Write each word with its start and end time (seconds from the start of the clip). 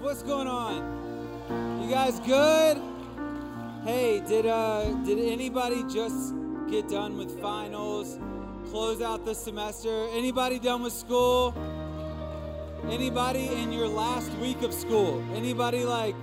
What's 0.00 0.22
going 0.22 0.46
on? 0.46 1.82
You 1.82 1.90
guys 1.90 2.20
good? 2.20 2.80
Hey, 3.82 4.22
did 4.28 4.46
uh 4.46 4.84
did 5.04 5.18
anybody 5.18 5.82
just 5.92 6.34
get 6.70 6.88
done 6.88 7.18
with 7.18 7.40
finals? 7.40 8.16
Close 8.70 9.02
out 9.02 9.24
the 9.24 9.34
semester? 9.34 10.06
Anybody 10.12 10.60
done 10.60 10.84
with 10.84 10.92
school? 10.92 11.52
Anybody 12.88 13.48
in 13.48 13.72
your 13.72 13.88
last 13.88 14.30
week 14.34 14.62
of 14.62 14.72
school? 14.72 15.20
Anybody 15.34 15.84
like 15.84 16.14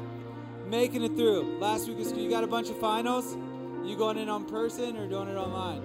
making 0.69 1.03
it 1.03 1.17
through? 1.17 1.59
Last 1.59 1.89
week 1.89 1.99
of 1.99 2.05
school, 2.05 2.21
you 2.21 2.29
got 2.29 2.45
a 2.45 2.47
bunch 2.47 2.69
of 2.69 2.79
finals? 2.79 3.35
You 3.83 3.97
going 3.97 4.17
in 4.17 4.29
on 4.29 4.45
person 4.45 4.95
or 4.95 5.05
doing 5.05 5.27
it 5.27 5.35
online? 5.35 5.83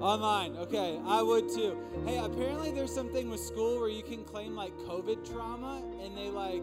Online, 0.00 0.56
okay, 0.58 1.00
I 1.06 1.22
would 1.22 1.48
too. 1.48 1.76
Hey, 2.06 2.18
apparently 2.18 2.70
there's 2.70 2.94
something 2.94 3.30
with 3.30 3.40
school 3.40 3.80
where 3.80 3.88
you 3.88 4.02
can 4.02 4.24
claim 4.24 4.54
like 4.54 4.76
COVID 4.78 5.28
trauma 5.28 5.82
and 6.00 6.16
they 6.16 6.28
like 6.28 6.62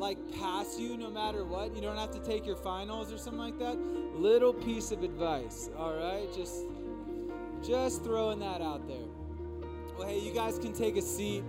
like 0.00 0.18
pass 0.32 0.78
you 0.78 0.96
no 0.96 1.10
matter 1.10 1.44
what. 1.44 1.74
You 1.76 1.82
don't 1.82 1.98
have 1.98 2.10
to 2.12 2.20
take 2.20 2.46
your 2.46 2.56
finals 2.56 3.12
or 3.12 3.18
something 3.18 3.38
like 3.38 3.58
that. 3.58 3.78
Little 3.78 4.54
piece 4.54 4.90
of 4.90 5.02
advice, 5.02 5.68
all 5.76 5.94
right? 5.94 6.26
Just 6.34 6.64
just 7.62 8.02
throwing 8.02 8.40
that 8.40 8.62
out 8.62 8.88
there. 8.88 9.06
Well, 9.98 10.08
hey, 10.08 10.18
you 10.18 10.32
guys 10.32 10.58
can 10.58 10.72
take 10.72 10.96
a 10.96 11.02
seat. 11.02 11.44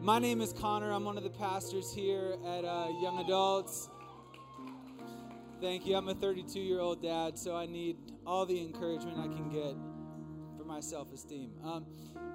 My 0.00 0.20
name 0.20 0.40
is 0.40 0.52
Connor. 0.52 0.92
I'm 0.92 1.04
one 1.04 1.18
of 1.18 1.24
the 1.24 1.30
pastors 1.30 1.92
here 1.92 2.36
at 2.46 2.64
uh, 2.64 2.88
Young 3.02 3.18
Adults. 3.24 3.88
Thank 5.60 5.86
you. 5.86 5.96
I'm 5.96 6.08
a 6.08 6.14
32 6.14 6.60
year 6.60 6.78
old 6.78 7.02
dad, 7.02 7.36
so 7.36 7.56
I 7.56 7.66
need 7.66 7.96
all 8.24 8.46
the 8.46 8.60
encouragement 8.60 9.18
I 9.18 9.26
can 9.26 9.48
get 9.50 9.74
for 10.56 10.64
my 10.64 10.78
self 10.78 11.12
esteem. 11.12 11.50
Um, 11.64 11.86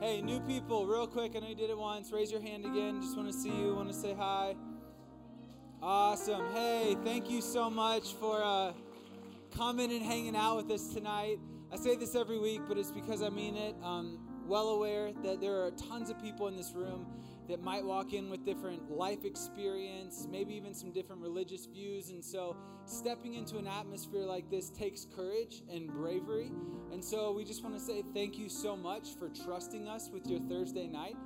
hey, 0.02 0.22
new 0.22 0.42
people, 0.42 0.86
real 0.86 1.08
quick. 1.08 1.34
I 1.38 1.40
know 1.40 1.48
you 1.48 1.56
did 1.56 1.70
it 1.70 1.78
once. 1.78 2.12
Raise 2.12 2.32
your 2.32 2.42
hand 2.42 2.66
again. 2.66 3.02
Just 3.02 3.16
want 3.16 3.32
to 3.32 3.38
see 3.38 3.50
you. 3.50 3.74
Want 3.76 3.88
to 3.88 3.94
say 3.94 4.14
hi. 4.14 4.56
Awesome. 5.82 6.52
Hey, 6.54 6.98
thank 7.04 7.30
you 7.30 7.40
so 7.40 7.70
much 7.70 8.16
for 8.16 8.42
uh, 8.44 8.74
coming 9.56 9.92
and 9.92 10.02
hanging 10.04 10.36
out 10.36 10.58
with 10.58 10.72
us 10.72 10.92
tonight. 10.92 11.38
I 11.72 11.76
say 11.76 11.96
this 11.96 12.16
every 12.16 12.40
week, 12.40 12.62
but 12.68 12.80
it's 12.80 12.92
because 12.92 13.22
I 13.22 13.30
mean 13.30 13.56
it. 13.56 13.76
Um, 13.84 14.18
well 14.48 14.70
aware 14.70 15.12
that 15.24 15.40
there 15.40 15.62
are 15.62 15.70
tons 15.72 16.10
of 16.10 16.20
people 16.20 16.48
in 16.48 16.58
this 16.58 16.74
room 16.74 17.06
that 17.48 17.62
might 17.62 17.86
walk 17.86 18.14
in 18.14 18.28
with 18.32 18.44
different 18.44 18.90
life 18.90 19.24
experience, 19.24 20.28
maybe 20.28 20.56
even 20.56 20.74
some 20.74 20.92
different 20.92 21.22
religious 21.22 21.68
views. 21.68 22.10
And 22.10 22.26
so, 22.26 22.58
stepping 22.86 23.36
into 23.36 23.58
an 23.58 23.68
atmosphere 23.68 24.26
like 24.26 24.50
this 24.50 24.72
takes 24.72 25.06
courage 25.16 25.62
and 25.72 25.92
bravery. 25.92 26.52
And 26.92 27.06
so, 27.06 27.34
we 27.34 27.46
just 27.46 27.64
want 27.64 27.76
to 27.76 27.82
say 27.82 28.04
thank 28.16 28.40
you 28.40 28.50
so 28.50 28.76
much 28.76 29.10
for 29.20 29.30
trusting 29.30 29.88
us 29.88 30.10
with 30.12 30.26
your 30.28 30.40
Thursday 30.40 30.88
night. 30.88 31.18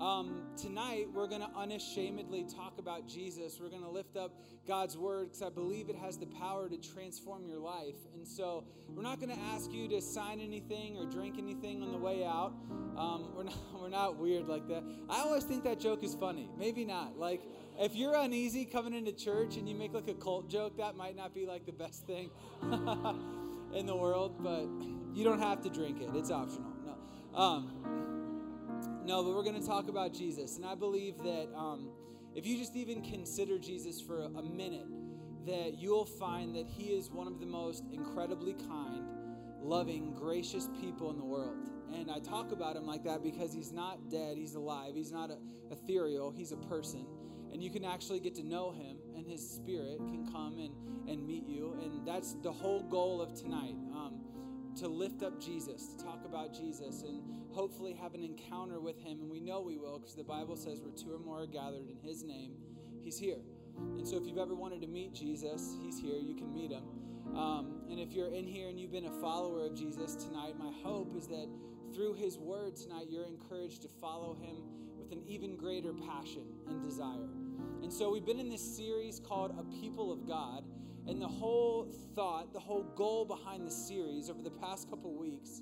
Um, 0.00 0.44
tonight, 0.56 1.08
we're 1.12 1.26
going 1.26 1.42
to 1.42 1.50
unashamedly 1.54 2.44
talk 2.44 2.78
about 2.78 3.06
Jesus. 3.06 3.58
We're 3.60 3.68
going 3.68 3.82
to 3.82 3.90
lift 3.90 4.16
up 4.16 4.32
God's 4.66 4.96
word 4.96 5.26
because 5.26 5.42
I 5.42 5.50
believe 5.50 5.90
it 5.90 5.96
has 5.96 6.16
the 6.16 6.24
power 6.24 6.70
to 6.70 6.78
transform 6.78 7.44
your 7.44 7.58
life. 7.58 7.96
And 8.14 8.26
so, 8.26 8.64
we're 8.88 9.02
not 9.02 9.20
going 9.20 9.36
to 9.36 9.42
ask 9.52 9.70
you 9.70 9.88
to 9.88 10.00
sign 10.00 10.40
anything 10.40 10.96
or 10.96 11.04
drink 11.04 11.36
anything 11.36 11.82
on 11.82 11.92
the 11.92 11.98
way 11.98 12.24
out. 12.24 12.54
Um, 12.96 13.28
we're, 13.36 13.42
not, 13.42 13.56
we're 13.78 13.90
not 13.90 14.16
weird 14.16 14.48
like 14.48 14.66
that. 14.68 14.82
I 15.10 15.20
always 15.20 15.44
think 15.44 15.64
that 15.64 15.78
joke 15.78 16.02
is 16.02 16.14
funny. 16.14 16.48
Maybe 16.58 16.86
not. 16.86 17.18
Like, 17.18 17.42
if 17.78 17.94
you're 17.94 18.14
uneasy 18.14 18.64
coming 18.64 18.94
into 18.94 19.12
church 19.12 19.58
and 19.58 19.68
you 19.68 19.74
make 19.74 19.92
like 19.92 20.08
a 20.08 20.14
cult 20.14 20.48
joke, 20.48 20.78
that 20.78 20.96
might 20.96 21.14
not 21.14 21.34
be 21.34 21.44
like 21.44 21.66
the 21.66 21.72
best 21.72 22.06
thing 22.06 22.30
in 23.74 23.84
the 23.84 23.96
world, 23.96 24.42
but 24.42 24.66
you 25.14 25.24
don't 25.24 25.40
have 25.40 25.60
to 25.60 25.68
drink 25.68 26.00
it, 26.00 26.08
it's 26.14 26.30
optional. 26.30 26.72
No. 26.86 27.38
Um, 27.38 28.09
no, 29.10 29.24
but 29.24 29.34
we're 29.34 29.42
going 29.42 29.60
to 29.60 29.66
talk 29.66 29.88
about 29.88 30.14
Jesus. 30.14 30.56
And 30.56 30.64
I 30.64 30.76
believe 30.76 31.18
that 31.24 31.48
um, 31.52 31.90
if 32.36 32.46
you 32.46 32.56
just 32.56 32.76
even 32.76 33.02
consider 33.02 33.58
Jesus 33.58 34.00
for 34.00 34.20
a 34.20 34.42
minute, 34.42 34.86
that 35.46 35.78
you'll 35.78 36.04
find 36.04 36.54
that 36.54 36.68
he 36.68 36.90
is 36.90 37.10
one 37.10 37.26
of 37.26 37.40
the 37.40 37.46
most 37.46 37.82
incredibly 37.92 38.52
kind, 38.52 39.02
loving, 39.60 40.14
gracious 40.14 40.68
people 40.80 41.10
in 41.10 41.18
the 41.18 41.24
world. 41.24 41.58
And 41.92 42.08
I 42.08 42.20
talk 42.20 42.52
about 42.52 42.76
him 42.76 42.86
like 42.86 43.02
that 43.02 43.20
because 43.20 43.52
he's 43.52 43.72
not 43.72 44.12
dead, 44.12 44.36
he's 44.36 44.54
alive, 44.54 44.92
he's 44.94 45.10
not 45.10 45.32
ethereal, 45.72 46.30
he's 46.30 46.52
a 46.52 46.56
person. 46.56 47.04
And 47.52 47.60
you 47.60 47.68
can 47.70 47.84
actually 47.84 48.20
get 48.20 48.36
to 48.36 48.44
know 48.44 48.70
him, 48.70 48.98
and 49.16 49.26
his 49.26 49.44
spirit 49.44 49.98
can 49.98 50.30
come 50.30 50.56
and, 50.60 51.10
and 51.10 51.26
meet 51.26 51.48
you. 51.48 51.76
And 51.82 52.06
that's 52.06 52.34
the 52.44 52.52
whole 52.52 52.84
goal 52.84 53.20
of 53.20 53.34
tonight. 53.34 53.74
Um, 53.92 54.19
to 54.76 54.88
lift 54.88 55.22
up 55.22 55.40
Jesus, 55.40 55.88
to 55.88 56.04
talk 56.04 56.24
about 56.24 56.54
Jesus, 56.54 57.02
and 57.02 57.22
hopefully 57.50 57.92
have 57.94 58.14
an 58.14 58.22
encounter 58.22 58.80
with 58.80 58.98
him. 58.98 59.20
And 59.20 59.30
we 59.30 59.40
know 59.40 59.60
we 59.60 59.76
will 59.76 59.98
because 59.98 60.14
the 60.14 60.24
Bible 60.24 60.56
says 60.56 60.80
where 60.80 60.92
two 60.92 61.12
or 61.12 61.18
more 61.18 61.42
are 61.42 61.46
gathered 61.46 61.88
in 61.88 61.96
his 61.96 62.22
name, 62.22 62.52
he's 63.02 63.18
here. 63.18 63.40
And 63.96 64.06
so 64.06 64.16
if 64.16 64.26
you've 64.26 64.38
ever 64.38 64.54
wanted 64.54 64.80
to 64.82 64.88
meet 64.88 65.14
Jesus, 65.14 65.76
he's 65.82 65.98
here. 65.98 66.18
You 66.18 66.34
can 66.34 66.52
meet 66.52 66.70
him. 66.70 66.84
Um, 67.34 67.82
and 67.90 68.00
if 68.00 68.12
you're 68.12 68.32
in 68.32 68.46
here 68.46 68.68
and 68.68 68.78
you've 68.78 68.92
been 68.92 69.06
a 69.06 69.20
follower 69.20 69.64
of 69.64 69.74
Jesus 69.74 70.16
tonight, 70.16 70.54
my 70.58 70.72
hope 70.82 71.16
is 71.16 71.26
that 71.28 71.48
through 71.94 72.14
his 72.14 72.38
word 72.38 72.76
tonight, 72.76 73.06
you're 73.08 73.26
encouraged 73.26 73.82
to 73.82 73.88
follow 73.88 74.34
him 74.34 74.56
with 74.98 75.12
an 75.12 75.22
even 75.26 75.56
greater 75.56 75.92
passion 75.92 76.44
and 76.68 76.82
desire. 76.82 77.28
And 77.82 77.92
so 77.92 78.10
we've 78.10 78.26
been 78.26 78.40
in 78.40 78.48
this 78.48 78.76
series 78.76 79.20
called 79.20 79.56
A 79.58 79.80
People 79.80 80.12
of 80.12 80.26
God. 80.26 80.64
And 81.10 81.20
the 81.20 81.26
whole 81.26 81.88
thought, 82.14 82.52
the 82.52 82.60
whole 82.60 82.84
goal 82.94 83.24
behind 83.24 83.66
the 83.66 83.70
series 83.70 84.30
over 84.30 84.42
the 84.42 84.50
past 84.50 84.88
couple 84.88 85.12
weeks 85.12 85.60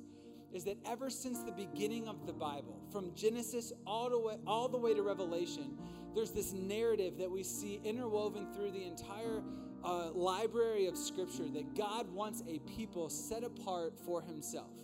is 0.53 0.62
that 0.64 0.76
ever 0.84 1.09
since 1.09 1.42
the 1.42 1.53
beginning 1.53 2.06
of 2.06 2.26
the 2.26 2.34
Bible, 2.34 2.82
from 2.92 3.14
Genesis 3.14 3.72
all 3.87 4.10
the 4.10 4.19
way, 4.19 4.37
all 4.47 4.69
the 4.69 4.76
way 4.76 4.92
to 4.92 5.00
Revelation, 5.00 5.78
there's 6.14 6.32
this 6.32 6.53
narrative 6.53 7.16
that 7.16 7.31
we 7.31 7.42
see 7.42 7.81
interwoven 7.82 8.53
through 8.53 8.72
the 8.72 8.84
entire 8.84 9.42
uh, 9.82 10.10
library 10.10 10.84
of 10.84 10.98
Scripture 10.98 11.48
that 11.48 11.75
God 11.75 12.12
wants 12.12 12.42
a 12.47 12.58
people 12.60 13.08
set 13.08 13.42
apart 13.42 13.94
for 14.04 14.20
Himself, 14.20 14.76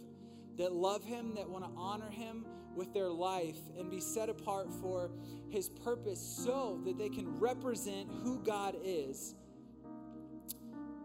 that 0.56 0.72
love 0.72 1.04
Him, 1.04 1.34
that 1.34 1.46
want 1.46 1.64
to 1.64 1.70
honor 1.76 2.08
Him 2.08 2.46
with 2.74 2.94
their 2.94 3.10
life, 3.10 3.58
and 3.78 3.90
be 3.90 4.00
set 4.00 4.30
apart 4.30 4.72
for 4.80 5.10
His 5.50 5.68
purpose 5.68 6.20
so 6.20 6.80
that 6.86 6.96
they 6.96 7.10
can 7.10 7.38
represent 7.38 8.08
who 8.22 8.38
God 8.42 8.76
is 8.82 9.34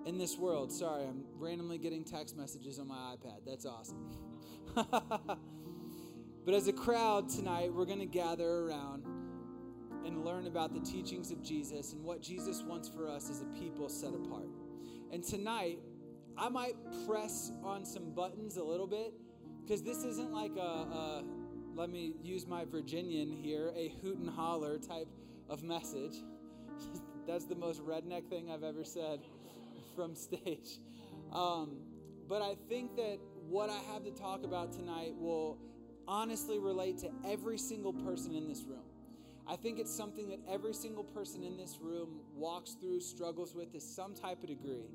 in 0.09 0.17
this 0.17 0.37
world. 0.37 0.71
Sorry, 0.71 1.03
I'm 1.03 1.23
randomly 1.37 1.77
getting 1.77 2.03
text 2.03 2.35
messages 2.35 2.79
on 2.79 2.87
my 2.87 3.15
iPad. 3.15 3.45
That's 3.45 3.65
awesome. 3.65 4.09
but 4.75 6.53
as 6.53 6.67
a 6.67 6.73
crowd 6.73 7.29
tonight, 7.29 7.71
we're 7.71 7.85
going 7.85 7.99
to 7.99 8.07
gather 8.07 8.49
around 8.49 9.05
and 10.03 10.25
learn 10.25 10.47
about 10.47 10.73
the 10.73 10.79
teachings 10.79 11.31
of 11.31 11.43
Jesus 11.43 11.93
and 11.93 12.03
what 12.03 12.23
Jesus 12.23 12.63
wants 12.63 12.89
for 12.89 13.07
us 13.07 13.29
as 13.29 13.41
a 13.41 13.45
people 13.59 13.87
set 13.87 14.15
apart. 14.15 14.49
And 15.13 15.23
tonight, 15.23 15.79
I 16.35 16.49
might 16.49 16.75
press 17.05 17.51
on 17.63 17.85
some 17.85 18.11
buttons 18.11 18.57
a 18.57 18.63
little 18.63 18.87
bit 18.87 19.13
because 19.61 19.83
this 19.83 20.03
isn't 20.03 20.33
like 20.33 20.55
a, 20.57 20.59
a, 20.59 21.23
let 21.75 21.91
me 21.91 22.13
use 22.23 22.47
my 22.47 22.65
Virginian 22.65 23.31
here, 23.31 23.71
a 23.75 23.89
hoot 24.01 24.17
and 24.17 24.29
holler 24.29 24.79
type 24.79 25.07
of 25.49 25.61
message. 25.61 26.15
That's 27.27 27.45
the 27.45 27.55
most 27.55 27.85
redneck 27.85 28.27
thing 28.27 28.49
I've 28.49 28.63
ever 28.63 28.83
said 28.83 29.19
from 29.95 30.15
stage. 30.15 30.79
Um, 31.31 31.77
but 32.27 32.41
I 32.41 32.55
think 32.67 32.95
that 32.95 33.19
what 33.47 33.69
I 33.69 33.79
have 33.93 34.03
to 34.03 34.11
talk 34.11 34.43
about 34.43 34.71
tonight 34.71 35.15
will 35.15 35.57
honestly 36.07 36.59
relate 36.59 36.97
to 36.99 37.11
every 37.25 37.57
single 37.57 37.93
person 37.93 38.35
in 38.35 38.47
this 38.47 38.63
room. 38.63 38.83
I 39.47 39.55
think 39.55 39.79
it's 39.79 39.93
something 39.93 40.29
that 40.29 40.39
every 40.47 40.73
single 40.73 41.03
person 41.03 41.43
in 41.43 41.57
this 41.57 41.79
room 41.81 42.21
walks 42.35 42.75
through, 42.79 43.01
struggles 43.01 43.55
with 43.55 43.71
to 43.73 43.79
some 43.79 44.13
type 44.13 44.43
of 44.43 44.49
degree. 44.49 44.89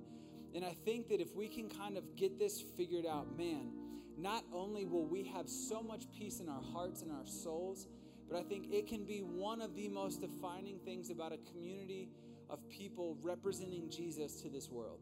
And 0.54 0.64
I 0.64 0.76
think 0.84 1.08
that 1.08 1.20
if 1.20 1.34
we 1.34 1.48
can 1.48 1.68
kind 1.68 1.96
of 1.96 2.14
get 2.14 2.38
this 2.38 2.62
figured 2.76 3.04
out, 3.06 3.36
man, 3.36 3.72
not 4.16 4.44
only 4.52 4.84
will 4.84 5.06
we 5.06 5.24
have 5.24 5.48
so 5.48 5.82
much 5.82 6.04
peace 6.16 6.38
in 6.38 6.48
our 6.48 6.62
hearts 6.72 7.02
and 7.02 7.10
our 7.10 7.26
souls, 7.26 7.88
but 8.30 8.38
I 8.38 8.42
think 8.44 8.72
it 8.72 8.86
can 8.86 9.04
be 9.04 9.18
one 9.18 9.60
of 9.60 9.74
the 9.74 9.88
most 9.88 10.20
defining 10.20 10.78
things 10.84 11.10
about 11.10 11.32
a 11.32 11.38
community 11.52 12.08
of 12.50 12.68
people 12.68 13.16
representing 13.22 13.90
Jesus 13.90 14.40
to 14.42 14.48
this 14.48 14.70
world. 14.70 15.00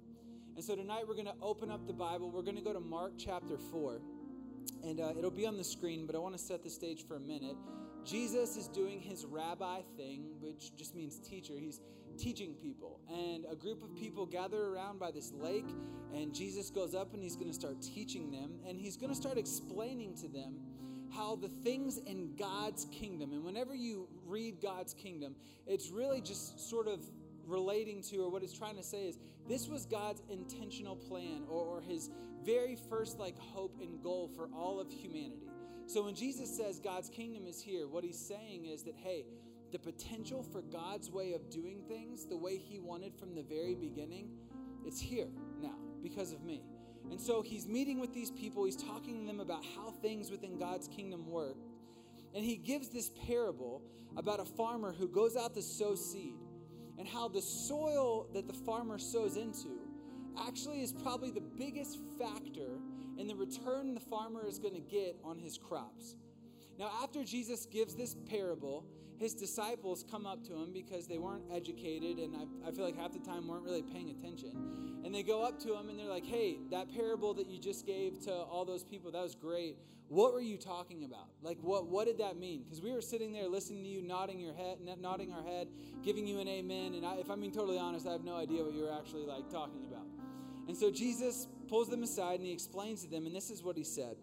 And 0.54 0.64
so 0.64 0.76
tonight 0.76 1.04
we're 1.08 1.14
going 1.14 1.26
to 1.26 1.34
open 1.40 1.70
up 1.70 1.86
the 1.86 1.92
Bible. 1.92 2.30
We're 2.30 2.42
going 2.42 2.56
to 2.56 2.62
go 2.62 2.72
to 2.72 2.80
Mark 2.80 3.12
chapter 3.18 3.56
4. 3.56 4.00
And 4.84 5.00
uh, 5.00 5.12
it'll 5.18 5.30
be 5.30 5.46
on 5.46 5.56
the 5.56 5.64
screen, 5.64 6.06
but 6.06 6.14
I 6.14 6.18
want 6.18 6.36
to 6.36 6.42
set 6.42 6.62
the 6.62 6.70
stage 6.70 7.06
for 7.06 7.16
a 7.16 7.20
minute. 7.20 7.56
Jesus 8.04 8.56
is 8.56 8.68
doing 8.68 9.00
his 9.00 9.24
rabbi 9.24 9.80
thing, 9.96 10.26
which 10.40 10.76
just 10.76 10.94
means 10.94 11.18
teacher. 11.20 11.54
He's 11.56 11.80
teaching 12.18 12.54
people. 12.54 13.00
And 13.08 13.46
a 13.50 13.56
group 13.56 13.82
of 13.82 13.94
people 13.96 14.26
gather 14.26 14.62
around 14.66 14.98
by 14.98 15.10
this 15.10 15.32
lake, 15.32 15.68
and 16.14 16.34
Jesus 16.34 16.70
goes 16.70 16.94
up 16.94 17.14
and 17.14 17.22
he's 17.22 17.36
going 17.36 17.48
to 17.48 17.54
start 17.54 17.80
teaching 17.80 18.30
them. 18.30 18.52
And 18.66 18.78
he's 18.78 18.96
going 18.96 19.10
to 19.10 19.16
start 19.16 19.38
explaining 19.38 20.14
to 20.16 20.28
them 20.28 20.56
how 21.14 21.36
the 21.36 21.48
things 21.48 21.98
in 21.98 22.34
God's 22.36 22.86
kingdom, 22.86 23.32
and 23.32 23.44
whenever 23.44 23.74
you 23.74 24.08
read 24.26 24.60
God's 24.62 24.94
kingdom, 24.94 25.34
it's 25.66 25.90
really 25.90 26.20
just 26.20 26.70
sort 26.70 26.88
of 26.88 27.00
relating 27.52 28.02
to 28.02 28.18
or 28.18 28.30
what 28.30 28.42
it's 28.42 28.56
trying 28.56 28.76
to 28.76 28.82
say 28.82 29.06
is 29.06 29.18
this 29.48 29.68
was 29.68 29.86
God's 29.86 30.22
intentional 30.30 30.96
plan 30.96 31.44
or, 31.48 31.64
or 31.64 31.80
his 31.80 32.10
very 32.44 32.76
first 32.88 33.18
like 33.18 33.38
hope 33.38 33.78
and 33.80 34.02
goal 34.02 34.30
for 34.34 34.48
all 34.54 34.80
of 34.80 34.90
humanity. 34.90 35.50
So 35.86 36.02
when 36.04 36.14
Jesus 36.14 36.54
says 36.56 36.80
God's 36.80 37.08
kingdom 37.08 37.46
is 37.46 37.60
here, 37.60 37.86
what 37.86 38.02
he's 38.02 38.18
saying 38.18 38.66
is 38.66 38.82
that, 38.84 38.94
hey, 38.96 39.26
the 39.72 39.78
potential 39.78 40.42
for 40.42 40.62
God's 40.62 41.10
way 41.10 41.32
of 41.32 41.48
doing 41.50 41.82
things 41.88 42.26
the 42.26 42.36
way 42.36 42.58
He 42.58 42.78
wanted 42.78 43.14
from 43.14 43.34
the 43.34 43.42
very 43.42 43.74
beginning, 43.74 44.28
it's 44.84 45.00
here 45.00 45.28
now 45.60 45.76
because 46.02 46.32
of 46.32 46.42
me. 46.42 46.62
And 47.10 47.20
so 47.20 47.42
he's 47.42 47.66
meeting 47.66 47.98
with 47.98 48.14
these 48.14 48.30
people, 48.30 48.64
he's 48.64 48.76
talking 48.76 49.20
to 49.20 49.26
them 49.26 49.40
about 49.40 49.64
how 49.76 49.90
things 49.90 50.30
within 50.30 50.58
God's 50.58 50.86
kingdom 50.88 51.28
work. 51.28 51.56
And 52.34 52.44
he 52.44 52.56
gives 52.56 52.90
this 52.90 53.10
parable 53.26 53.82
about 54.16 54.40
a 54.40 54.44
farmer 54.44 54.92
who 54.92 55.08
goes 55.08 55.36
out 55.36 55.54
to 55.54 55.62
sow 55.62 55.94
seed 55.94 56.34
and 57.02 57.10
how 57.10 57.26
the 57.26 57.42
soil 57.42 58.28
that 58.32 58.46
the 58.46 58.52
farmer 58.52 58.96
sows 58.96 59.36
into 59.36 59.80
actually 60.46 60.82
is 60.82 60.92
probably 60.92 61.32
the 61.32 61.40
biggest 61.40 61.98
factor 62.16 62.78
in 63.18 63.26
the 63.26 63.34
return 63.34 63.92
the 63.92 63.98
farmer 63.98 64.46
is 64.46 64.60
going 64.60 64.72
to 64.72 64.80
get 64.80 65.16
on 65.24 65.36
his 65.36 65.58
crops. 65.58 66.14
Now, 66.78 66.92
after 67.02 67.24
Jesus 67.24 67.66
gives 67.66 67.96
this 67.96 68.14
parable, 68.30 68.84
his 69.18 69.34
disciples 69.34 70.04
come 70.10 70.26
up 70.26 70.44
to 70.44 70.52
him 70.54 70.72
because 70.72 71.06
they 71.06 71.18
weren't 71.18 71.44
educated 71.52 72.18
and 72.18 72.34
I, 72.36 72.68
I, 72.68 72.72
feel 72.72 72.84
like 72.84 72.96
half 72.96 73.12
the 73.12 73.20
time 73.20 73.46
weren't 73.46 73.64
really 73.64 73.82
paying 73.82 74.10
attention. 74.10 75.02
And 75.04 75.14
they 75.14 75.22
go 75.22 75.42
up 75.42 75.60
to 75.60 75.74
him 75.74 75.88
and 75.88 75.98
they're 75.98 76.08
like, 76.08 76.24
hey, 76.24 76.58
that 76.70 76.92
parable 76.92 77.34
that 77.34 77.46
you 77.46 77.58
just 77.58 77.86
gave 77.86 78.20
to 78.24 78.32
all 78.32 78.64
those 78.64 78.82
people, 78.82 79.10
that 79.12 79.22
was 79.22 79.34
great. 79.34 79.76
What 80.08 80.32
were 80.32 80.40
you 80.40 80.56
talking 80.56 81.04
about? 81.04 81.28
Like, 81.40 81.58
what, 81.62 81.86
what 81.86 82.06
did 82.06 82.18
that 82.18 82.36
mean? 82.36 82.62
Because 82.64 82.82
we 82.82 82.92
were 82.92 83.00
sitting 83.00 83.32
there 83.32 83.48
listening 83.48 83.82
to 83.84 83.88
you, 83.88 84.02
nodding 84.02 84.38
your 84.38 84.54
head, 84.54 84.78
nodding 85.00 85.32
our 85.32 85.42
head, 85.42 85.68
giving 86.04 86.26
you 86.26 86.40
an 86.40 86.48
amen. 86.48 86.94
And 86.94 87.06
I, 87.06 87.16
if 87.16 87.30
I'm 87.30 87.40
being 87.40 87.52
totally 87.52 87.78
honest, 87.78 88.06
I 88.06 88.12
have 88.12 88.24
no 88.24 88.36
idea 88.36 88.62
what 88.62 88.74
you 88.74 88.82
were 88.82 88.92
actually 88.92 89.24
like 89.24 89.48
talking 89.50 89.84
about. 89.88 90.06
And 90.68 90.76
so 90.76 90.90
Jesus 90.90 91.48
pulls 91.68 91.88
them 91.88 92.02
aside 92.02 92.40
and 92.40 92.46
he 92.46 92.52
explains 92.52 93.02
to 93.04 93.10
them, 93.10 93.26
and 93.26 93.34
this 93.34 93.50
is 93.50 93.62
what 93.62 93.76
he 93.76 93.84
said. 93.84 94.16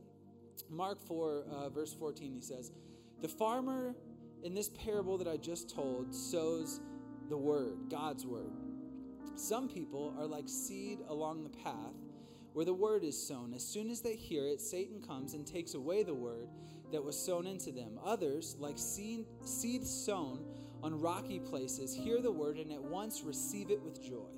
Mark 0.69 1.01
4, 1.07 1.43
uh, 1.51 1.69
verse 1.69 1.93
14, 1.93 2.33
he 2.33 2.41
says, 2.41 2.71
The 3.21 3.27
farmer 3.27 3.95
in 4.43 4.53
this 4.53 4.69
parable 4.69 5.17
that 5.17 5.27
I 5.27 5.37
just 5.37 5.69
told 5.69 6.13
sows 6.13 6.79
the 7.29 7.37
word, 7.37 7.89
God's 7.89 8.25
word. 8.25 8.51
Some 9.35 9.69
people 9.69 10.15
are 10.17 10.25
like 10.25 10.47
seed 10.47 10.99
along 11.07 11.43
the 11.43 11.49
path 11.49 11.93
where 12.53 12.65
the 12.65 12.73
word 12.73 13.03
is 13.03 13.21
sown. 13.21 13.53
As 13.53 13.63
soon 13.63 13.89
as 13.89 14.01
they 14.01 14.15
hear 14.15 14.45
it, 14.45 14.59
Satan 14.59 15.01
comes 15.01 15.33
and 15.33 15.45
takes 15.45 15.75
away 15.75 16.03
the 16.03 16.13
word 16.13 16.49
that 16.91 17.03
was 17.03 17.17
sown 17.17 17.45
into 17.47 17.71
them. 17.71 17.99
Others, 18.03 18.55
like 18.59 18.77
seed, 18.77 19.25
seed 19.45 19.85
sown 19.85 20.43
on 20.81 20.99
rocky 20.99 21.39
places, 21.39 21.93
hear 21.93 22.21
the 22.21 22.31
word 22.31 22.57
and 22.57 22.71
at 22.71 22.81
once 22.81 23.21
receive 23.23 23.69
it 23.69 23.81
with 23.81 24.01
joy. 24.01 24.31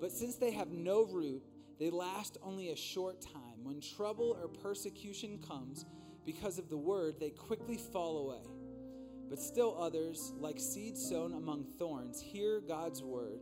But 0.00 0.12
since 0.12 0.36
they 0.36 0.52
have 0.52 0.70
no 0.70 1.04
root, 1.04 1.42
they 1.78 1.90
last 1.90 2.38
only 2.42 2.70
a 2.70 2.76
short 2.76 3.20
time. 3.20 3.64
When 3.64 3.80
trouble 3.80 4.38
or 4.40 4.48
persecution 4.48 5.38
comes 5.38 5.84
because 6.24 6.58
of 6.58 6.68
the 6.68 6.76
word, 6.76 7.18
they 7.18 7.30
quickly 7.30 7.76
fall 7.76 8.18
away. 8.18 8.57
But 9.28 9.40
still 9.40 9.76
others, 9.78 10.32
like 10.38 10.58
seeds 10.58 11.06
sown 11.06 11.34
among 11.34 11.64
thorns, 11.64 12.20
hear 12.20 12.60
God's 12.60 13.02
word. 13.02 13.40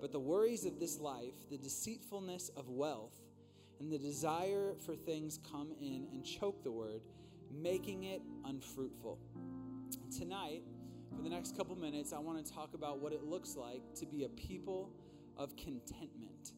But 0.00 0.12
the 0.12 0.20
worries 0.20 0.64
of 0.64 0.78
this 0.78 0.98
life, 0.98 1.34
the 1.50 1.58
deceitfulness 1.58 2.50
of 2.56 2.68
wealth, 2.68 3.14
and 3.80 3.92
the 3.92 3.98
desire 3.98 4.74
for 4.84 4.94
things 4.94 5.38
come 5.50 5.72
in 5.80 6.06
and 6.12 6.24
choke 6.24 6.62
the 6.62 6.70
word, 6.70 7.02
making 7.52 8.04
it 8.04 8.22
unfruitful. 8.44 9.18
Tonight, 10.16 10.62
for 11.14 11.22
the 11.22 11.28
next 11.28 11.56
couple 11.56 11.76
minutes, 11.76 12.12
I 12.12 12.18
want 12.18 12.44
to 12.44 12.52
talk 12.52 12.74
about 12.74 13.00
what 13.00 13.12
it 13.12 13.22
looks 13.22 13.56
like 13.56 13.82
to 13.96 14.06
be 14.06 14.24
a 14.24 14.28
people 14.30 14.90
of 15.36 15.56
contentment. 15.56 16.52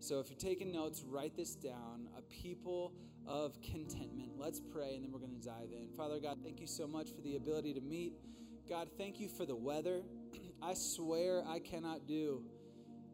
So 0.00 0.20
if 0.20 0.28
you're 0.28 0.38
taking 0.38 0.70
notes, 0.70 1.02
write 1.06 1.36
this 1.36 1.54
down 1.54 2.08
a 2.18 2.22
people 2.22 2.92
of 3.26 3.60
contentment. 3.62 4.32
Let's 4.36 4.60
pray 4.60 4.94
and 4.94 5.04
then 5.04 5.12
we're 5.12 5.18
going 5.18 5.38
to 5.38 5.46
dive 5.46 5.70
in. 5.72 5.88
Father 5.96 6.20
God, 6.20 6.38
thank 6.42 6.60
you 6.60 6.66
so 6.66 6.86
much 6.86 7.10
for 7.14 7.20
the 7.22 7.36
ability 7.36 7.74
to 7.74 7.80
meet. 7.80 8.14
God, 8.68 8.88
thank 8.96 9.20
you 9.20 9.28
for 9.28 9.46
the 9.46 9.56
weather. 9.56 10.02
I 10.62 10.74
swear 10.74 11.42
I 11.46 11.58
cannot 11.58 12.06
do 12.06 12.42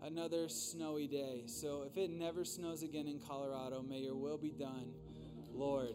another 0.02 0.48
snowy 0.48 1.06
day. 1.06 1.44
So 1.46 1.82
if 1.82 1.96
it 1.96 2.10
never 2.10 2.44
snows 2.44 2.82
again 2.82 3.06
in 3.06 3.20
Colorado, 3.20 3.82
may 3.82 3.98
your 3.98 4.16
will 4.16 4.38
be 4.38 4.50
done, 4.50 4.92
Lord. 5.52 5.94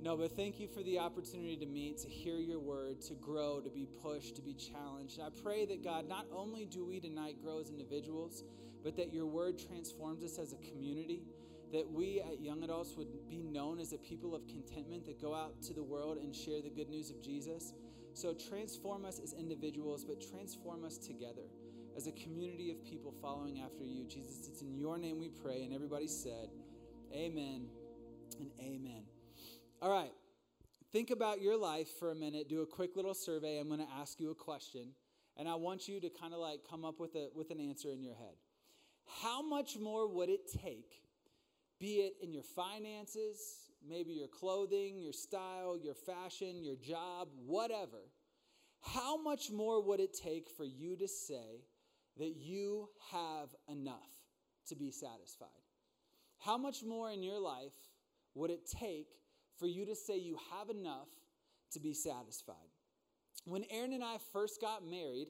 No, 0.00 0.16
but 0.16 0.36
thank 0.36 0.60
you 0.60 0.68
for 0.68 0.82
the 0.82 0.98
opportunity 0.98 1.56
to 1.56 1.66
meet, 1.66 1.98
to 1.98 2.08
hear 2.08 2.36
your 2.36 2.60
word, 2.60 3.00
to 3.02 3.14
grow, 3.14 3.60
to 3.60 3.70
be 3.70 3.88
pushed, 4.02 4.36
to 4.36 4.42
be 4.42 4.54
challenged. 4.54 5.20
I 5.20 5.28
pray 5.42 5.64
that 5.66 5.82
God, 5.82 6.06
not 6.06 6.26
only 6.32 6.66
do 6.66 6.84
we 6.84 7.00
tonight 7.00 7.36
grow 7.42 7.60
as 7.60 7.70
individuals, 7.70 8.44
but 8.84 8.96
that 8.96 9.12
your 9.12 9.26
word 9.26 9.58
transforms 9.58 10.22
us 10.22 10.38
as 10.38 10.52
a 10.52 10.58
community, 10.58 11.22
that 11.72 11.90
we 11.90 12.20
at 12.20 12.40
Young 12.40 12.62
Adults 12.62 12.94
would 12.96 13.28
be 13.28 13.42
known 13.42 13.78
as 13.78 13.92
a 13.92 13.98
people 13.98 14.34
of 14.34 14.46
contentment 14.46 15.04
that 15.06 15.20
go 15.20 15.34
out 15.34 15.62
to 15.62 15.74
the 15.74 15.82
world 15.82 16.18
and 16.18 16.34
share 16.34 16.62
the 16.62 16.70
good 16.70 16.88
news 16.88 17.10
of 17.10 17.22
Jesus. 17.22 17.72
So 18.14 18.34
transform 18.34 19.04
us 19.04 19.20
as 19.22 19.32
individuals, 19.32 20.04
but 20.04 20.20
transform 20.20 20.84
us 20.84 20.96
together 20.96 21.42
as 21.96 22.06
a 22.06 22.12
community 22.12 22.70
of 22.70 22.84
people 22.84 23.12
following 23.20 23.60
after 23.60 23.84
you. 23.84 24.04
Jesus, 24.04 24.48
it's 24.48 24.62
in 24.62 24.76
your 24.76 24.98
name 24.98 25.18
we 25.18 25.28
pray. 25.28 25.64
And 25.64 25.74
everybody 25.74 26.06
said, 26.06 26.50
Amen 27.12 27.66
and 28.40 28.50
amen. 28.60 29.02
All 29.82 29.90
right. 29.90 30.12
Think 30.92 31.10
about 31.10 31.40
your 31.40 31.56
life 31.56 31.88
for 31.98 32.10
a 32.10 32.14
minute. 32.14 32.48
Do 32.48 32.62
a 32.62 32.66
quick 32.66 32.96
little 32.96 33.14
survey. 33.14 33.58
I'm 33.58 33.68
going 33.68 33.80
to 33.80 33.92
ask 34.00 34.18
you 34.18 34.30
a 34.30 34.34
question, 34.34 34.92
and 35.36 35.48
I 35.48 35.54
want 35.56 35.88
you 35.88 36.00
to 36.00 36.08
kind 36.08 36.32
of 36.32 36.40
like 36.40 36.60
come 36.68 36.84
up 36.84 37.00
with 37.00 37.14
a 37.16 37.28
with 37.34 37.50
an 37.50 37.60
answer 37.60 37.90
in 37.90 38.02
your 38.02 38.14
head 38.14 38.34
how 39.22 39.42
much 39.42 39.78
more 39.78 40.08
would 40.08 40.28
it 40.28 40.50
take, 40.50 41.02
be 41.78 41.96
it 41.96 42.14
in 42.22 42.32
your 42.32 42.42
finances, 42.42 43.70
maybe 43.86 44.12
your 44.12 44.28
clothing, 44.28 44.98
your 44.98 45.12
style, 45.12 45.78
your 45.78 45.94
fashion, 45.94 46.64
your 46.64 46.76
job, 46.76 47.28
whatever, 47.44 48.10
how 48.80 49.20
much 49.20 49.50
more 49.50 49.82
would 49.82 50.00
it 50.00 50.16
take 50.16 50.48
for 50.48 50.64
you 50.64 50.96
to 50.96 51.08
say 51.08 51.64
that 52.18 52.36
you 52.36 52.88
have 53.12 53.48
enough 53.68 54.10
to 54.68 54.76
be 54.76 54.90
satisfied? 54.90 55.48
How 56.38 56.56
much 56.56 56.82
more 56.84 57.10
in 57.10 57.22
your 57.22 57.38
life 57.38 57.72
would 58.34 58.50
it 58.50 58.66
take 58.66 59.08
for 59.58 59.66
you 59.66 59.86
to 59.86 59.94
say 59.94 60.16
you 60.16 60.38
have 60.52 60.70
enough 60.70 61.08
to 61.72 61.80
be 61.80 61.94
satisfied? 61.94 62.56
When 63.44 63.64
Aaron 63.70 63.92
and 63.92 64.04
I 64.04 64.16
first 64.32 64.60
got 64.60 64.84
married, 64.84 65.28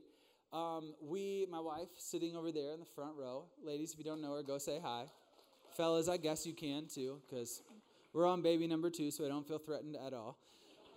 um, 0.52 0.94
we, 1.02 1.46
my 1.50 1.60
wife, 1.60 1.88
sitting 1.98 2.36
over 2.36 2.52
there 2.52 2.72
in 2.72 2.80
the 2.80 2.86
front 2.86 3.16
row. 3.16 3.46
Ladies, 3.62 3.92
if 3.92 3.98
you 3.98 4.04
don't 4.04 4.22
know 4.22 4.34
her, 4.34 4.42
go 4.42 4.58
say 4.58 4.80
hi. 4.82 5.04
Fellas, 5.76 6.08
I 6.08 6.16
guess 6.16 6.46
you 6.46 6.54
can 6.54 6.86
too, 6.86 7.20
because 7.28 7.62
we're 8.14 8.26
on 8.26 8.40
baby 8.40 8.66
number 8.66 8.88
two, 8.88 9.10
so 9.10 9.26
I 9.26 9.28
don't 9.28 9.46
feel 9.46 9.58
threatened 9.58 9.96
at 9.96 10.14
all. 10.14 10.38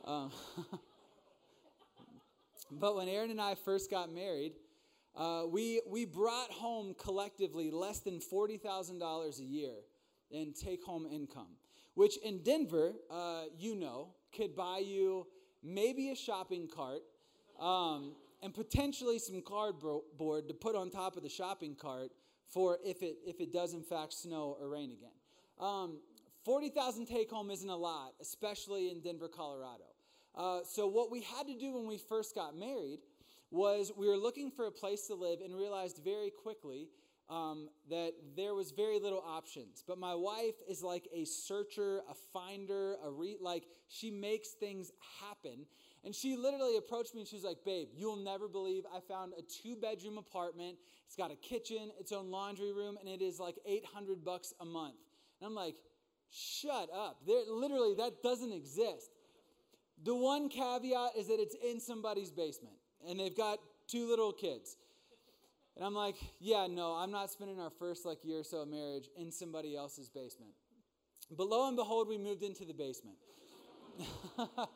Um, 0.06 0.32
but 2.72 2.96
when 2.96 3.10
Aaron 3.10 3.30
and 3.30 3.42
I 3.42 3.56
first 3.56 3.92
got 3.92 4.10
married, 4.14 4.54
uh, 5.18 5.44
we, 5.50 5.82
we 5.86 6.06
brought 6.06 6.50
home 6.52 6.96
collectively 6.98 7.72
less 7.72 8.00
than 8.00 8.20
$40,000 8.20 9.40
a 9.40 9.44
year 9.44 9.74
in 10.32 10.54
take 10.54 10.82
home 10.84 11.06
income, 11.06 11.58
which 11.96 12.16
in 12.18 12.42
Denver, 12.42 12.94
uh, 13.12 13.44
you 13.58 13.76
know, 13.76 14.14
could 14.34 14.56
buy 14.56 14.78
you 14.78 15.28
maybe 15.62 16.12
a 16.12 16.16
shopping 16.16 16.70
cart. 16.74 17.02
Um, 17.60 18.14
and 18.42 18.54
potentially 18.54 19.20
some 19.20 19.42
cardboard 19.42 20.48
to 20.48 20.54
put 20.54 20.74
on 20.74 20.90
top 20.90 21.18
of 21.18 21.24
the 21.24 21.30
shopping 21.30 21.76
cart 21.76 22.12
for 22.54 22.80
if 22.84 23.02
it, 23.02 23.18
if 23.26 23.40
it 23.40 23.54
does 23.54 23.74
in 23.74 23.84
fact 23.84 24.14
snow 24.14 24.58
or 24.60 24.70
rain 24.70 24.92
again. 24.92 25.12
Um, 25.60 26.00
40,000 26.46 27.06
take 27.06 27.30
home 27.30 27.52
isn't 27.52 27.70
a 27.70 27.76
lot, 27.76 28.14
especially 28.22 28.90
in 28.90 29.02
Denver, 29.02 29.28
Colorado. 29.28 29.84
Uh, 30.36 30.60
so, 30.64 30.88
what 30.88 31.12
we 31.12 31.22
had 31.22 31.48
to 31.48 31.58
do 31.58 31.74
when 31.74 31.88
we 31.88 31.98
first 31.98 32.34
got 32.36 32.56
married 32.56 33.00
was 33.52 33.92
we 33.98 34.08
were 34.08 34.18
looking 34.18 34.52
for 34.52 34.68
a 34.68 34.72
place 34.72 35.08
to 35.08 35.16
live 35.16 35.40
and 35.44 35.56
realized 35.56 36.00
very 36.04 36.30
quickly 36.30 36.88
um, 37.30 37.70
that 37.90 38.14
there 38.36 38.54
was 38.54 38.72
very 38.72 39.00
little 39.00 39.24
options. 39.26 39.84
But 39.88 39.98
my 39.98 40.16
wife 40.16 40.56
is 40.68 40.82
like 40.82 41.08
a 41.14 41.26
searcher, 41.26 42.02
a 42.10 42.14
finder, 42.34 42.96
a 43.04 43.10
re- 43.10 43.38
like 43.40 43.66
she 43.88 44.12
makes 44.12 44.50
things 44.50 44.92
happen. 45.20 45.66
And 46.06 46.16
she 46.16 46.38
literally 46.38 46.78
approached 46.78 47.14
me 47.14 47.22
and 47.22 47.28
she 47.28 47.36
was 47.36 47.44
like, 47.44 47.58
Babe, 47.66 47.90
you'll 47.94 48.16
never 48.16 48.48
believe 48.48 48.84
I 48.94 49.00
found 49.02 49.34
a 49.38 49.42
two 49.42 49.76
bedroom 49.76 50.18
apartment. 50.18 50.78
It's 51.06 51.16
got 51.16 51.32
a 51.32 51.36
kitchen, 51.36 51.92
its 52.00 52.12
own 52.12 52.32
laundry 52.32 52.72
room, 52.72 52.98
and 53.00 53.10
it 53.10 53.22
is 53.22 53.40
like 53.40 53.58
800 53.66 54.24
bucks 54.24 54.54
a 54.62 54.66
month. 54.66 54.96
And 55.42 55.48
I'm 55.48 55.56
like, 55.56 55.76
Shut 56.32 56.90
up. 56.94 57.18
There, 57.26 57.42
literally, 57.50 57.96
that 57.96 58.22
doesn't 58.22 58.52
exist. 58.52 59.10
The 60.04 60.16
one 60.16 60.50
caveat 60.50 61.16
is 61.18 61.28
that 61.28 61.40
it's 61.40 61.56
in 61.56 61.80
somebody's 61.80 62.32
basement 62.32 62.76
and 63.08 63.20
they've 63.20 63.36
got 63.36 63.60
two 63.88 64.08
little 64.08 64.32
kids. 64.32 64.78
And 65.76 65.86
I'm 65.86 65.96
like, 65.96 66.16
yeah, 66.40 66.68
no, 66.70 66.94
I'm 66.94 67.12
not 67.12 67.30
spending 67.32 67.60
our 67.60 67.70
first 67.70 68.06
like 68.06 68.24
year 68.24 68.40
or 68.40 68.44
so 68.44 68.62
of 68.62 68.70
marriage 68.70 69.10
in 69.18 69.32
somebody 69.32 69.76
else's 69.76 70.10
basement. 70.10 70.52
But 71.32 71.48
lo 71.48 71.68
and 71.68 71.76
behold, 71.76 72.08
we 72.08 72.18
moved 72.18 72.44
into 72.44 72.66
the 72.66 72.74
basement. 72.74 73.18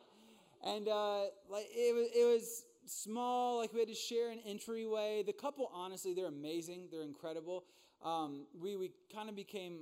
And 0.64 0.88
uh, 0.88 1.24
like 1.50 1.66
it 1.70 1.94
was, 1.94 2.08
it 2.14 2.24
was 2.24 2.64
small. 2.86 3.58
Like 3.58 3.72
we 3.72 3.80
had 3.80 3.88
to 3.88 3.94
share 3.94 4.30
an 4.30 4.38
entryway. 4.46 5.22
The 5.24 5.32
couple, 5.32 5.70
honestly, 5.74 6.14
they're 6.14 6.26
amazing. 6.26 6.88
They're 6.90 7.02
incredible. 7.02 7.64
Um, 8.02 8.46
we 8.60 8.76
we 8.76 8.90
kind 9.14 9.28
of 9.28 9.36
became 9.36 9.80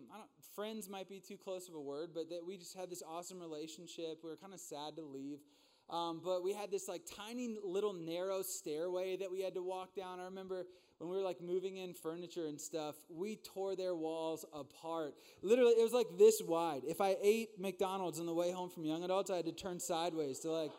friends. 0.54 0.88
Might 0.88 1.08
be 1.08 1.20
too 1.20 1.36
close 1.36 1.68
of 1.68 1.74
a 1.74 1.80
word, 1.80 2.10
but 2.14 2.28
that 2.30 2.40
we 2.46 2.56
just 2.56 2.76
had 2.76 2.90
this 2.90 3.02
awesome 3.08 3.40
relationship. 3.40 4.18
We 4.22 4.30
were 4.30 4.36
kind 4.36 4.54
of 4.54 4.60
sad 4.60 4.96
to 4.96 5.02
leave. 5.02 5.38
Um, 5.90 6.20
but 6.24 6.42
we 6.42 6.52
had 6.54 6.70
this 6.70 6.88
like 6.88 7.02
tiny 7.16 7.58
little 7.62 7.92
narrow 7.92 8.42
stairway 8.42 9.16
that 9.16 9.30
we 9.30 9.42
had 9.42 9.54
to 9.54 9.62
walk 9.62 9.94
down. 9.94 10.20
I 10.20 10.24
remember 10.24 10.66
when 11.02 11.10
we 11.10 11.16
were 11.16 11.24
like 11.24 11.40
moving 11.40 11.78
in 11.78 11.94
furniture 11.94 12.46
and 12.46 12.60
stuff, 12.60 12.94
we 13.10 13.34
tore 13.36 13.74
their 13.74 13.94
walls 13.94 14.44
apart. 14.54 15.14
Literally, 15.42 15.72
it 15.72 15.82
was 15.82 15.92
like 15.92 16.06
this 16.16 16.40
wide. 16.40 16.82
If 16.86 17.00
I 17.00 17.16
ate 17.20 17.58
McDonald's 17.58 18.20
on 18.20 18.26
the 18.26 18.32
way 18.32 18.52
home 18.52 18.70
from 18.70 18.84
young 18.84 19.02
adults, 19.02 19.28
I 19.28 19.36
had 19.36 19.46
to 19.46 19.52
turn 19.52 19.80
sideways 19.80 20.38
to 20.40 20.52
like 20.52 20.70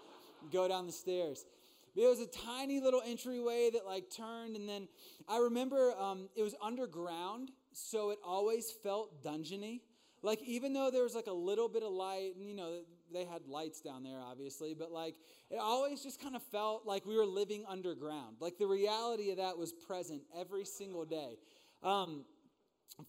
go 0.51 0.69
down 0.69 0.87
the 0.87 0.93
stairs. 0.93 1.45
But 1.93 2.03
it 2.03 2.07
was 2.07 2.21
a 2.21 2.27
tiny 2.27 2.79
little 2.79 3.01
entryway 3.05 3.69
that 3.73 3.85
like 3.85 4.09
turned, 4.09 4.55
and 4.55 4.67
then 4.67 4.87
I 5.27 5.39
remember 5.39 5.93
um, 5.99 6.29
it 6.37 6.41
was 6.41 6.55
underground, 6.63 7.51
so 7.73 8.11
it 8.11 8.19
always 8.25 8.71
felt 8.71 9.21
dungeony. 9.23 9.81
Like 10.23 10.41
even 10.43 10.73
though 10.73 10.89
there 10.89 11.03
was 11.03 11.13
like 11.13 11.27
a 11.27 11.33
little 11.33 11.67
bit 11.69 11.83
of 11.83 11.91
light, 11.91 12.31
and 12.37 12.47
you 12.47 12.55
know 12.55 12.79
they 13.13 13.25
had 13.25 13.45
lights 13.47 13.81
down 13.81 14.03
there, 14.03 14.19
obviously, 14.19 14.73
but 14.73 14.91
like 14.91 15.15
it 15.51 15.59
always 15.59 16.01
just 16.01 16.21
kind 16.21 16.35
of 16.35 16.41
felt 16.43 16.87
like 16.87 17.05
we 17.05 17.15
were 17.15 17.25
living 17.25 17.65
underground. 17.67 18.37
Like 18.39 18.57
the 18.57 18.65
reality 18.65 19.31
of 19.31 19.37
that 19.37 19.57
was 19.57 19.73
present 19.73 20.21
every 20.35 20.65
single 20.65 21.05
day. 21.05 21.37
Um, 21.83 22.23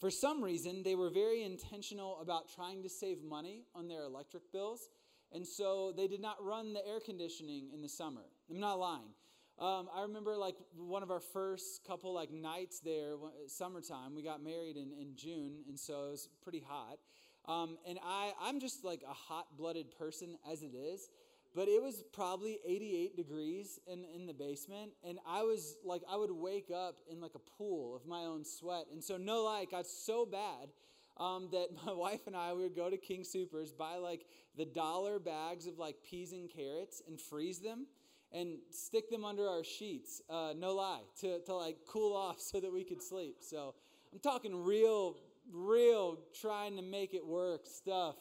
for 0.00 0.10
some 0.10 0.42
reason, 0.42 0.82
they 0.82 0.94
were 0.94 1.10
very 1.10 1.42
intentional 1.42 2.20
about 2.20 2.52
trying 2.54 2.82
to 2.82 2.88
save 2.88 3.22
money 3.22 3.64
on 3.74 3.86
their 3.86 4.02
electric 4.02 4.50
bills. 4.52 4.88
And 5.32 5.46
so 5.46 5.92
they 5.96 6.06
did 6.06 6.20
not 6.20 6.36
run 6.42 6.72
the 6.72 6.86
air 6.86 7.00
conditioning 7.00 7.70
in 7.72 7.82
the 7.82 7.88
summer. 7.88 8.22
I'm 8.50 8.60
not 8.60 8.78
lying. 8.78 9.12
Um, 9.58 9.88
I 9.94 10.02
remember 10.02 10.36
like 10.36 10.56
one 10.76 11.04
of 11.04 11.10
our 11.12 11.20
first 11.20 11.84
couple 11.86 12.12
like 12.12 12.32
nights 12.32 12.80
there, 12.80 13.14
summertime. 13.46 14.14
We 14.14 14.22
got 14.22 14.42
married 14.42 14.76
in, 14.76 14.92
in 14.92 15.14
June, 15.14 15.62
and 15.68 15.78
so 15.78 16.08
it 16.08 16.10
was 16.10 16.28
pretty 16.42 16.62
hot. 16.66 16.98
Um, 17.46 17.76
and 17.86 17.98
I, 18.02 18.32
I'm 18.42 18.58
just 18.58 18.84
like 18.84 19.02
a 19.08 19.12
hot-blooded 19.12 19.96
person 19.96 20.38
as 20.50 20.62
it 20.62 20.74
is, 20.74 21.08
but 21.54 21.68
it 21.68 21.80
was 21.80 22.02
probably 22.12 22.58
88 22.66 23.16
degrees 23.16 23.78
in, 23.86 24.04
in 24.14 24.26
the 24.26 24.32
basement, 24.32 24.92
and 25.06 25.18
I 25.28 25.42
was 25.42 25.76
like, 25.84 26.02
I 26.10 26.16
would 26.16 26.32
wake 26.32 26.70
up 26.74 26.96
in 27.08 27.20
like 27.20 27.34
a 27.36 27.50
pool 27.58 27.94
of 27.94 28.06
my 28.06 28.24
own 28.24 28.44
sweat. 28.44 28.86
And 28.92 29.04
so 29.04 29.16
no 29.18 29.44
lie, 29.44 29.60
it 29.60 29.70
got 29.70 29.86
so 29.86 30.26
bad 30.26 30.70
um, 31.16 31.48
that 31.52 31.68
my 31.86 31.92
wife 31.92 32.26
and 32.26 32.34
I 32.34 32.54
we 32.54 32.62
would 32.62 32.74
go 32.74 32.90
to 32.90 32.96
King 32.96 33.22
Supers, 33.22 33.72
buy 33.72 33.98
like 33.98 34.24
the 34.56 34.64
dollar 34.64 35.20
bags 35.20 35.68
of 35.68 35.78
like 35.78 35.96
peas 36.02 36.32
and 36.32 36.50
carrots, 36.50 37.02
and 37.06 37.20
freeze 37.20 37.60
them 37.60 37.86
and 38.34 38.58
stick 38.70 39.08
them 39.10 39.24
under 39.24 39.48
our 39.48 39.64
sheets. 39.64 40.20
Uh, 40.28 40.52
no 40.58 40.74
lie, 40.74 41.00
to 41.20 41.40
to 41.40 41.54
like 41.54 41.78
cool 41.88 42.14
off 42.26 42.40
so 42.40 42.60
that 42.60 42.72
we 42.72 42.84
could 42.84 43.02
sleep. 43.02 43.36
So 43.40 43.74
I'm 44.12 44.18
talking 44.18 44.64
real, 44.64 45.16
real 45.50 46.18
trying 46.38 46.76
to 46.76 46.82
make 46.82 47.14
it 47.14 47.24
work 47.24 47.66
stuff 47.66 48.16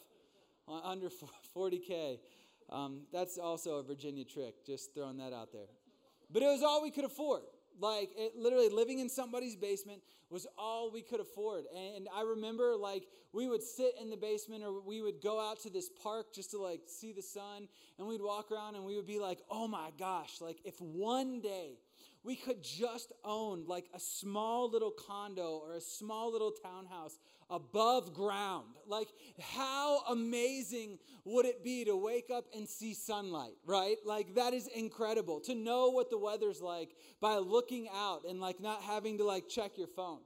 under 0.84 1.10
40k. 1.56 2.18
Um, 2.70 3.02
that's 3.12 3.36
also 3.36 3.76
a 3.76 3.82
Virginia 3.82 4.24
trick. 4.24 4.64
Just 4.64 4.94
throwing 4.94 5.18
that 5.18 5.32
out 5.32 5.52
there. 5.52 5.68
But 6.30 6.42
it 6.42 6.46
was 6.46 6.62
all 6.62 6.82
we 6.82 6.90
could 6.90 7.04
afford. 7.04 7.42
Like, 7.80 8.10
it, 8.16 8.36
literally, 8.36 8.68
living 8.68 9.00
in 9.00 9.08
somebody's 9.08 9.56
basement 9.56 10.02
was 10.30 10.46
all 10.56 10.90
we 10.92 11.02
could 11.02 11.20
afford. 11.20 11.64
And 11.74 12.08
I 12.14 12.22
remember, 12.22 12.76
like, 12.76 13.04
we 13.32 13.48
would 13.48 13.62
sit 13.62 13.94
in 14.00 14.10
the 14.10 14.16
basement 14.16 14.62
or 14.64 14.80
we 14.80 15.02
would 15.02 15.20
go 15.20 15.40
out 15.40 15.60
to 15.62 15.70
this 15.70 15.88
park 16.02 16.32
just 16.32 16.52
to, 16.52 16.58
like, 16.58 16.82
see 16.86 17.12
the 17.12 17.22
sun. 17.22 17.68
And 17.98 18.06
we'd 18.06 18.22
walk 18.22 18.50
around 18.52 18.76
and 18.76 18.84
we 18.84 18.96
would 18.96 19.06
be 19.06 19.18
like, 19.18 19.38
oh 19.50 19.66
my 19.68 19.90
gosh, 19.98 20.40
like, 20.40 20.58
if 20.64 20.80
one 20.80 21.40
day 21.40 21.78
we 22.24 22.34
could 22.34 22.62
just 22.62 23.12
own, 23.22 23.64
like, 23.66 23.84
a 23.94 24.00
small 24.00 24.70
little 24.70 24.90
condo 24.90 25.60
or 25.62 25.74
a 25.74 25.80
small 25.80 26.32
little 26.32 26.50
townhouse 26.50 27.18
above 27.50 28.14
ground. 28.14 28.76
Like, 28.86 29.08
how 29.38 30.00
amazing 30.08 30.98
would 31.26 31.44
it 31.44 31.62
be 31.62 31.84
to 31.84 31.94
wake 31.94 32.30
up 32.34 32.46
and 32.56 32.66
see 32.66 32.94
sunlight, 32.94 33.52
right? 33.66 33.98
Like, 34.06 34.34
that 34.36 34.54
is 34.54 34.66
incredible. 34.68 35.40
To 35.40 35.54
know 35.54 35.90
what 35.90 36.08
the 36.08 36.18
weather's 36.18 36.62
like 36.62 36.96
by 37.20 37.36
looking 37.36 37.88
out 37.94 38.22
and, 38.26 38.40
like, 38.40 38.58
not 38.58 38.82
having 38.82 39.18
to, 39.18 39.24
like, 39.24 39.48
check 39.48 39.76
your 39.76 39.88
phone. 39.88 40.20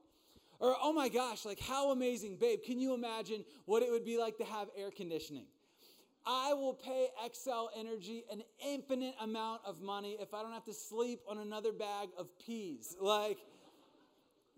Or, 0.60 0.76
oh 0.80 0.92
my 0.92 1.08
gosh, 1.08 1.44
like, 1.44 1.60
how 1.60 1.90
amazing, 1.90 2.36
babe. 2.36 2.60
Can 2.64 2.80
you 2.80 2.94
imagine 2.94 3.44
what 3.64 3.82
it 3.82 3.90
would 3.90 4.04
be 4.04 4.18
like 4.18 4.38
to 4.38 4.44
have 4.44 4.68
air 4.76 4.90
conditioning? 4.90 5.46
I 6.28 6.52
will 6.52 6.74
pay 6.74 7.08
Xcel 7.24 7.68
Energy 7.74 8.24
an 8.30 8.42
infinite 8.64 9.14
amount 9.20 9.62
of 9.64 9.80
money 9.80 10.18
if 10.20 10.34
I 10.34 10.42
don't 10.42 10.52
have 10.52 10.66
to 10.66 10.74
sleep 10.74 11.20
on 11.26 11.38
another 11.38 11.72
bag 11.72 12.10
of 12.18 12.28
peas. 12.38 12.94
Like, 13.00 13.38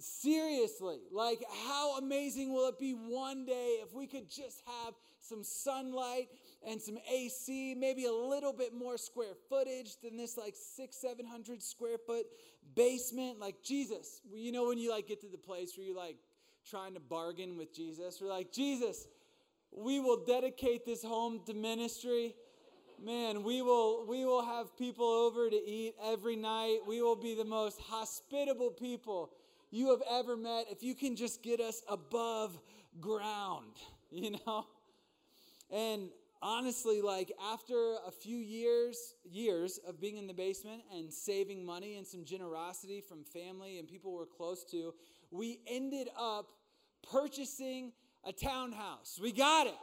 Seriously, 0.00 1.00
like 1.12 1.43
how 1.67 1.99
amazing 1.99 2.55
will 2.55 2.69
it 2.69 2.79
be 2.79 2.93
one 2.93 3.45
day 3.45 3.81
if 3.83 3.93
we 3.93 4.07
could 4.07 4.31
just 4.31 4.62
have 4.67 4.95
some 5.21 5.45
sunlight 5.45 6.29
and 6.67 6.81
some 6.81 6.97
AC, 7.12 7.75
maybe 7.75 8.07
a 8.07 8.12
little 8.12 8.55
bit 8.55 8.73
more 8.73 8.97
square 8.97 9.35
footage 9.50 10.00
than 10.03 10.17
this 10.17 10.39
like 10.39 10.55
six, 10.57 10.97
seven 10.97 11.27
hundred 11.27 11.62
square 11.62 11.99
foot 12.07 12.25
basement? 12.75 13.41
Like 13.41 13.62
Jesus, 13.62 14.23
you 14.33 14.53
know 14.53 14.69
when 14.69 14.79
you 14.79 14.91
like 14.91 15.07
get 15.07 15.21
to 15.21 15.29
the 15.29 15.37
place 15.37 15.77
where 15.77 15.87
you're 15.87 15.95
like 15.95 16.17
trying 16.67 16.95
to 16.95 17.00
bargain 17.00 17.59
with 17.59 17.75
Jesus, 17.75 18.21
we're 18.23 18.29
like 18.29 18.53
Jesus, 18.53 19.07
we 19.73 20.00
will 20.00 20.25
dedicate 20.25 20.85
this 20.85 21.03
home 21.03 21.41
to 21.47 21.55
ministry 21.55 22.35
man 23.03 23.43
we 23.43 23.62
will 23.62 24.07
we 24.07 24.25
will 24.25 24.45
have 24.45 24.77
people 24.77 25.07
over 25.07 25.49
to 25.49 25.57
eat 25.57 25.95
every 26.05 26.37
night 26.37 26.79
we 26.87 27.00
will 27.00 27.17
be 27.17 27.35
the 27.35 27.45
most 27.45 27.81
hospitable 27.81 28.71
people 28.71 29.31
you 29.71 29.91
have 29.91 30.03
ever 30.11 30.37
met 30.37 30.67
if 30.71 30.83
you 30.83 30.95
can 30.95 31.17
just 31.17 31.43
get 31.43 31.61
us 31.61 31.83
above 31.89 32.59
ground, 33.00 33.73
you 34.11 34.33
know? 34.33 34.67
And 35.71 36.09
honestly, 36.43 37.00
like 37.00 37.33
after 37.53 37.97
a 38.07 38.11
few 38.11 38.39
years, 38.39 39.15
years 39.25 39.79
of 39.87 40.00
being 40.00 40.17
in 40.17 40.27
the 40.27 40.35
basement 40.35 40.83
and 40.93 41.12
saving 41.12 41.65
money 41.65 41.97
and 41.97 42.07
some 42.07 42.25
generosity 42.25 43.00
from 43.00 43.23
family 43.25 43.79
and 43.79 43.87
people 43.87 44.12
we're 44.12 44.27
close 44.27 44.65
to, 44.73 44.95
we 45.31 45.61
ended 45.69 46.09
up 46.19 46.47
purchasing 47.11 47.93
a 48.25 48.33
townhouse. 48.33 49.19
We 49.23 49.33
got 49.33 49.67
it. 49.67 49.75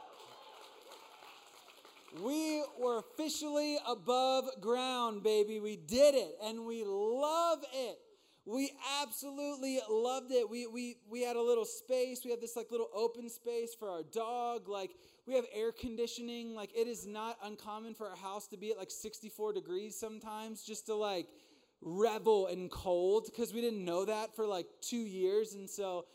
We 2.22 2.64
were 2.80 2.98
officially 2.98 3.76
above 3.86 4.44
ground, 4.60 5.22
baby. 5.22 5.60
We 5.60 5.76
did 5.76 6.14
it 6.14 6.36
and 6.42 6.64
we 6.64 6.82
love 6.86 7.58
it. 7.72 7.98
We 8.46 8.72
absolutely 9.02 9.78
loved 9.90 10.32
it. 10.32 10.48
We, 10.48 10.66
we, 10.66 10.96
we 11.10 11.22
had 11.22 11.36
a 11.36 11.42
little 11.42 11.66
space. 11.66 12.22
We 12.24 12.30
had 12.30 12.40
this 12.40 12.56
like 12.56 12.70
little 12.70 12.88
open 12.94 13.28
space 13.28 13.74
for 13.78 13.90
our 13.90 14.02
dog. 14.02 14.70
Like 14.70 14.92
we 15.26 15.34
have 15.34 15.44
air 15.54 15.70
conditioning. 15.70 16.54
Like 16.54 16.70
it 16.74 16.88
is 16.88 17.06
not 17.06 17.36
uncommon 17.44 17.92
for 17.92 18.08
our 18.08 18.16
house 18.16 18.46
to 18.48 18.56
be 18.56 18.70
at 18.70 18.78
like 18.78 18.90
64 18.90 19.52
degrees 19.52 19.94
sometimes 20.00 20.62
just 20.62 20.86
to 20.86 20.94
like 20.94 21.26
revel 21.82 22.46
in 22.46 22.70
cold 22.70 23.26
because 23.26 23.52
we 23.52 23.60
didn't 23.60 23.84
know 23.84 24.06
that 24.06 24.34
for 24.34 24.46
like 24.46 24.66
two 24.80 24.96
years. 24.96 25.52
And 25.52 25.68
so, 25.68 26.06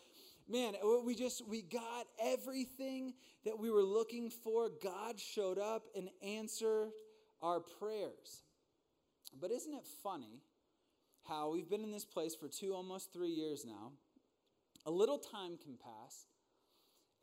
man, 0.48 0.74
uh, 0.84 1.02
we 1.04 1.16
just, 1.16 1.48
we 1.48 1.62
got 1.62 2.06
everything 2.22 3.14
that 3.46 3.58
we 3.58 3.70
were 3.70 3.84
looking 3.84 4.30
for. 4.30 4.70
God 4.82 5.20
showed 5.20 5.60
up 5.60 5.84
and 5.96 6.10
answered 6.22 6.92
our 7.42 7.60
prayers. 7.60 8.44
But 9.40 9.52
isn't 9.52 9.74
it 9.74 9.86
funny? 10.04 10.42
how 11.28 11.52
we've 11.52 11.70
been 11.70 11.84
in 11.84 11.92
this 11.92 12.06
place 12.06 12.36
for 12.36 12.48
two, 12.48 12.74
almost 12.74 13.14
three 13.14 13.32
years 13.32 13.66
now. 13.66 13.92
A 14.86 14.92
little 14.92 15.18
time 15.18 15.58
can 15.58 15.78
pass, 15.78 16.28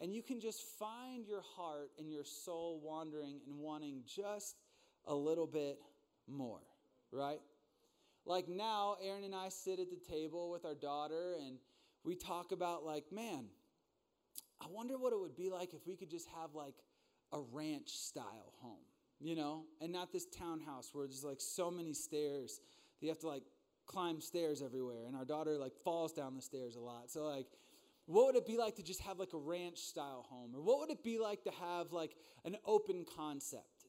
and 0.00 0.14
you 0.14 0.22
can 0.22 0.40
just 0.40 0.62
find 0.78 1.26
your 1.26 1.42
heart 1.56 1.90
and 1.98 2.10
your 2.10 2.24
soul 2.24 2.80
wandering 2.82 3.40
and 3.46 3.58
wanting 3.58 4.02
just 4.06 4.56
a 5.06 5.14
little 5.14 5.46
bit 5.46 5.78
more, 6.26 6.62
right? 7.12 7.40
Like 8.24 8.48
now, 8.48 8.96
Aaron 9.02 9.24
and 9.24 9.34
I 9.34 9.50
sit 9.50 9.78
at 9.78 9.90
the 9.90 10.00
table 10.10 10.50
with 10.50 10.64
our 10.64 10.74
daughter 10.74 11.36
and 11.38 11.58
we 12.04 12.14
talk 12.14 12.52
about, 12.52 12.84
like, 12.84 13.04
man, 13.12 13.46
I 14.60 14.66
wonder 14.70 14.98
what 14.98 15.12
it 15.12 15.20
would 15.20 15.36
be 15.36 15.50
like 15.50 15.74
if 15.74 15.86
we 15.86 15.96
could 15.96 16.10
just 16.10 16.28
have 16.40 16.54
like 16.54 16.74
a 17.32 17.40
ranch 17.52 17.90
style 17.90 18.52
home, 18.60 18.84
you 19.20 19.34
know, 19.34 19.64
and 19.80 19.92
not 19.92 20.12
this 20.12 20.26
townhouse 20.26 20.90
where 20.92 21.06
there's 21.06 21.24
like 21.24 21.40
so 21.40 21.70
many 21.70 21.92
stairs 21.92 22.60
that 23.00 23.06
you 23.06 23.10
have 23.10 23.18
to 23.20 23.28
like 23.28 23.44
climb 23.86 24.20
stairs 24.20 24.62
everywhere, 24.62 25.06
and 25.06 25.16
our 25.16 25.24
daughter 25.24 25.56
like 25.56 25.72
falls 25.84 26.12
down 26.12 26.36
the 26.36 26.42
stairs 26.42 26.76
a 26.76 26.80
lot. 26.80 27.10
So 27.10 27.24
like, 27.24 27.46
what 28.06 28.26
would 28.26 28.36
it 28.36 28.46
be 28.46 28.56
like 28.56 28.76
to 28.76 28.82
just 28.82 29.00
have 29.00 29.18
like 29.18 29.32
a 29.32 29.38
ranch 29.38 29.78
style 29.78 30.26
home, 30.28 30.54
or 30.54 30.62
what 30.62 30.80
would 30.80 30.90
it 30.90 31.02
be 31.02 31.18
like 31.18 31.42
to 31.44 31.50
have 31.50 31.92
like 31.92 32.14
an 32.44 32.56
open 32.66 33.04
concept? 33.16 33.86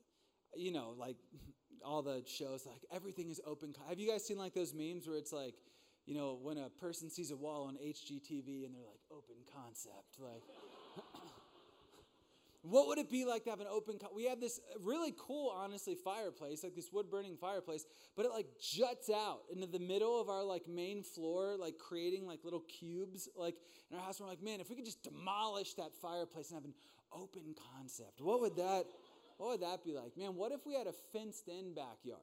You 0.55 0.71
know, 0.71 0.95
like 0.97 1.17
all 1.85 2.01
the 2.01 2.23
shows, 2.25 2.65
like 2.65 2.85
everything 2.93 3.29
is 3.29 3.41
open. 3.45 3.73
Have 3.89 3.99
you 3.99 4.09
guys 4.09 4.25
seen 4.25 4.37
like 4.37 4.53
those 4.53 4.73
memes 4.73 5.07
where 5.07 5.17
it's 5.17 5.33
like, 5.33 5.55
you 6.11 6.17
know, 6.17 6.37
when 6.41 6.57
a 6.57 6.67
person 6.67 7.09
sees 7.09 7.31
a 7.31 7.37
wall 7.37 7.67
on 7.69 7.75
HGTV 7.75 8.65
and 8.65 8.75
they're 8.75 8.83
like, 8.83 8.99
open 9.09 9.37
concept, 9.55 10.19
like. 10.19 10.43
What 12.63 12.89
would 12.89 12.99
it 12.99 13.09
be 13.09 13.25
like 13.25 13.45
to 13.45 13.49
have 13.49 13.59
an 13.59 13.65
open? 13.67 13.97
Co- 13.97 14.11
we 14.15 14.25
have 14.25 14.39
this 14.39 14.59
really 14.83 15.15
cool, 15.17 15.49
honestly, 15.49 15.95
fireplace, 15.95 16.63
like 16.63 16.75
this 16.75 16.91
wood 16.93 17.09
burning 17.09 17.35
fireplace, 17.35 17.85
but 18.15 18.23
it 18.23 18.31
like 18.31 18.45
juts 18.61 19.09
out 19.09 19.39
into 19.51 19.65
the 19.65 19.79
middle 19.79 20.21
of 20.21 20.29
our 20.29 20.43
like 20.43 20.67
main 20.67 21.01
floor, 21.01 21.57
like 21.57 21.79
creating 21.79 22.27
like 22.27 22.43
little 22.43 22.59
cubes, 22.59 23.27
like 23.35 23.55
in 23.89 23.97
our 23.97 24.03
house. 24.03 24.21
We're 24.21 24.27
like, 24.27 24.43
man, 24.43 24.59
if 24.59 24.69
we 24.69 24.75
could 24.75 24.85
just 24.85 25.01
demolish 25.01 25.73
that 25.73 25.95
fireplace 26.03 26.51
and 26.51 26.57
have 26.57 26.65
an 26.65 26.75
open 27.11 27.55
concept, 27.73 28.21
what 28.21 28.41
would 28.41 28.55
that 28.57 28.85
What 29.37 29.49
would 29.49 29.61
that 29.61 29.83
be 29.83 29.93
like? 29.93 30.15
Man, 30.15 30.35
what 30.35 30.51
if 30.51 30.67
we 30.67 30.75
had 30.75 30.85
a 30.85 30.93
fenced 31.13 31.47
in 31.47 31.73
backyard? 31.73 32.21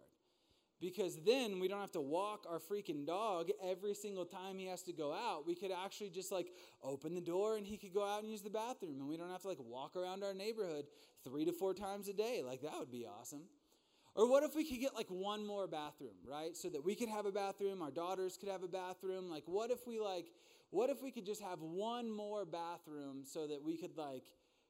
Because 0.80 1.16
then 1.26 1.58
we 1.58 1.66
don't 1.66 1.80
have 1.80 1.92
to 1.92 2.00
walk 2.00 2.47
our 2.49 2.61
freaking 2.61 3.04
dog 3.04 3.50
every 3.64 3.94
single 3.94 4.25
time 4.25 4.58
he 4.58 4.66
has 4.66 4.82
to 4.82 4.92
go 4.92 5.12
out. 5.12 5.44
We 5.44 5.56
could 5.56 5.73
actually 5.73 6.11
just 6.11 6.30
like 6.30 6.52
open 6.82 7.14
the 7.14 7.20
door 7.20 7.56
and 7.56 7.66
he 7.66 7.76
could 7.76 7.92
go 7.92 8.06
out 8.06 8.23
and 8.23 8.30
use 8.30 8.42
the 8.42 8.50
bathroom. 8.50 9.00
And 9.00 9.08
we 9.08 9.16
don't 9.16 9.30
have 9.30 9.42
to 9.42 9.49
like 9.49 9.58
walk 9.61 9.97
around 9.97 10.23
our 10.23 10.35
neighborhood 10.35 10.87
three 11.25 11.44
to 11.44 11.52
four 11.52 11.75
times 11.75 12.08
a 12.08 12.12
day. 12.12 12.42
Like 12.47 12.62
that 12.62 12.78
would 12.78 12.92
be 12.92 13.06
awesome. 13.06 13.42
Or 14.14 14.28
what 14.28 14.42
if 14.44 14.54
we 14.54 14.64
could 14.64 14.80
get 14.80 14.94
like 14.94 15.08
one 15.08 15.44
more 15.44 15.66
bathroom, 15.66 16.16
right? 16.25 16.56
So 16.56 16.68
that 16.68 16.85
we 16.85 16.94
could 16.94 17.08
have 17.08 17.26
a 17.26 17.32
bathroom, 17.32 17.82
our 17.82 17.90
daughters 17.90 18.37
could 18.37 18.49
have 18.49 18.62
a 18.62 18.68
bathroom. 18.68 19.28
Like 19.28 19.44
what 19.47 19.70
if 19.70 19.87
we 19.87 19.99
like 19.99 20.26
what 20.70 20.90
if 20.90 21.02
we 21.02 21.11
could 21.11 21.25
just 21.25 21.42
have 21.42 21.61
one 21.61 22.11
more 22.11 22.44
bathroom 22.44 23.23
so 23.25 23.47
that 23.47 23.62
we 23.62 23.76
could 23.76 23.97
like 23.97 24.25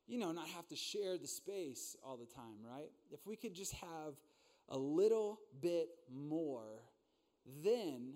you 0.06 0.18
know 0.18 0.32
not 0.32 0.48
have 0.48 0.66
to 0.68 0.76
share 0.76 1.18
the 1.18 1.26
space 1.26 1.96
all 2.02 2.16
the 2.16 2.26
time, 2.26 2.64
right? 2.64 2.90
If 3.10 3.26
we 3.26 3.36
could 3.36 3.54
just 3.54 3.74
have 3.74 4.14
a 4.68 4.78
little 4.78 5.40
bit 5.60 5.88
more, 6.12 6.82
then, 7.62 8.14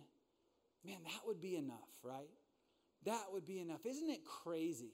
man, 0.84 0.98
that 1.04 1.26
would 1.26 1.40
be 1.40 1.56
enough, 1.56 1.90
right? 2.02 2.30
That 3.04 3.24
would 3.32 3.46
be 3.46 3.58
enough. 3.58 3.84
Isn't 3.84 4.10
it 4.10 4.24
crazy 4.24 4.92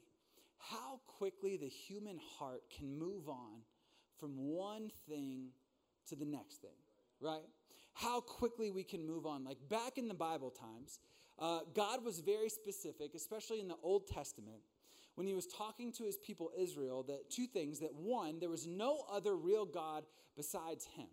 how 0.58 1.00
quickly 1.06 1.56
the 1.56 1.68
human 1.68 2.18
heart 2.38 2.62
can 2.76 2.98
move 2.98 3.28
on 3.28 3.62
from 4.18 4.36
one 4.36 4.90
thing 5.08 5.48
to 6.08 6.16
the 6.16 6.24
next 6.24 6.56
thing, 6.56 6.70
right? 7.20 7.46
How 7.94 8.20
quickly 8.20 8.70
we 8.70 8.84
can 8.84 9.06
move 9.06 9.26
on. 9.26 9.44
Like 9.44 9.58
back 9.68 9.98
in 9.98 10.08
the 10.08 10.14
Bible 10.14 10.50
times, 10.50 10.98
uh, 11.38 11.60
God 11.74 12.04
was 12.04 12.20
very 12.20 12.48
specific, 12.48 13.14
especially 13.14 13.60
in 13.60 13.68
the 13.68 13.76
Old 13.82 14.08
Testament, 14.08 14.62
when 15.14 15.26
he 15.26 15.34
was 15.34 15.46
talking 15.46 15.92
to 15.92 16.04
his 16.04 16.16
people 16.16 16.50
Israel, 16.56 17.04
that 17.04 17.30
two 17.30 17.46
things 17.46 17.80
that 17.80 17.94
one, 17.94 18.38
there 18.40 18.48
was 18.48 18.66
no 18.66 19.04
other 19.10 19.36
real 19.36 19.64
God 19.64 20.04
besides 20.36 20.86
him. 20.96 21.08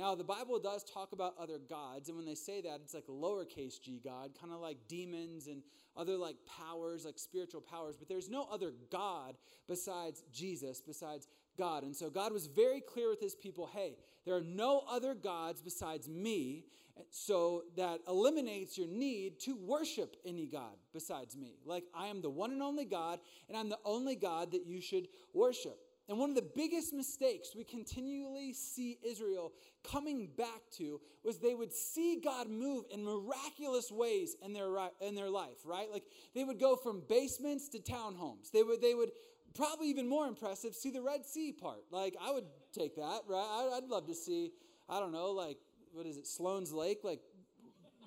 Now, 0.00 0.14
the 0.14 0.24
Bible 0.24 0.58
does 0.58 0.82
talk 0.82 1.12
about 1.12 1.34
other 1.38 1.58
gods, 1.58 2.08
and 2.08 2.16
when 2.16 2.24
they 2.24 2.34
say 2.34 2.62
that, 2.62 2.80
it's 2.82 2.94
like 2.94 3.06
lowercase 3.06 3.78
g 3.78 4.00
God, 4.02 4.30
kind 4.40 4.50
of 4.50 4.58
like 4.58 4.78
demons 4.88 5.46
and 5.46 5.62
other 5.94 6.16
like 6.16 6.36
powers, 6.46 7.04
like 7.04 7.18
spiritual 7.18 7.60
powers, 7.60 7.96
but 7.98 8.08
there's 8.08 8.30
no 8.30 8.48
other 8.50 8.72
God 8.90 9.36
besides 9.68 10.22
Jesus, 10.32 10.80
besides 10.80 11.28
God. 11.58 11.82
And 11.82 11.94
so 11.94 12.08
God 12.08 12.32
was 12.32 12.46
very 12.46 12.80
clear 12.80 13.10
with 13.10 13.20
his 13.20 13.34
people 13.34 13.68
hey, 13.70 13.98
there 14.24 14.34
are 14.34 14.42
no 14.42 14.84
other 14.90 15.14
gods 15.14 15.60
besides 15.60 16.08
me, 16.08 16.64
so 17.10 17.64
that 17.76 18.00
eliminates 18.08 18.78
your 18.78 18.88
need 18.88 19.38
to 19.40 19.54
worship 19.54 20.16
any 20.24 20.46
God 20.46 20.78
besides 20.94 21.36
me. 21.36 21.58
Like, 21.66 21.84
I 21.94 22.06
am 22.06 22.22
the 22.22 22.30
one 22.30 22.52
and 22.52 22.62
only 22.62 22.86
God, 22.86 23.18
and 23.48 23.56
I'm 23.56 23.68
the 23.68 23.78
only 23.84 24.16
God 24.16 24.52
that 24.52 24.64
you 24.64 24.80
should 24.80 25.08
worship. 25.34 25.78
And 26.10 26.18
one 26.18 26.28
of 26.28 26.34
the 26.34 26.50
biggest 26.56 26.92
mistakes 26.92 27.50
we 27.56 27.62
continually 27.62 28.52
see 28.52 28.98
Israel 29.00 29.52
coming 29.84 30.28
back 30.36 30.60
to 30.78 31.00
was 31.22 31.38
they 31.38 31.54
would 31.54 31.72
see 31.72 32.20
God 32.22 32.50
move 32.50 32.84
in 32.90 33.04
miraculous 33.04 33.92
ways 33.92 34.34
in 34.44 34.52
their, 34.52 34.66
in 35.00 35.14
their 35.14 35.30
life, 35.30 35.58
right? 35.64 35.86
Like 35.90 36.02
they 36.34 36.42
would 36.42 36.58
go 36.58 36.74
from 36.74 37.04
basements 37.08 37.68
to 37.68 37.78
townhomes. 37.78 38.50
They 38.52 38.64
would, 38.64 38.82
they 38.82 38.94
would 38.94 39.12
probably 39.54 39.86
even 39.86 40.08
more 40.08 40.26
impressive, 40.26 40.74
see 40.74 40.90
the 40.90 41.00
Red 41.00 41.24
Sea 41.24 41.52
part. 41.52 41.84
Like 41.92 42.16
I 42.20 42.32
would 42.32 42.46
take 42.72 42.96
that, 42.96 43.20
right? 43.28 43.70
I'd 43.76 43.88
love 43.88 44.08
to 44.08 44.14
see, 44.14 44.50
I 44.88 44.98
don't 44.98 45.12
know, 45.12 45.30
like, 45.30 45.58
what 45.92 46.06
is 46.06 46.16
it, 46.16 46.26
Sloan's 46.26 46.72
Lake, 46.72 47.04
like 47.04 47.20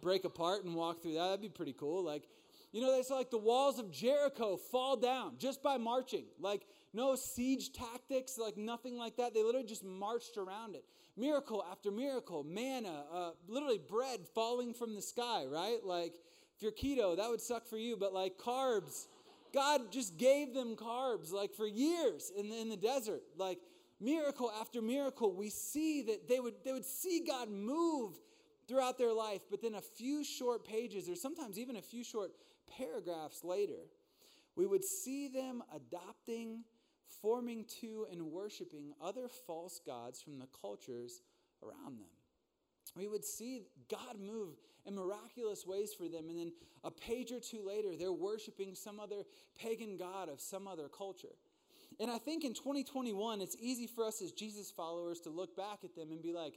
break 0.01 0.25
apart 0.25 0.65
and 0.65 0.75
walk 0.75 1.01
through 1.01 1.13
that. 1.13 1.27
That'd 1.27 1.41
be 1.41 1.47
pretty 1.47 1.73
cool. 1.73 2.03
Like, 2.03 2.27
you 2.73 2.81
know, 2.81 2.93
they 2.93 3.03
saw 3.03 3.15
like 3.15 3.31
the 3.31 3.37
walls 3.37 3.79
of 3.79 3.91
Jericho 3.91 4.57
fall 4.57 4.97
down 4.97 5.35
just 5.37 5.63
by 5.63 5.77
marching. 5.77 6.25
Like, 6.37 6.65
no 6.93 7.15
siege 7.15 7.73
tactics, 7.73 8.37
like 8.37 8.55
nothing 8.55 8.97
like 8.97 9.17
that. 9.17 9.33
They 9.33 9.43
literally 9.43 9.67
just 9.67 9.83
marched 9.83 10.37
around 10.37 10.75
it. 10.75 10.83
Miracle 11.17 11.63
after 11.71 11.91
miracle, 11.91 12.43
manna, 12.43 13.03
uh, 13.13 13.31
literally 13.47 13.79
bread 13.79 14.21
falling 14.33 14.73
from 14.73 14.95
the 14.95 15.01
sky, 15.01 15.45
right? 15.45 15.83
Like, 15.83 16.13
if 16.55 16.61
you're 16.61 16.71
keto, 16.71 17.17
that 17.17 17.29
would 17.29 17.41
suck 17.41 17.67
for 17.67 17.77
you, 17.77 17.97
but 17.97 18.13
like 18.13 18.37
carbs, 18.37 19.07
God 19.53 19.91
just 19.91 20.17
gave 20.17 20.53
them 20.53 20.75
carbs 20.75 21.31
like 21.31 21.53
for 21.53 21.67
years 21.67 22.31
in 22.35 22.49
the, 22.49 22.59
in 22.59 22.69
the 22.69 22.77
desert. 22.77 23.21
Like, 23.37 23.59
miracle 23.99 24.51
after 24.59 24.81
miracle, 24.81 25.33
we 25.33 25.49
see 25.49 26.03
that 26.03 26.27
they 26.27 26.39
would, 26.39 26.55
they 26.63 26.73
would 26.73 26.85
see 26.85 27.23
God 27.27 27.49
move 27.49 28.13
throughout 28.67 28.97
their 28.97 29.13
life, 29.13 29.41
but 29.49 29.61
then 29.61 29.75
a 29.75 29.81
few 29.81 30.23
short 30.23 30.65
pages, 30.65 31.09
or 31.09 31.15
sometimes 31.15 31.59
even 31.59 31.75
a 31.75 31.81
few 31.81 32.03
short 32.03 32.31
paragraphs 32.77 33.43
later, 33.43 33.89
we 34.55 34.65
would 34.65 34.83
see 34.83 35.27
them 35.27 35.63
adopting 35.75 36.63
forming 37.23 37.63
to 37.79 38.05
and 38.11 38.21
worshiping 38.21 38.93
other 39.01 39.29
false 39.47 39.79
gods 39.83 40.21
from 40.21 40.39
the 40.39 40.47
cultures 40.61 41.21
around 41.63 41.97
them. 41.97 42.09
We 42.95 43.07
would 43.07 43.23
see 43.23 43.61
God 43.89 44.19
move 44.19 44.57
in 44.85 44.93
miraculous 44.93 45.65
ways 45.65 45.93
for 45.93 46.09
them, 46.09 46.29
and 46.29 46.37
then 46.37 46.51
a 46.83 46.91
page 46.91 47.31
or 47.31 47.39
two 47.39 47.65
later, 47.65 47.95
they're 47.97 48.11
worshiping 48.11 48.75
some 48.75 48.99
other 48.99 49.23
pagan 49.57 49.95
god 49.97 50.27
of 50.27 50.41
some 50.41 50.67
other 50.67 50.89
culture. 50.89 51.35
And 51.99 52.11
I 52.11 52.17
think 52.17 52.43
in 52.43 52.53
2021, 52.53 53.39
it's 53.39 53.55
easy 53.59 53.87
for 53.87 54.03
us 54.03 54.21
as 54.21 54.33
Jesus 54.33 54.69
followers 54.69 55.21
to 55.21 55.29
look 55.29 55.55
back 55.55 55.79
at 55.85 55.95
them 55.95 56.11
and 56.11 56.21
be 56.21 56.33
like, 56.33 56.55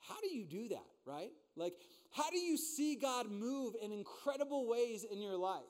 how 0.00 0.18
do 0.20 0.28
you 0.34 0.44
do 0.46 0.68
that, 0.68 0.86
right? 1.04 1.32
Like, 1.54 1.74
how 2.10 2.30
do 2.30 2.38
you 2.38 2.56
see 2.56 2.96
God 2.96 3.30
move 3.30 3.74
in 3.82 3.92
incredible 3.92 4.66
ways 4.66 5.04
in 5.04 5.20
your 5.20 5.36
life? 5.36 5.62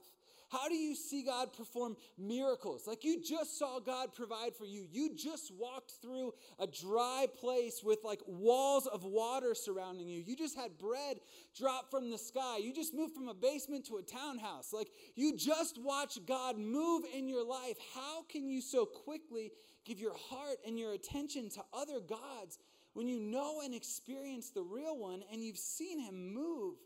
How 0.48 0.68
do 0.68 0.74
you 0.74 0.94
see 0.94 1.22
God 1.22 1.52
perform 1.52 1.96
miracles? 2.16 2.86
Like 2.86 3.04
you 3.04 3.22
just 3.22 3.58
saw 3.58 3.80
God 3.80 4.14
provide 4.14 4.54
for 4.56 4.64
you. 4.64 4.86
You 4.90 5.14
just 5.14 5.52
walked 5.54 5.92
through 6.00 6.32
a 6.58 6.66
dry 6.66 7.26
place 7.38 7.82
with 7.84 7.98
like 8.02 8.20
walls 8.26 8.86
of 8.86 9.04
water 9.04 9.54
surrounding 9.54 10.08
you. 10.08 10.20
You 10.20 10.36
just 10.36 10.56
had 10.56 10.78
bread 10.78 11.18
drop 11.56 11.90
from 11.90 12.10
the 12.10 12.18
sky. 12.18 12.58
You 12.58 12.72
just 12.72 12.94
moved 12.94 13.14
from 13.14 13.28
a 13.28 13.34
basement 13.34 13.86
to 13.86 13.96
a 13.96 14.02
townhouse. 14.02 14.72
Like 14.72 14.88
you 15.14 15.36
just 15.36 15.78
watched 15.82 16.24
God 16.26 16.58
move 16.58 17.04
in 17.14 17.28
your 17.28 17.44
life. 17.44 17.76
How 17.94 18.22
can 18.22 18.48
you 18.48 18.62
so 18.62 18.86
quickly 18.86 19.52
give 19.84 20.00
your 20.00 20.16
heart 20.16 20.58
and 20.66 20.78
your 20.78 20.94
attention 20.94 21.50
to 21.50 21.60
other 21.74 22.00
gods 22.00 22.58
when 22.94 23.06
you 23.06 23.20
know 23.20 23.60
and 23.62 23.74
experience 23.74 24.50
the 24.50 24.62
real 24.62 24.96
one 24.98 25.22
and 25.30 25.42
you've 25.42 25.58
seen 25.58 26.00
him 26.00 26.32
move 26.32 26.76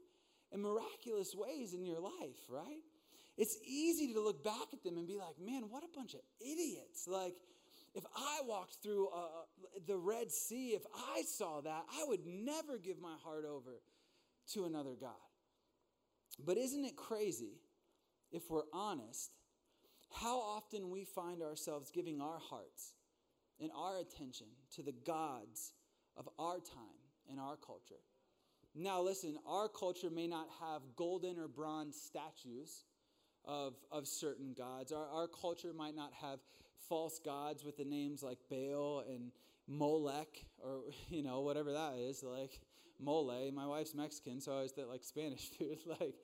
in 0.53 0.61
miraculous 0.61 1.35
ways 1.35 1.75
in 1.75 1.87
your 1.87 2.01
life, 2.01 2.41
right? 2.49 2.83
It's 3.37 3.57
easy 3.67 4.13
to 4.13 4.21
look 4.21 4.45
back 4.45 4.73
at 4.73 4.83
them 4.83 4.97
and 4.97 5.07
be 5.07 5.17
like, 5.17 5.39
man, 5.41 5.63
what 5.69 5.83
a 5.83 5.97
bunch 5.97 6.15
of 6.15 6.21
idiots. 6.41 7.07
Like, 7.09 7.35
if 7.95 8.05
I 8.17 8.41
walked 8.47 8.77
through 8.83 9.09
uh, 9.09 9.27
the 9.87 9.97
Red 9.97 10.31
Sea, 10.31 10.71
if 10.71 10.83
I 10.95 11.23
saw 11.23 11.61
that, 11.61 11.85
I 11.93 12.05
would 12.07 12.27
never 12.27 12.79
give 12.79 13.01
my 13.01 13.17
heart 13.23 13.45
over 13.45 13.83
to 14.53 14.65
another 14.65 14.95
God. 14.99 15.13
But 16.45 16.57
isn't 16.57 16.85
it 16.85 16.97
crazy, 16.97 17.61
if 18.31 18.51
we're 18.51 18.63
honest, 18.73 19.31
how 20.11 20.39
often 20.41 20.91
we 20.91 21.05
find 21.05 21.43
ourselves 21.43 21.91
giving 21.91 22.21
our 22.21 22.39
hearts 22.39 22.95
and 23.61 23.71
our 23.77 23.99
attention 23.99 24.47
to 24.75 24.83
the 24.83 24.95
gods 25.07 25.73
of 26.17 26.29
our 26.39 26.59
time 26.59 27.01
and 27.31 27.39
our 27.39 27.57
culture? 27.57 28.01
Now, 28.75 29.03
listen, 29.03 29.37
our 29.47 29.69
culture 29.69 30.11
may 30.11 30.27
not 30.27 30.49
have 30.61 30.81
golden 30.97 31.39
or 31.39 31.49
bronze 31.49 32.01
statues 32.01 32.85
of, 33.45 33.75
of 33.91 34.07
certain 34.07 34.55
gods. 34.57 34.93
Our, 34.93 35.07
our 35.07 35.29
culture 35.29 35.73
might 35.77 35.97
not 35.97 36.13
have 36.21 36.39
false 36.89 37.19
gods 37.25 37.65
with 37.65 37.77
the 37.77 37.85
names 37.85 38.23
like 38.23 38.39
Baal 38.51 39.05
and 39.09 39.33
Molech 39.69 40.45
or, 40.63 40.81
you 41.09 41.23
know, 41.23 41.41
whatever 41.41 41.73
that 41.73 41.95
is, 41.97 42.23
like 42.23 42.61
mole. 43.01 43.51
My 43.53 43.67
wife's 43.67 43.95
Mexican, 43.95 44.41
so 44.41 44.53
I 44.53 44.57
always 44.57 44.73
thought 44.73 44.89
like 44.89 45.05
Spanish 45.05 45.51
food. 45.59 45.79
like, 45.87 46.15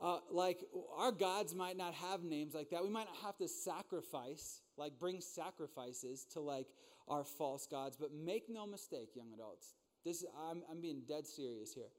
uh, 0.00 0.18
like 0.30 0.60
our 0.96 1.12
gods 1.12 1.54
might 1.54 1.76
not 1.76 1.94
have 1.94 2.22
names 2.22 2.54
like 2.54 2.70
that. 2.70 2.82
We 2.82 2.90
might 2.90 3.06
not 3.06 3.16
have 3.24 3.36
to 3.38 3.48
sacrifice, 3.48 4.60
like 4.76 4.98
bring 4.98 5.20
sacrifices 5.20 6.26
to 6.32 6.40
like 6.40 6.66
our 7.08 7.24
false 7.24 7.66
gods. 7.66 7.96
But 7.98 8.12
make 8.12 8.48
no 8.48 8.66
mistake, 8.66 9.10
young 9.14 9.32
adults. 9.32 9.74
This 10.04 10.24
I'm, 10.48 10.62
I'm 10.70 10.80
being 10.80 11.02
dead 11.08 11.26
serious 11.26 11.72
here. 11.72 11.90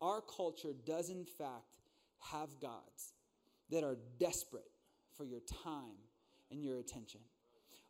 Our 0.00 0.20
culture 0.20 0.74
does 0.86 1.10
in 1.10 1.24
fact 1.24 1.78
have 2.20 2.48
gods 2.60 3.12
that 3.70 3.84
are 3.84 3.96
desperate 4.18 4.70
for 5.16 5.24
your 5.24 5.40
time 5.64 5.98
and 6.50 6.62
your 6.62 6.78
attention. 6.78 7.20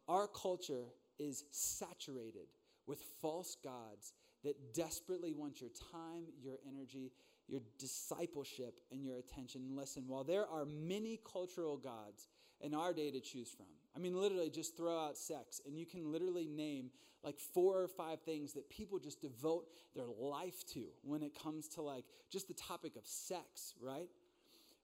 Our 0.08 0.26
culture 0.26 0.86
is 1.18 1.44
saturated 1.50 2.48
with 2.86 2.98
false 3.20 3.56
gods 3.62 4.12
that 4.44 4.74
desperately 4.74 5.32
want 5.32 5.60
your 5.60 5.70
time, 5.92 6.24
your 6.42 6.56
energy, 6.66 7.12
your 7.48 7.60
discipleship, 7.78 8.80
and 8.90 9.04
your 9.04 9.18
attention. 9.18 9.62
Listen, 9.74 10.04
while 10.06 10.24
there 10.24 10.46
are 10.46 10.64
many 10.64 11.20
cultural 11.30 11.76
gods 11.76 12.28
in 12.60 12.74
our 12.74 12.92
day 12.92 13.10
to 13.10 13.20
choose 13.20 13.50
from, 13.50 13.66
I 13.96 13.98
mean, 13.98 14.18
literally 14.18 14.50
just 14.50 14.76
throw 14.76 14.98
out 14.98 15.18
sex, 15.18 15.60
and 15.66 15.78
you 15.78 15.86
can 15.86 16.10
literally 16.12 16.46
name 16.46 16.90
like 17.24 17.38
four 17.38 17.82
or 17.82 17.88
five 17.88 18.20
things 18.22 18.52
that 18.52 18.70
people 18.70 18.98
just 18.98 19.20
devote 19.20 19.66
their 19.94 20.06
life 20.06 20.64
to 20.72 20.84
when 21.02 21.22
it 21.22 21.36
comes 21.42 21.68
to 21.68 21.82
like 21.82 22.04
just 22.30 22.46
the 22.48 22.54
topic 22.54 22.94
of 22.96 23.02
sex, 23.04 23.74
right? 23.82 24.08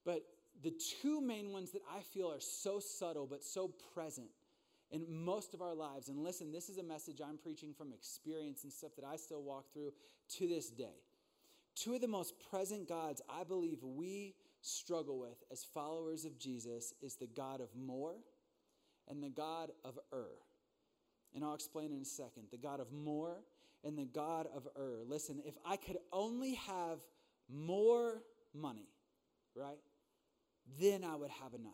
But 0.05 0.25
the 0.63 0.73
two 1.01 1.21
main 1.21 1.53
ones 1.53 1.73
that 1.73 1.83
I 1.95 2.01
feel 2.01 2.31
are 2.31 2.41
so 2.41 2.81
subtle 2.81 3.27
but 3.27 3.43
so 3.45 3.73
present 3.95 4.29
in 4.91 5.05
most 5.09 5.55
of 5.55 5.61
our 5.61 5.75
lives. 5.75 6.09
And 6.09 6.23
listen, 6.23 6.53
this 6.53 6.69
is 6.69 6.79
a 6.79 6.83
message 6.83 7.21
I'm 7.27 7.39
preaching 7.39 7.75
from 7.77 7.93
experience 7.93 8.65
and 8.65 8.73
stuff 8.73 8.93
that 8.97 9.05
I 9.05 9.17
still 9.17 9.43
walk 9.43 9.73
through 9.73 9.93
to 10.37 10.49
this 10.49 10.71
day. 10.71 11.03
Two 11.75 11.95
of 11.95 12.01
the 12.01 12.09
most 12.09 12.35
present 12.51 12.89
gods 12.89 13.21
I 13.29 13.45
believe 13.45 13.79
we 13.83 14.35
struggle 14.61 15.19
with 15.19 15.43
as 15.51 15.65
followers 15.65 16.25
of 16.25 16.39
Jesus 16.39 16.95
is 17.03 17.17
the 17.17 17.27
God 17.27 17.61
of 17.61 17.69
more 17.77 18.15
and 19.09 19.23
the 19.23 19.29
God 19.29 19.71
of 19.85 19.99
Ur. 20.13 20.31
And 21.35 21.45
I'll 21.45 21.55
explain 21.55 21.93
in 21.93 22.01
a 22.01 22.05
second. 22.05 22.45
The 22.53 22.59
God 22.59 22.81
of 22.81 22.93
more 22.93 23.39
and 23.83 23.99
the 23.99 24.05
God 24.05 24.47
of 24.55 24.69
Ur. 24.79 25.03
Listen, 25.07 25.43
if 25.45 25.55
I 25.67 25.77
could 25.77 25.99
only 26.13 26.55
have 26.55 27.01
more 27.53 28.23
money, 28.55 28.89
right, 29.55 29.79
then 30.81 31.05
I 31.05 31.17
would 31.17 31.31
have 31.43 31.55
enough. 31.55 31.73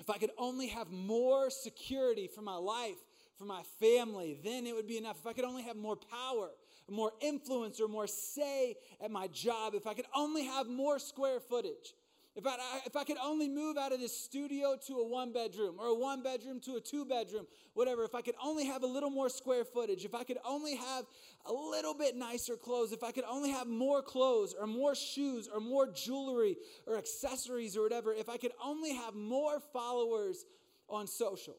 If 0.00 0.10
I 0.10 0.18
could 0.18 0.30
only 0.38 0.68
have 0.68 0.90
more 0.90 1.50
security 1.50 2.28
for 2.28 2.42
my 2.42 2.56
life, 2.56 2.96
for 3.36 3.44
my 3.44 3.62
family, 3.78 4.38
then 4.42 4.66
it 4.66 4.74
would 4.74 4.86
be 4.86 4.96
enough. 4.96 5.18
If 5.20 5.26
I 5.26 5.32
could 5.32 5.44
only 5.44 5.62
have 5.62 5.76
more 5.76 5.96
power, 5.96 6.50
more 6.90 7.12
influence, 7.20 7.80
or 7.80 7.88
more 7.88 8.06
say 8.06 8.76
at 9.00 9.10
my 9.10 9.26
job, 9.28 9.74
if 9.74 9.86
I 9.86 9.94
could 9.94 10.06
only 10.14 10.44
have 10.44 10.68
more 10.68 10.98
square 10.98 11.40
footage, 11.40 11.94
if 12.38 12.46
I, 12.46 12.56
if 12.86 12.94
I 12.94 13.02
could 13.02 13.16
only 13.20 13.48
move 13.48 13.76
out 13.76 13.92
of 13.92 13.98
this 13.98 14.16
studio 14.16 14.76
to 14.86 14.94
a 15.00 15.08
one 15.08 15.32
bedroom 15.32 15.74
or 15.76 15.88
a 15.88 15.94
one 15.94 16.22
bedroom 16.22 16.60
to 16.60 16.76
a 16.76 16.80
two 16.80 17.04
bedroom, 17.04 17.48
whatever, 17.74 18.04
if 18.04 18.14
I 18.14 18.22
could 18.22 18.36
only 18.40 18.64
have 18.64 18.84
a 18.84 18.86
little 18.86 19.10
more 19.10 19.28
square 19.28 19.64
footage, 19.64 20.04
if 20.04 20.14
I 20.14 20.22
could 20.22 20.38
only 20.44 20.76
have 20.76 21.04
a 21.46 21.52
little 21.52 21.94
bit 21.94 22.14
nicer 22.14 22.56
clothes, 22.56 22.92
if 22.92 23.02
I 23.02 23.10
could 23.10 23.24
only 23.28 23.50
have 23.50 23.66
more 23.66 24.02
clothes 24.02 24.54
or 24.58 24.68
more 24.68 24.94
shoes 24.94 25.48
or 25.52 25.58
more 25.58 25.88
jewelry 25.88 26.56
or 26.86 26.96
accessories 26.96 27.76
or 27.76 27.82
whatever, 27.82 28.14
if 28.14 28.28
I 28.28 28.36
could 28.36 28.52
only 28.64 28.94
have 28.94 29.16
more 29.16 29.58
followers 29.72 30.46
on 30.88 31.08
social, 31.08 31.56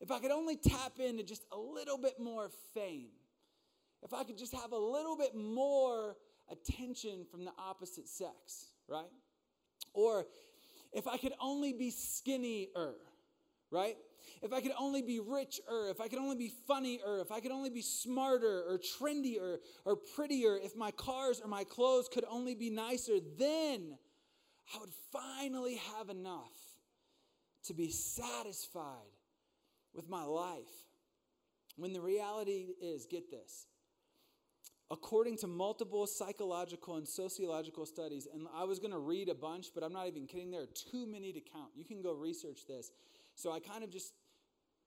if 0.00 0.12
I 0.12 0.20
could 0.20 0.30
only 0.30 0.56
tap 0.56 1.00
into 1.00 1.24
just 1.24 1.42
a 1.50 1.58
little 1.58 1.98
bit 1.98 2.20
more 2.20 2.50
fame, 2.72 3.08
if 4.04 4.14
I 4.14 4.22
could 4.22 4.38
just 4.38 4.54
have 4.54 4.70
a 4.70 4.78
little 4.78 5.16
bit 5.16 5.34
more 5.34 6.14
attention 6.52 7.26
from 7.28 7.44
the 7.44 7.52
opposite 7.58 8.08
sex, 8.08 8.68
right? 8.86 9.10
Or 9.94 10.26
if 10.92 11.08
I 11.08 11.16
could 11.16 11.32
only 11.40 11.72
be 11.72 11.90
skinnier, 11.90 12.94
right? 13.70 13.96
If 14.42 14.52
I 14.52 14.60
could 14.60 14.72
only 14.78 15.02
be 15.02 15.20
richer, 15.20 15.88
if 15.88 16.00
I 16.00 16.08
could 16.08 16.18
only 16.18 16.36
be 16.36 16.52
funnier, 16.66 17.20
if 17.20 17.32
I 17.32 17.40
could 17.40 17.52
only 17.52 17.70
be 17.70 17.82
smarter 17.82 18.64
or 18.68 18.78
trendier 18.78 19.58
or 19.84 19.96
prettier, 19.96 20.56
if 20.56 20.76
my 20.76 20.90
cars 20.90 21.40
or 21.42 21.48
my 21.48 21.64
clothes 21.64 22.08
could 22.12 22.24
only 22.28 22.54
be 22.54 22.70
nicer, 22.70 23.14
then 23.38 23.96
I 24.74 24.78
would 24.78 24.92
finally 25.12 25.80
have 25.96 26.10
enough 26.10 26.52
to 27.64 27.74
be 27.74 27.90
satisfied 27.90 29.12
with 29.94 30.08
my 30.08 30.24
life. 30.24 30.84
When 31.76 31.92
the 31.92 32.00
reality 32.00 32.68
is, 32.80 33.06
get 33.06 33.30
this, 33.30 33.66
according 34.90 35.36
to 35.38 35.46
multiple 35.46 36.06
psychological 36.06 36.96
and 36.96 37.08
sociological 37.08 37.86
studies, 37.86 38.28
and 38.32 38.46
I 38.54 38.64
was 38.64 38.78
going 38.78 38.92
to 38.92 38.98
read 38.98 39.28
a 39.28 39.34
bunch, 39.34 39.68
but 39.74 39.82
I'm 39.82 39.92
not 39.92 40.06
even 40.06 40.26
kidding, 40.26 40.50
there 40.50 40.62
are 40.62 40.90
too 40.90 41.06
many 41.06 41.32
to 41.32 41.40
count. 41.40 41.70
You 41.74 41.84
can 41.84 42.02
go 42.02 42.12
research 42.12 42.66
this. 42.68 42.90
So 43.34 43.52
I 43.52 43.60
kind 43.60 43.82
of 43.82 43.90
just 43.90 44.12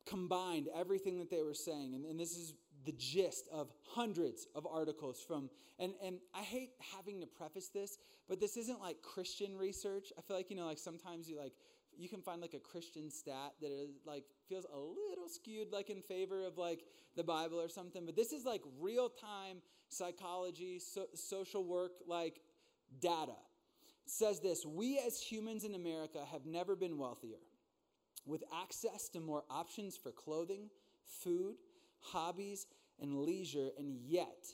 combined 0.06 0.70
everything 0.76 1.20
that 1.20 1.30
they 1.30 1.42
were 1.42 1.54
saying, 1.54 1.94
and, 1.94 2.06
and 2.06 2.20
this 2.20 2.38
is 2.38 2.54
the 2.86 2.94
gist 2.94 3.50
of 3.52 3.70
hundreds 3.90 4.48
of 4.56 4.66
articles 4.66 5.20
from, 5.28 5.50
and, 5.80 5.94
and 6.02 6.20
I 6.34 6.42
hate 6.42 6.70
having 6.96 7.20
to 7.22 7.28
preface 7.28 7.68
this, 7.68 7.98
but 8.30 8.40
this 8.40 8.56
isn't 8.56 8.80
like 8.80 9.02
Christian 9.02 9.58
research. 9.58 10.14
I 10.18 10.22
feel 10.22 10.38
like, 10.38 10.50
you 10.50 10.56
know, 10.56 10.66
like 10.66 10.80
sometimes 10.80 11.30
you 11.30 11.38
like, 11.38 11.54
you 11.98 12.10
can 12.10 12.22
find 12.22 12.42
like 12.42 12.54
a 12.54 12.60
Christian 12.60 13.10
stat 13.10 13.54
that 13.62 13.72
is 13.72 13.90
like 14.06 14.24
feels 14.48 14.66
a 14.66 14.78
little 14.78 15.28
skewed 15.28 15.72
like 15.72 15.90
in 15.90 16.02
favor 16.02 16.46
of 16.46 16.58
like 16.58 16.82
the 17.16 17.24
Bible 17.24 17.60
or 17.60 17.70
something, 17.70 18.06
but 18.06 18.16
this 18.16 18.32
is 18.32 18.46
like 18.46 18.62
real 18.80 19.10
time 19.10 19.58
psychology, 19.90 20.80
so, 20.80 21.06
social 21.14 21.64
work, 21.64 21.94
like 22.08 22.42
data. 23.00 23.36
It 24.06 24.12
says 24.12 24.40
this 24.40 24.66
We 24.66 25.00
as 25.06 25.20
humans 25.20 25.64
in 25.64 25.76
America 25.76 26.20
have 26.32 26.46
never 26.46 26.76
been 26.76 26.98
wealthier. 26.98 27.40
With 28.26 28.44
access 28.54 29.08
to 29.10 29.22
more 29.22 29.44
options 29.50 29.96
for 29.96 30.12
clothing, 30.12 30.70
food, 31.06 31.56
hobbies, 32.02 32.68
and 33.00 33.22
leisure, 33.22 33.70
and 33.78 33.96
yet, 34.06 34.48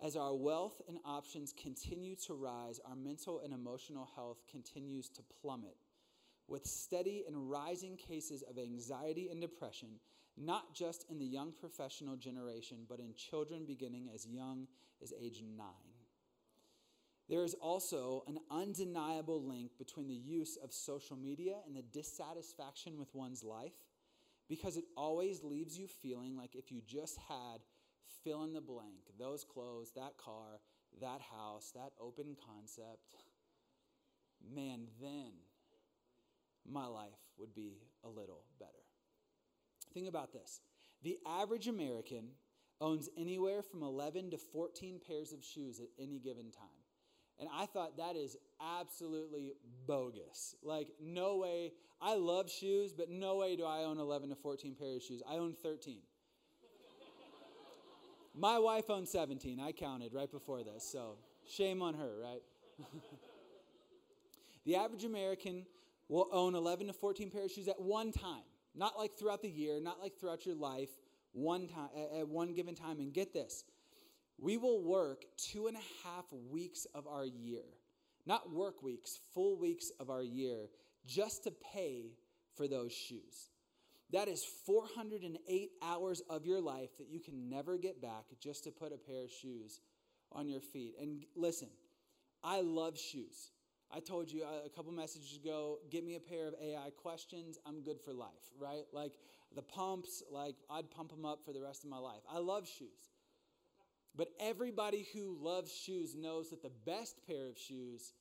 as 0.00 0.16
our 0.16 0.34
wealth 0.34 0.80
and 0.86 0.98
options 1.04 1.52
continue 1.52 2.14
to 2.26 2.34
rise, 2.34 2.78
our 2.88 2.94
mental 2.94 3.40
and 3.42 3.52
emotional 3.52 4.08
health 4.14 4.42
continues 4.50 5.08
to 5.08 5.22
plummet. 5.40 5.76
With 6.46 6.66
steady 6.66 7.24
and 7.26 7.50
rising 7.50 7.96
cases 7.96 8.42
of 8.42 8.58
anxiety 8.58 9.28
and 9.30 9.40
depression, 9.40 10.00
not 10.36 10.74
just 10.74 11.06
in 11.10 11.18
the 11.18 11.24
young 11.24 11.52
professional 11.52 12.16
generation, 12.16 12.84
but 12.88 13.00
in 13.00 13.14
children 13.14 13.64
beginning 13.66 14.10
as 14.12 14.26
young 14.26 14.66
as 15.02 15.12
age 15.18 15.42
nine. 15.56 15.94
There 17.28 17.44
is 17.44 17.54
also 17.54 18.22
an 18.26 18.38
undeniable 18.50 19.42
link 19.42 19.78
between 19.78 20.08
the 20.08 20.14
use 20.14 20.58
of 20.62 20.72
social 20.72 21.16
media 21.16 21.56
and 21.66 21.74
the 21.74 21.82
dissatisfaction 21.82 22.98
with 22.98 23.14
one's 23.14 23.42
life 23.42 23.72
because 24.48 24.76
it 24.76 24.84
always 24.96 25.42
leaves 25.42 25.78
you 25.78 25.86
feeling 25.86 26.36
like 26.36 26.54
if 26.54 26.70
you 26.70 26.82
just 26.86 27.18
had 27.28 27.60
fill 28.22 28.44
in 28.44 28.52
the 28.52 28.60
blank 28.60 29.00
those 29.18 29.44
clothes, 29.44 29.92
that 29.96 30.18
car, 30.18 30.60
that 31.00 31.20
house, 31.20 31.72
that 31.74 31.92
open 31.98 32.36
concept 32.46 33.14
man, 34.54 34.86
then 35.00 35.32
my 36.70 36.86
life 36.86 37.18
would 37.38 37.54
be 37.54 37.78
a 38.04 38.08
little 38.08 38.44
better. 38.58 38.70
Think 39.92 40.08
about 40.08 40.32
this 40.32 40.60
the 41.02 41.18
average 41.26 41.68
American 41.68 42.30
owns 42.80 43.08
anywhere 43.16 43.62
from 43.62 43.82
11 43.82 44.30
to 44.30 44.38
14 44.38 45.00
pairs 45.06 45.32
of 45.32 45.44
shoes 45.44 45.80
at 45.80 45.88
any 45.98 46.18
given 46.18 46.50
time. 46.50 46.66
And 47.38 47.48
I 47.52 47.66
thought 47.66 47.96
that 47.96 48.16
is 48.16 48.36
absolutely 48.60 49.52
bogus. 49.86 50.54
Like, 50.62 50.88
no 51.00 51.36
way. 51.36 51.72
I 52.00 52.14
love 52.14 52.50
shoes, 52.50 52.92
but 52.92 53.10
no 53.10 53.36
way 53.36 53.56
do 53.56 53.64
I 53.64 53.84
own 53.84 53.98
11 53.98 54.28
to 54.30 54.34
14 54.36 54.74
pairs 54.74 54.96
of 54.96 55.02
shoes. 55.02 55.22
I 55.28 55.34
own 55.34 55.54
13. 55.54 55.98
My 58.36 58.58
wife 58.58 58.90
owns 58.90 59.10
17. 59.10 59.60
I 59.60 59.72
counted 59.72 60.12
right 60.12 60.30
before 60.30 60.64
this, 60.64 60.84
so 60.84 61.16
shame 61.48 61.82
on 61.82 61.94
her, 61.94 62.18
right? 62.20 62.42
the 64.64 64.76
average 64.76 65.04
American 65.04 65.66
will 66.08 66.28
own 66.32 66.54
11 66.54 66.88
to 66.88 66.92
14 66.92 67.30
pairs 67.30 67.46
of 67.46 67.52
shoes 67.52 67.68
at 67.68 67.80
one 67.80 68.12
time. 68.12 68.42
Not 68.74 68.98
like 68.98 69.16
throughout 69.16 69.42
the 69.42 69.48
year, 69.48 69.80
not 69.80 70.00
like 70.00 70.18
throughout 70.18 70.44
your 70.44 70.56
life, 70.56 70.90
one 71.32 71.68
time 71.68 71.88
at 72.18 72.28
one 72.28 72.54
given 72.54 72.74
time. 72.74 72.98
And 72.98 73.12
get 73.12 73.32
this, 73.32 73.64
we 74.38 74.56
will 74.56 74.82
work 74.82 75.24
two 75.36 75.68
and 75.68 75.76
a 75.76 76.06
half 76.06 76.24
weeks 76.50 76.86
of 76.94 77.06
our 77.06 77.24
year, 77.24 77.64
not 78.26 78.52
work 78.52 78.82
weeks, 78.82 79.18
full 79.32 79.58
weeks 79.58 79.90
of 80.00 80.10
our 80.10 80.22
year, 80.22 80.70
just 81.06 81.44
to 81.44 81.52
pay 81.72 82.12
for 82.56 82.66
those 82.66 82.92
shoes. 82.92 83.50
That 84.12 84.28
is 84.28 84.44
408 84.66 85.70
hours 85.82 86.22
of 86.28 86.46
your 86.46 86.60
life 86.60 86.90
that 86.98 87.08
you 87.08 87.20
can 87.20 87.48
never 87.48 87.78
get 87.78 88.00
back 88.00 88.24
just 88.40 88.64
to 88.64 88.70
put 88.70 88.92
a 88.92 88.96
pair 88.96 89.24
of 89.24 89.30
shoes 89.30 89.80
on 90.30 90.48
your 90.48 90.60
feet. 90.60 90.94
And 91.00 91.24
listen, 91.34 91.68
I 92.42 92.60
love 92.60 92.98
shoes. 92.98 93.50
I 93.92 94.00
told 94.00 94.30
you 94.30 94.44
a 94.44 94.68
couple 94.68 94.92
messages 94.92 95.36
ago, 95.36 95.78
get 95.90 96.04
me 96.04 96.16
a 96.16 96.20
pair 96.20 96.48
of 96.48 96.54
AI 96.60 96.90
questions, 96.96 97.58
I'm 97.66 97.82
good 97.82 98.00
for 98.00 98.12
life, 98.12 98.30
right? 98.58 98.84
Like 98.92 99.12
the 99.54 99.62
pumps, 99.62 100.22
like 100.30 100.56
I'd 100.70 100.90
pump 100.90 101.10
them 101.10 101.24
up 101.24 101.44
for 101.44 101.52
the 101.52 101.60
rest 101.60 101.84
of 101.84 101.90
my 101.90 101.98
life. 101.98 102.22
I 102.30 102.38
love 102.38 102.68
shoes. 102.68 103.12
But 104.16 104.28
everybody 104.38 105.06
who 105.12 105.36
loves 105.40 105.72
shoes 105.72 106.14
knows 106.14 106.50
that 106.50 106.62
the 106.62 106.70
best 106.86 107.20
pair 107.26 107.48
of 107.48 107.58
shoes 107.58 108.12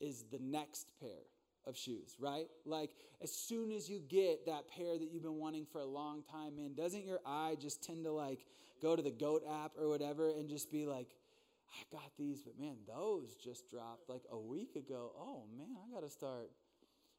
is 0.00 0.24
the 0.30 0.38
next 0.38 0.88
pair 1.00 1.22
of 1.66 1.76
shoes, 1.76 2.16
right? 2.18 2.46
Like 2.64 2.90
as 3.22 3.32
soon 3.32 3.72
as 3.72 3.88
you 3.88 4.00
get 4.00 4.46
that 4.46 4.68
pair 4.68 4.98
that 4.98 5.10
you've 5.10 5.22
been 5.22 5.38
wanting 5.38 5.66
for 5.70 5.80
a 5.80 5.86
long 5.86 6.22
time, 6.30 6.56
man, 6.56 6.74
doesn't 6.74 7.04
your 7.04 7.20
eye 7.26 7.56
just 7.60 7.82
tend 7.82 8.04
to 8.04 8.12
like 8.12 8.46
go 8.80 8.96
to 8.96 9.02
the 9.02 9.10
GOAT 9.10 9.42
app 9.64 9.72
or 9.78 9.88
whatever 9.88 10.30
and 10.30 10.48
just 10.48 10.70
be 10.70 10.86
like, 10.86 11.08
I 11.72 11.94
got 11.94 12.10
these, 12.18 12.42
but 12.42 12.58
man, 12.58 12.76
those 12.86 13.34
just 13.34 13.70
dropped 13.70 14.08
like 14.08 14.22
a 14.30 14.38
week 14.38 14.76
ago. 14.76 15.12
Oh 15.18 15.44
man, 15.56 15.76
I 15.76 15.94
got 15.94 16.02
to 16.02 16.10
start 16.10 16.50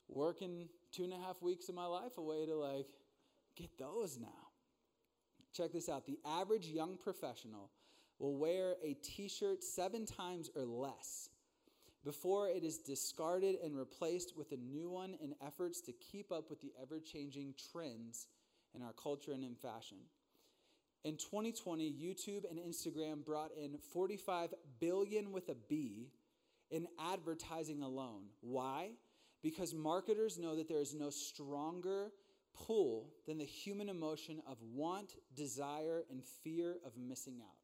working 0.08 0.68
two 0.92 1.04
and 1.04 1.14
a 1.14 1.18
half 1.18 1.42
weeks 1.42 1.70
of 1.70 1.76
my 1.76 1.86
life 1.86 2.18
away 2.18 2.46
to 2.46 2.56
like 2.56 2.88
get 3.56 3.78
those 3.78 4.18
now. 4.20 4.48
Check 5.54 5.72
this 5.72 5.90
out 5.90 6.06
the 6.06 6.20
average 6.26 6.68
young 6.68 6.98
professional 6.98 7.70
will 8.20 8.38
wear 8.38 8.76
a 8.84 8.94
t 8.96 9.28
shirt 9.28 9.64
seven 9.64 10.06
times 10.06 10.50
or 10.56 10.66
less 10.66 11.30
before 12.04 12.50
it 12.50 12.64
is 12.64 12.78
discarded 12.78 13.56
and 13.64 13.78
replaced 13.78 14.38
with 14.38 14.52
a 14.52 14.58
new 14.58 14.90
one 14.90 15.16
in 15.22 15.34
efforts 15.46 15.82
to 15.82 15.92
keep 15.94 16.32
up 16.32 16.50
with 16.50 16.62
the 16.62 16.72
ever 16.82 17.00
changing 17.00 17.54
trends 17.72 18.28
in 18.74 18.82
our 18.82 18.94
culture 18.94 19.32
and 19.32 19.44
in 19.44 19.56
fashion. 19.56 19.98
In 21.06 21.16
2020, 21.16 21.92
YouTube 21.92 22.44
and 22.50 22.60
Instagram 22.60 23.24
brought 23.24 23.52
in 23.52 23.78
45 23.94 24.54
billion 24.80 25.32
with 25.32 25.48
a 25.50 25.56
B 25.70 26.12
in 26.70 26.88
advertising 27.00 27.82
alone. 27.82 28.24
Why? 28.42 28.92
Because 29.42 29.74
marketers 29.74 30.38
know 30.38 30.58
that 30.58 30.68
there 30.68 30.82
is 30.82 30.94
no 30.94 31.10
stronger 31.10 32.12
pull 32.54 33.14
than 33.26 33.38
the 33.38 33.46
human 33.46 33.88
emotion 33.88 34.42
of 34.46 34.58
want, 34.62 35.16
desire, 35.34 36.04
and 36.10 36.22
fear 36.44 36.76
of 36.86 36.98
missing 36.98 37.40
out. 37.42 37.56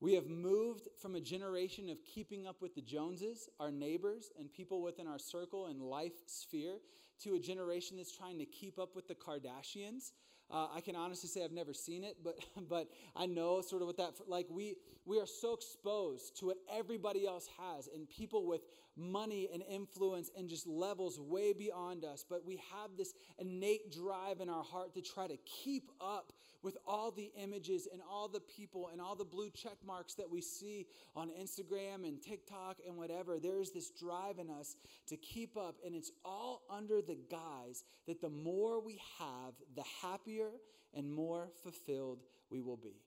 We 0.00 0.14
have 0.14 0.28
moved 0.28 0.88
from 1.00 1.14
a 1.14 1.20
generation 1.20 1.88
of 1.88 2.04
keeping 2.04 2.46
up 2.46 2.60
with 2.60 2.74
the 2.74 2.82
Joneses, 2.82 3.48
our 3.60 3.70
neighbors, 3.70 4.32
and 4.38 4.52
people 4.52 4.82
within 4.82 5.06
our 5.06 5.18
circle 5.18 5.66
and 5.66 5.80
life 5.80 6.14
sphere, 6.26 6.78
to 7.22 7.34
a 7.34 7.38
generation 7.38 7.96
that's 7.96 8.16
trying 8.16 8.38
to 8.38 8.44
keep 8.44 8.78
up 8.78 8.96
with 8.96 9.06
the 9.06 9.14
Kardashians. 9.14 10.12
Uh, 10.52 10.66
I 10.74 10.82
can 10.82 10.94
honestly 10.94 11.28
say 11.28 11.42
I've 11.42 11.52
never 11.52 11.72
seen 11.72 12.04
it, 12.04 12.18
but 12.22 12.38
but 12.68 12.88
I 13.16 13.26
know 13.26 13.60
sort 13.62 13.82
of 13.82 13.86
what 13.86 13.96
that 13.96 14.12
like 14.26 14.46
we 14.50 14.76
we 15.06 15.18
are 15.18 15.26
so 15.26 15.54
exposed 15.54 16.38
to 16.40 16.46
what 16.46 16.58
everybody 16.70 17.26
else 17.26 17.48
has 17.58 17.88
and 17.88 18.08
people 18.08 18.46
with 18.46 18.66
money 18.96 19.48
and 19.52 19.62
influence 19.68 20.30
and 20.36 20.48
just 20.48 20.66
levels 20.66 21.18
way 21.18 21.52
beyond 21.52 22.04
us. 22.04 22.24
But 22.28 22.44
we 22.44 22.60
have 22.72 22.90
this 22.96 23.14
innate 23.38 23.90
drive 23.90 24.40
in 24.40 24.48
our 24.48 24.62
heart 24.62 24.94
to 24.94 25.00
try 25.00 25.26
to 25.26 25.36
keep 25.38 25.90
up 26.00 26.32
with 26.62 26.76
all 26.86 27.10
the 27.10 27.30
images 27.36 27.88
and 27.92 28.00
all 28.08 28.28
the 28.28 28.40
people 28.40 28.90
and 28.92 29.00
all 29.00 29.14
the 29.14 29.24
blue 29.24 29.50
check 29.50 29.76
marks 29.86 30.14
that 30.14 30.30
we 30.30 30.40
see 30.40 30.86
on 31.16 31.30
Instagram 31.30 32.06
and 32.06 32.22
TikTok 32.22 32.78
and 32.86 32.96
whatever. 32.96 33.38
There 33.38 33.60
is 33.60 33.72
this 33.72 33.90
drive 33.90 34.38
in 34.38 34.50
us 34.50 34.76
to 35.08 35.16
keep 35.16 35.56
up, 35.56 35.76
and 35.84 35.94
it's 35.94 36.12
all 36.24 36.62
under 36.70 37.02
the 37.02 37.18
guise 37.30 37.84
that 38.06 38.20
the 38.20 38.30
more 38.30 38.80
we 38.80 39.00
have, 39.18 39.54
the 39.74 39.84
happier 40.00 40.50
and 40.94 41.12
more 41.12 41.48
fulfilled 41.62 42.20
we 42.50 42.60
will 42.60 42.76
be. 42.76 43.02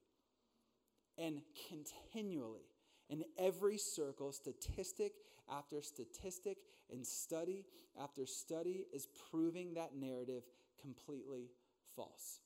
And 1.17 1.41
continually, 1.69 2.67
in 3.09 3.23
every 3.37 3.77
circle, 3.77 4.31
statistic 4.31 5.13
after 5.49 5.81
statistic 5.81 6.57
and 6.91 7.05
study 7.05 7.65
after 8.01 8.25
study 8.25 8.85
is 8.93 9.07
proving 9.31 9.75
that 9.75 9.95
narrative 9.95 10.43
completely 10.81 11.49
false. 11.95 12.39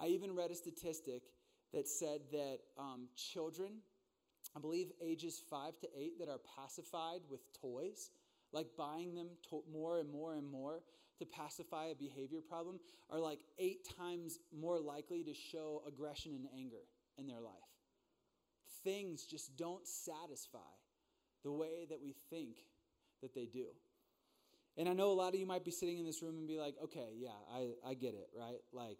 I 0.00 0.06
even 0.08 0.34
read 0.34 0.50
a 0.50 0.54
statistic 0.54 1.22
that 1.72 1.88
said 1.88 2.20
that 2.32 2.58
um, 2.78 3.08
children, 3.16 3.72
I 4.56 4.60
believe 4.60 4.90
ages 5.02 5.40
five 5.50 5.78
to 5.80 5.88
eight, 5.96 6.18
that 6.18 6.28
are 6.28 6.40
pacified 6.56 7.20
with 7.30 7.40
toys, 7.60 8.10
like 8.52 8.68
buying 8.76 9.14
them 9.14 9.28
to- 9.50 9.64
more 9.70 9.98
and 9.98 10.10
more 10.10 10.34
and 10.34 10.46
more 10.46 10.82
to 11.18 11.26
pacify 11.26 11.86
a 11.86 11.94
behavior 11.94 12.40
problem, 12.40 12.78
are 13.10 13.18
like 13.18 13.40
eight 13.58 13.86
times 13.98 14.38
more 14.56 14.78
likely 14.78 15.24
to 15.24 15.34
show 15.34 15.82
aggression 15.86 16.32
and 16.32 16.46
anger 16.56 16.84
in 17.18 17.26
their 17.26 17.40
life. 17.40 17.54
Things 18.84 19.24
just 19.24 19.56
don't 19.56 19.86
satisfy 19.86 20.58
the 21.42 21.52
way 21.52 21.86
that 21.90 22.00
we 22.00 22.14
think 22.30 22.58
that 23.20 23.34
they 23.34 23.46
do. 23.46 23.66
And 24.76 24.88
I 24.88 24.92
know 24.92 25.10
a 25.10 25.12
lot 25.12 25.34
of 25.34 25.40
you 25.40 25.46
might 25.46 25.64
be 25.64 25.72
sitting 25.72 25.98
in 25.98 26.06
this 26.06 26.22
room 26.22 26.38
and 26.38 26.46
be 26.46 26.56
like, 26.56 26.76
okay, 26.84 27.08
yeah, 27.16 27.30
I, 27.52 27.70
I 27.84 27.94
get 27.94 28.14
it, 28.14 28.30
right? 28.38 28.60
Like, 28.72 28.98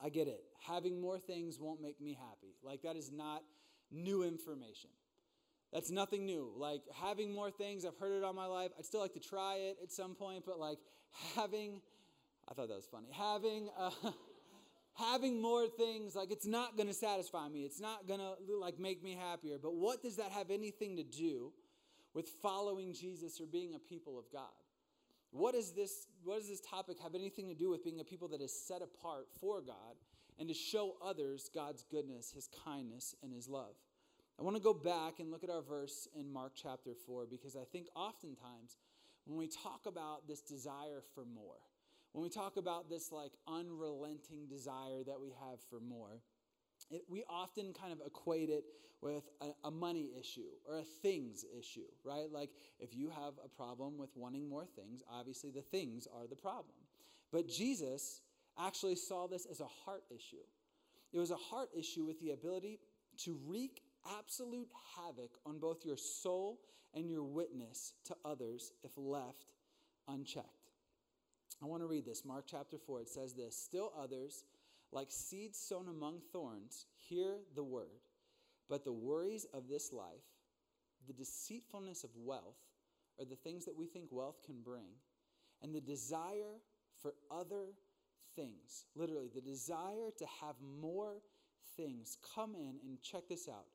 I 0.00 0.08
get 0.08 0.28
it. 0.28 0.42
Having 0.66 1.00
more 1.00 1.18
things 1.18 1.58
won't 1.58 1.80
make 1.80 2.00
me 2.00 2.16
happy. 2.18 2.54
Like, 2.62 2.82
that 2.82 2.96
is 2.96 3.10
not 3.10 3.42
new 3.90 4.22
information. 4.22 4.90
That's 5.72 5.90
nothing 5.90 6.24
new. 6.24 6.50
Like, 6.56 6.82
having 6.94 7.32
more 7.32 7.50
things, 7.50 7.84
I've 7.84 7.96
heard 7.98 8.12
it 8.12 8.24
all 8.24 8.32
my 8.32 8.46
life. 8.46 8.70
I'd 8.78 8.84
still 8.84 9.00
like 9.00 9.14
to 9.14 9.20
try 9.20 9.56
it 9.56 9.78
at 9.82 9.92
some 9.92 10.14
point, 10.14 10.44
but 10.46 10.58
like, 10.58 10.78
having, 11.34 11.80
I 12.48 12.54
thought 12.54 12.68
that 12.68 12.76
was 12.76 12.88
funny. 12.90 13.08
Having, 13.12 13.68
uh, 13.78 13.90
having 14.94 15.42
more 15.42 15.66
things, 15.66 16.14
like, 16.14 16.30
it's 16.30 16.46
not 16.46 16.76
going 16.76 16.88
to 16.88 16.94
satisfy 16.94 17.48
me. 17.48 17.64
It's 17.64 17.80
not 17.80 18.06
going 18.06 18.20
to, 18.20 18.34
like, 18.56 18.78
make 18.78 19.02
me 19.02 19.18
happier. 19.20 19.58
But 19.60 19.74
what 19.74 20.02
does 20.02 20.16
that 20.16 20.30
have 20.32 20.50
anything 20.50 20.96
to 20.96 21.02
do 21.02 21.52
with 22.14 22.28
following 22.42 22.94
Jesus 22.94 23.40
or 23.40 23.46
being 23.46 23.74
a 23.74 23.78
people 23.78 24.18
of 24.18 24.24
God? 24.32 24.48
What, 25.30 25.54
is 25.54 25.72
this, 25.72 26.06
what 26.24 26.38
does 26.38 26.48
this 26.48 26.60
topic 26.60 26.98
have 27.02 27.14
anything 27.14 27.48
to 27.48 27.54
do 27.54 27.70
with 27.70 27.84
being 27.84 28.00
a 28.00 28.04
people 28.04 28.28
that 28.28 28.40
is 28.40 28.52
set 28.52 28.82
apart 28.82 29.28
for 29.40 29.60
God 29.60 29.96
and 30.38 30.48
to 30.48 30.54
show 30.54 30.96
others 31.04 31.50
God's 31.54 31.84
goodness, 31.90 32.32
His 32.32 32.48
kindness, 32.64 33.14
and 33.22 33.32
His 33.32 33.48
love? 33.48 33.74
I 34.38 34.44
want 34.44 34.56
to 34.56 34.62
go 34.62 34.72
back 34.72 35.18
and 35.18 35.30
look 35.30 35.42
at 35.42 35.50
our 35.50 35.62
verse 35.62 36.06
in 36.14 36.32
Mark 36.32 36.52
chapter 36.54 36.94
4 36.94 37.26
because 37.28 37.56
I 37.56 37.64
think 37.64 37.88
oftentimes 37.96 38.76
when 39.26 39.36
we 39.36 39.48
talk 39.48 39.86
about 39.86 40.28
this 40.28 40.40
desire 40.40 41.02
for 41.14 41.24
more, 41.24 41.58
when 42.12 42.22
we 42.22 42.30
talk 42.30 42.56
about 42.56 42.88
this 42.88 43.12
like 43.12 43.32
unrelenting 43.46 44.46
desire 44.48 45.02
that 45.06 45.20
we 45.20 45.32
have 45.40 45.60
for 45.68 45.80
more, 45.80 46.22
it, 46.90 47.02
we 47.08 47.24
often 47.28 47.72
kind 47.72 47.92
of 47.92 48.00
equate 48.06 48.48
it 48.48 48.64
with 49.00 49.28
a, 49.40 49.68
a, 49.68 49.70
money 49.70 50.10
issue 50.18 50.50
or 50.66 50.78
a 50.78 50.82
things 50.82 51.44
issue, 51.56 51.86
right? 52.04 52.30
Like 52.32 52.50
if 52.80 52.94
you 52.94 53.10
have 53.10 53.34
a 53.44 53.48
problem 53.48 53.96
with 53.96 54.10
wanting 54.16 54.48
more 54.48 54.64
things, 54.64 55.02
obviously 55.10 55.50
the 55.50 55.62
things 55.62 56.08
are 56.12 56.26
the 56.26 56.36
problem. 56.36 56.74
But 57.30 57.48
Jesus 57.48 58.22
actually 58.58 58.96
saw 58.96 59.28
this 59.28 59.46
as 59.46 59.60
a 59.60 59.68
heart 59.84 60.02
issue. 60.10 60.44
It 61.12 61.18
was 61.18 61.30
a 61.30 61.36
heart 61.36 61.68
issue 61.76 62.04
with 62.04 62.20
the 62.20 62.30
ability 62.30 62.80
to 63.18 63.38
wreak 63.46 63.82
absolute 64.18 64.68
havoc 64.96 65.30
on 65.46 65.58
both 65.58 65.84
your 65.84 65.96
soul 65.96 66.60
and 66.94 67.08
your 67.10 67.22
witness 67.22 67.92
to 68.06 68.16
others 68.24 68.72
if 68.82 68.92
left 68.96 69.52
unchecked. 70.08 70.46
I 71.62 71.66
want 71.66 71.82
to 71.82 71.86
read 71.86 72.04
this. 72.04 72.24
Mark 72.24 72.44
chapter 72.48 72.78
4, 72.78 73.02
it 73.02 73.08
says 73.08 73.34
this 73.34 73.56
Still 73.56 73.92
others, 74.00 74.44
like 74.92 75.10
seeds 75.10 75.58
sown 75.58 75.88
among 75.88 76.20
thorns, 76.32 76.86
hear 76.96 77.38
the 77.54 77.64
word 77.64 78.00
but 78.68 78.84
the 78.84 78.92
worries 78.92 79.46
of 79.54 79.68
this 79.68 79.92
life, 79.92 80.24
the 81.06 81.12
deceitfulness 81.12 82.04
of 82.04 82.10
wealth, 82.16 82.58
are 83.18 83.24
the 83.24 83.36
things 83.36 83.64
that 83.64 83.76
we 83.76 83.86
think 83.86 84.08
wealth 84.10 84.42
can 84.44 84.60
bring, 84.62 84.90
and 85.62 85.74
the 85.74 85.80
desire 85.80 86.60
for 87.00 87.14
other 87.30 87.70
things, 88.36 88.84
literally, 88.94 89.28
the 89.34 89.40
desire 89.40 90.10
to 90.18 90.26
have 90.40 90.54
more 90.80 91.22
things, 91.76 92.18
come 92.34 92.54
in 92.54 92.78
and 92.84 93.00
check 93.02 93.28
this 93.28 93.48
out 93.48 93.66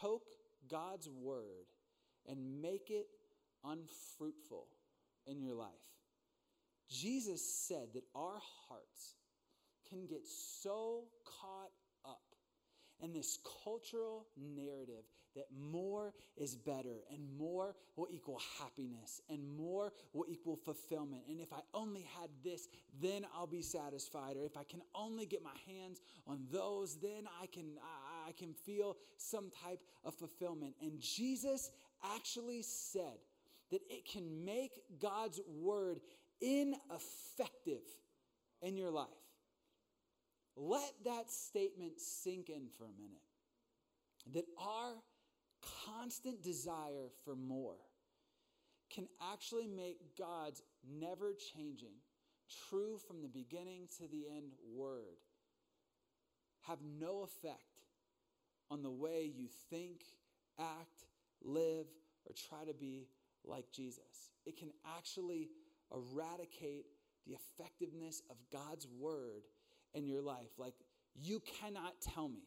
choke 0.00 0.34
God's 0.68 1.08
word 1.08 1.66
and 2.26 2.60
make 2.60 2.90
it 2.90 3.06
unfruitful 3.64 4.66
in 5.26 5.40
your 5.40 5.54
life. 5.54 5.70
Jesus 6.90 7.40
said 7.68 7.88
that 7.94 8.02
our 8.12 8.40
hearts 8.66 9.14
can 9.88 10.06
get 10.06 10.26
so 10.26 11.04
caught 11.24 11.70
up 12.04 12.20
in 13.00 13.12
this 13.12 13.38
cultural 13.64 14.26
narrative 14.36 15.04
that 15.36 15.46
more 15.56 16.12
is 16.36 16.56
better 16.56 17.04
and 17.12 17.20
more 17.38 17.76
will 17.96 18.08
equal 18.10 18.40
happiness 18.58 19.20
and 19.30 19.40
more 19.56 19.92
will 20.12 20.24
equal 20.28 20.56
fulfillment. 20.56 21.22
And 21.28 21.40
if 21.40 21.52
I 21.52 21.60
only 21.74 22.08
had 22.18 22.28
this, 22.42 22.68
then 23.00 23.24
I'll 23.34 23.46
be 23.46 23.62
satisfied. 23.62 24.36
Or 24.36 24.44
if 24.44 24.56
I 24.56 24.64
can 24.64 24.80
only 24.94 25.26
get 25.26 25.42
my 25.42 25.56
hands 25.72 26.00
on 26.26 26.46
those, 26.50 26.96
then 26.96 27.28
I 27.40 27.46
can, 27.46 27.66
I 28.26 28.32
can 28.32 28.52
feel 28.52 28.96
some 29.16 29.50
type 29.64 29.80
of 30.04 30.14
fulfillment. 30.14 30.74
And 30.82 30.98
Jesus 30.98 31.70
actually 32.16 32.62
said 32.62 33.18
that 33.70 33.80
it 33.88 34.06
can 34.10 34.44
make 34.44 34.82
God's 34.98 35.40
word 35.46 36.00
ineffective 36.40 37.82
in 38.62 38.76
your 38.76 38.90
life. 38.90 39.06
Let 40.58 40.92
that 41.04 41.30
statement 41.30 42.00
sink 42.00 42.48
in 42.48 42.66
for 42.76 42.84
a 42.84 43.00
minute. 43.00 43.22
That 44.34 44.44
our 44.60 44.94
constant 45.86 46.42
desire 46.42 47.08
for 47.24 47.36
more 47.36 47.76
can 48.90 49.06
actually 49.32 49.68
make 49.68 50.16
God's 50.18 50.62
never 51.00 51.34
changing, 51.54 51.94
true 52.68 52.98
from 53.06 53.22
the 53.22 53.28
beginning 53.28 53.88
to 53.98 54.08
the 54.08 54.24
end 54.34 54.52
word 54.74 55.18
have 56.68 56.78
no 57.00 57.22
effect 57.22 57.80
on 58.70 58.82
the 58.82 58.90
way 58.90 59.32
you 59.34 59.48
think, 59.70 60.02
act, 60.58 61.06
live, 61.42 61.86
or 62.26 62.34
try 62.48 62.64
to 62.66 62.74
be 62.74 63.08
like 63.44 63.64
Jesus. 63.72 64.30
It 64.44 64.58
can 64.58 64.70
actually 64.96 65.48
eradicate 65.90 66.86
the 67.26 67.34
effectiveness 67.34 68.22
of 68.28 68.36
God's 68.52 68.86
word 68.98 69.44
in 69.98 70.06
your 70.06 70.22
life. 70.22 70.50
Like, 70.56 70.74
you 71.14 71.42
cannot 71.60 72.00
tell 72.00 72.28
me 72.28 72.46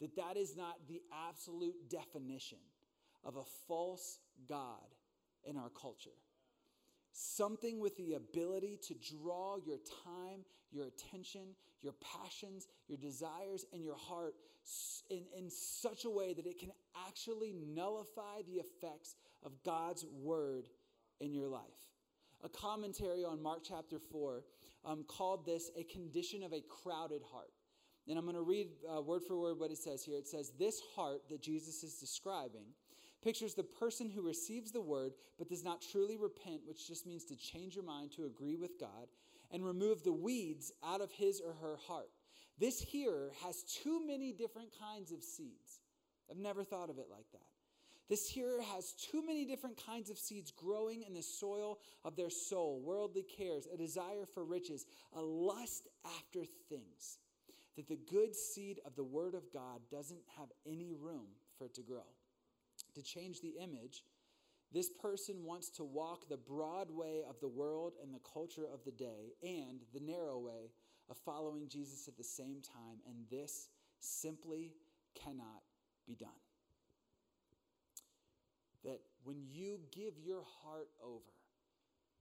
that 0.00 0.16
that 0.16 0.36
is 0.36 0.56
not 0.56 0.76
the 0.88 1.02
absolute 1.28 1.90
definition 1.90 2.58
of 3.24 3.36
a 3.36 3.44
false 3.68 4.18
God 4.48 4.94
in 5.44 5.56
our 5.56 5.68
culture. 5.68 6.16
Something 7.12 7.80
with 7.80 7.96
the 7.96 8.14
ability 8.14 8.78
to 8.88 8.94
draw 8.94 9.56
your 9.56 9.78
time, 10.04 10.44
your 10.70 10.86
attention, 10.86 11.54
your 11.82 11.94
passions, 12.00 12.68
your 12.86 12.98
desires, 12.98 13.66
and 13.72 13.84
your 13.84 13.96
heart 13.96 14.34
in, 15.10 15.24
in 15.36 15.50
such 15.50 16.04
a 16.04 16.10
way 16.10 16.32
that 16.32 16.46
it 16.46 16.58
can 16.58 16.70
actually 17.08 17.52
nullify 17.52 18.42
the 18.46 18.60
effects 18.60 19.16
of 19.42 19.62
God's 19.64 20.06
word 20.22 20.68
in 21.20 21.34
your 21.34 21.48
life. 21.48 21.62
A 22.42 22.48
commentary 22.48 23.24
on 23.24 23.42
Mark 23.42 23.60
chapter 23.66 23.98
4 23.98 24.44
um, 24.84 25.04
called 25.08 25.44
this 25.44 25.70
a 25.76 25.84
condition 25.84 26.42
of 26.42 26.52
a 26.52 26.62
crowded 26.82 27.22
heart. 27.32 27.52
And 28.08 28.18
I'm 28.18 28.24
going 28.24 28.34
to 28.34 28.42
read 28.42 28.68
uh, 28.90 29.00
word 29.02 29.22
for 29.26 29.38
word 29.38 29.58
what 29.58 29.70
it 29.70 29.78
says 29.78 30.02
here. 30.02 30.16
It 30.16 30.26
says, 30.26 30.52
This 30.58 30.80
heart 30.96 31.22
that 31.28 31.42
Jesus 31.42 31.82
is 31.82 31.94
describing 31.94 32.66
pictures 33.22 33.54
the 33.54 33.62
person 33.62 34.08
who 34.08 34.22
receives 34.22 34.72
the 34.72 34.80
word 34.80 35.12
but 35.38 35.48
does 35.48 35.62
not 35.62 35.82
truly 35.82 36.16
repent, 36.16 36.62
which 36.66 36.88
just 36.88 37.06
means 37.06 37.24
to 37.24 37.36
change 37.36 37.74
your 37.74 37.84
mind 37.84 38.10
to 38.12 38.24
agree 38.24 38.56
with 38.56 38.80
God, 38.80 39.08
and 39.52 39.64
remove 39.64 40.02
the 40.02 40.12
weeds 40.12 40.72
out 40.84 41.00
of 41.00 41.10
his 41.12 41.40
or 41.40 41.52
her 41.54 41.76
heart. 41.86 42.10
This 42.58 42.80
hearer 42.80 43.32
has 43.44 43.62
too 43.62 44.04
many 44.06 44.32
different 44.32 44.68
kinds 44.78 45.12
of 45.12 45.22
seeds. 45.22 45.80
I've 46.30 46.36
never 46.36 46.62
thought 46.62 46.90
of 46.90 46.98
it 46.98 47.06
like 47.10 47.26
that. 47.32 47.40
This 48.10 48.28
hearer 48.28 48.60
has 48.74 48.92
too 48.94 49.24
many 49.24 49.44
different 49.44 49.80
kinds 49.86 50.10
of 50.10 50.18
seeds 50.18 50.50
growing 50.50 51.04
in 51.04 51.14
the 51.14 51.22
soil 51.22 51.78
of 52.04 52.16
their 52.16 52.28
soul 52.28 52.82
worldly 52.84 53.22
cares, 53.22 53.68
a 53.72 53.76
desire 53.76 54.26
for 54.26 54.44
riches, 54.44 54.84
a 55.14 55.20
lust 55.22 55.86
after 56.04 56.44
things. 56.68 57.18
That 57.76 57.86
the 57.86 58.00
good 58.10 58.34
seed 58.34 58.80
of 58.84 58.96
the 58.96 59.04
Word 59.04 59.34
of 59.36 59.52
God 59.52 59.80
doesn't 59.92 60.22
have 60.36 60.48
any 60.66 60.92
room 60.92 61.28
for 61.56 61.66
it 61.66 61.74
to 61.74 61.82
grow. 61.82 62.06
To 62.96 63.02
change 63.02 63.40
the 63.40 63.54
image, 63.62 64.02
this 64.72 64.90
person 64.90 65.44
wants 65.44 65.70
to 65.70 65.84
walk 65.84 66.28
the 66.28 66.36
broad 66.36 66.90
way 66.90 67.22
of 67.28 67.38
the 67.38 67.48
world 67.48 67.92
and 68.02 68.12
the 68.12 68.20
culture 68.34 68.66
of 68.74 68.84
the 68.84 68.90
day 68.90 69.34
and 69.40 69.82
the 69.94 70.00
narrow 70.00 70.36
way 70.36 70.72
of 71.08 71.16
following 71.16 71.68
Jesus 71.68 72.08
at 72.08 72.16
the 72.16 72.24
same 72.24 72.60
time, 72.60 72.98
and 73.06 73.24
this 73.30 73.68
simply 74.00 74.74
cannot 75.14 75.62
be 76.08 76.16
done 76.16 76.30
that 78.84 79.00
when 79.24 79.36
you 79.50 79.80
give 79.94 80.14
your 80.18 80.42
heart 80.62 80.88
over 81.04 81.32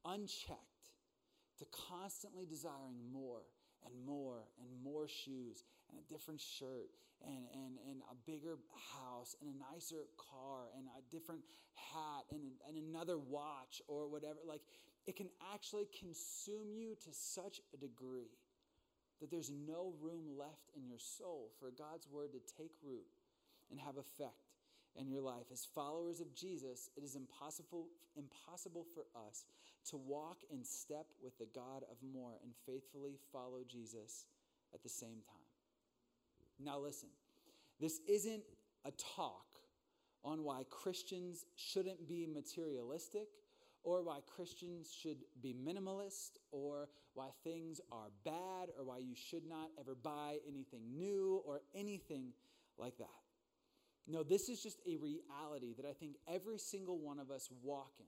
unchecked 0.06 0.60
to 1.58 1.66
constantly 1.90 2.46
desiring 2.46 2.98
more 3.12 3.42
and 3.86 3.94
more 4.06 4.48
and 4.60 4.70
more 4.84 5.08
shoes 5.08 5.64
and 5.90 6.00
a 6.00 6.14
different 6.14 6.40
shirt 6.40 6.90
and, 7.26 7.46
and, 7.54 7.78
and 7.88 8.02
a 8.12 8.16
bigger 8.30 8.58
house 8.94 9.36
and 9.42 9.50
a 9.50 9.74
nicer 9.74 10.08
car 10.18 10.68
and 10.78 10.88
a 10.98 11.16
different 11.16 11.42
hat 11.76 12.24
and, 12.32 12.42
and 12.68 12.78
another 12.78 13.18
watch 13.18 13.82
or 13.88 14.08
whatever, 14.08 14.40
like 14.48 14.62
it 15.08 15.16
can 15.16 15.30
actually 15.54 15.88
consume 15.98 16.76
you 16.76 16.96
to 17.04 17.10
such 17.12 17.60
a 17.74 17.78
degree 17.78 18.32
that 19.20 19.30
there's 19.30 19.52
no 19.68 19.94
room 20.02 20.24
left 20.38 20.72
in 20.78 20.88
your 20.88 21.00
soul 21.00 21.52
for 21.60 21.72
God's 21.72 22.08
word 22.08 22.32
to 22.32 22.40
take 22.58 22.72
root 22.84 23.06
and 23.70 23.80
have 23.80 23.98
effect 23.98 24.49
in 24.96 25.08
your 25.08 25.22
life. 25.22 25.46
As 25.52 25.66
followers 25.66 26.20
of 26.20 26.34
Jesus, 26.36 26.90
it 26.96 27.04
is 27.04 27.16
impossible, 27.16 27.88
impossible 28.16 28.86
for 28.94 29.06
us 29.28 29.46
to 29.90 29.98
walk 29.98 30.40
in 30.52 30.64
step 30.64 31.08
with 31.24 31.38
the 31.38 31.48
God 31.54 31.84
of 31.90 31.98
more 32.14 32.34
and 32.44 32.54
faithfully 32.66 33.18
follow 33.32 33.62
Jesus 33.68 34.26
at 34.74 34.84
the 34.84 34.90
same 34.90 35.22
time. 35.26 35.36
Now, 36.60 36.80
listen, 36.80 37.10
this 37.80 38.00
isn't 38.08 38.44
a 38.86 38.92
talk 39.16 39.46
on 40.24 40.44
why 40.44 40.64
Christians 40.70 41.46
shouldn't 41.56 42.08
be 42.08 42.28
materialistic 42.28 43.30
or 43.84 44.04
why 44.04 44.20
Christians 44.36 44.94
should 44.94 45.18
be 45.42 45.54
minimalist, 45.54 46.38
or 46.52 46.90
why 47.14 47.30
things 47.44 47.80
are 47.92 48.10
bad, 48.26 48.70
or 48.78 48.84
why 48.84 48.98
you 48.98 49.16
should 49.16 49.48
not 49.48 49.70
ever 49.80 49.96
buy 49.96 50.38
anything 50.48 50.82
new, 50.98 51.42
or 51.46 51.62
anything 51.74 52.34
like 52.78 52.98
that. 52.98 53.08
No, 54.10 54.24
this 54.24 54.50
is 54.50 54.62
just 54.62 54.80
a 54.88 54.98
reality 54.98 55.74
that 55.78 55.86
I 55.86 55.94
think 55.94 56.16
every 56.28 56.58
single 56.58 56.98
one 56.98 57.20
of 57.20 57.30
us 57.30 57.48
walk 57.62 57.94
in. 58.00 58.06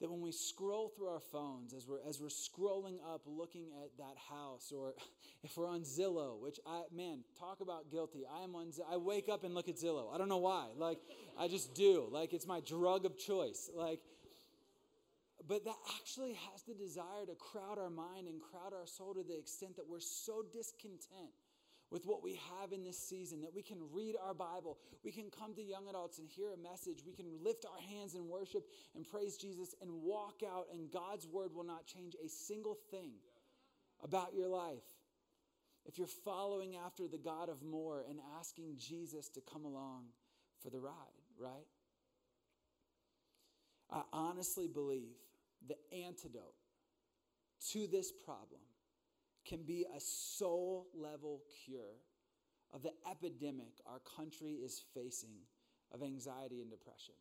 That 0.00 0.10
when 0.10 0.22
we 0.22 0.32
scroll 0.32 0.88
through 0.88 1.08
our 1.08 1.20
phones, 1.20 1.74
as 1.74 1.86
we're, 1.86 2.00
as 2.08 2.20
we're 2.20 2.28
scrolling 2.28 2.96
up 3.06 3.20
looking 3.26 3.66
at 3.84 3.90
that 3.98 4.16
house, 4.30 4.72
or 4.74 4.94
if 5.44 5.56
we're 5.56 5.68
on 5.68 5.82
Zillow, 5.82 6.40
which 6.40 6.58
I, 6.66 6.82
man, 6.94 7.20
talk 7.38 7.60
about 7.60 7.90
guilty. 7.90 8.24
I 8.26 8.42
am 8.42 8.56
on, 8.56 8.72
I 8.90 8.96
wake 8.96 9.28
up 9.28 9.44
and 9.44 9.54
look 9.54 9.68
at 9.68 9.76
Zillow. 9.76 10.12
I 10.12 10.18
don't 10.18 10.28
know 10.28 10.38
why. 10.38 10.68
Like, 10.76 10.98
I 11.38 11.48
just 11.48 11.74
do. 11.74 12.08
Like, 12.10 12.32
it's 12.32 12.46
my 12.46 12.60
drug 12.60 13.04
of 13.04 13.16
choice. 13.16 13.70
Like, 13.74 14.00
but 15.46 15.64
that 15.66 15.76
actually 16.00 16.32
has 16.52 16.62
the 16.62 16.74
desire 16.74 17.26
to 17.26 17.34
crowd 17.34 17.78
our 17.78 17.90
mind 17.90 18.26
and 18.26 18.40
crowd 18.40 18.72
our 18.72 18.86
soul 18.86 19.14
to 19.14 19.22
the 19.22 19.38
extent 19.38 19.76
that 19.76 19.88
we're 19.88 20.00
so 20.00 20.42
discontent 20.52 21.30
with 21.90 22.06
what 22.06 22.22
we 22.22 22.40
have 22.60 22.72
in 22.72 22.84
this 22.84 22.98
season, 22.98 23.40
that 23.40 23.54
we 23.54 23.62
can 23.62 23.78
read 23.92 24.14
our 24.24 24.34
Bible, 24.34 24.78
we 25.04 25.10
can 25.10 25.30
come 25.30 25.54
to 25.54 25.62
young 25.62 25.88
adults 25.88 26.18
and 26.18 26.28
hear 26.28 26.52
a 26.52 26.56
message, 26.56 27.02
we 27.04 27.12
can 27.12 27.26
lift 27.42 27.64
our 27.64 27.80
hands 27.96 28.14
and 28.14 28.28
worship 28.28 28.68
and 28.94 29.06
praise 29.06 29.36
Jesus 29.36 29.74
and 29.82 29.90
walk 29.90 30.42
out, 30.48 30.66
and 30.72 30.90
God's 30.90 31.26
word 31.26 31.54
will 31.54 31.64
not 31.64 31.86
change 31.86 32.14
a 32.24 32.28
single 32.28 32.78
thing 32.90 33.12
about 34.02 34.34
your 34.34 34.48
life. 34.48 34.84
If 35.84 35.98
you're 35.98 36.06
following 36.06 36.76
after 36.76 37.08
the 37.08 37.18
God 37.18 37.48
of 37.48 37.62
more 37.62 38.04
and 38.08 38.20
asking 38.38 38.76
Jesus 38.76 39.28
to 39.30 39.40
come 39.40 39.64
along 39.64 40.04
for 40.62 40.70
the 40.70 40.78
ride, 40.78 40.94
right? 41.38 41.66
I 43.90 44.02
honestly 44.12 44.68
believe 44.68 45.16
the 45.66 45.76
antidote 46.06 46.54
to 47.72 47.86
this 47.86 48.12
problem 48.12 48.60
can 49.46 49.62
be 49.62 49.86
a 49.96 50.00
soul 50.00 50.88
level 50.94 51.42
cure 51.64 51.96
of 52.72 52.82
the 52.82 52.92
epidemic 53.10 53.80
our 53.86 54.00
country 54.16 54.52
is 54.52 54.82
facing 54.94 55.36
of 55.92 56.02
anxiety 56.02 56.60
and 56.60 56.70
depression. 56.70 57.14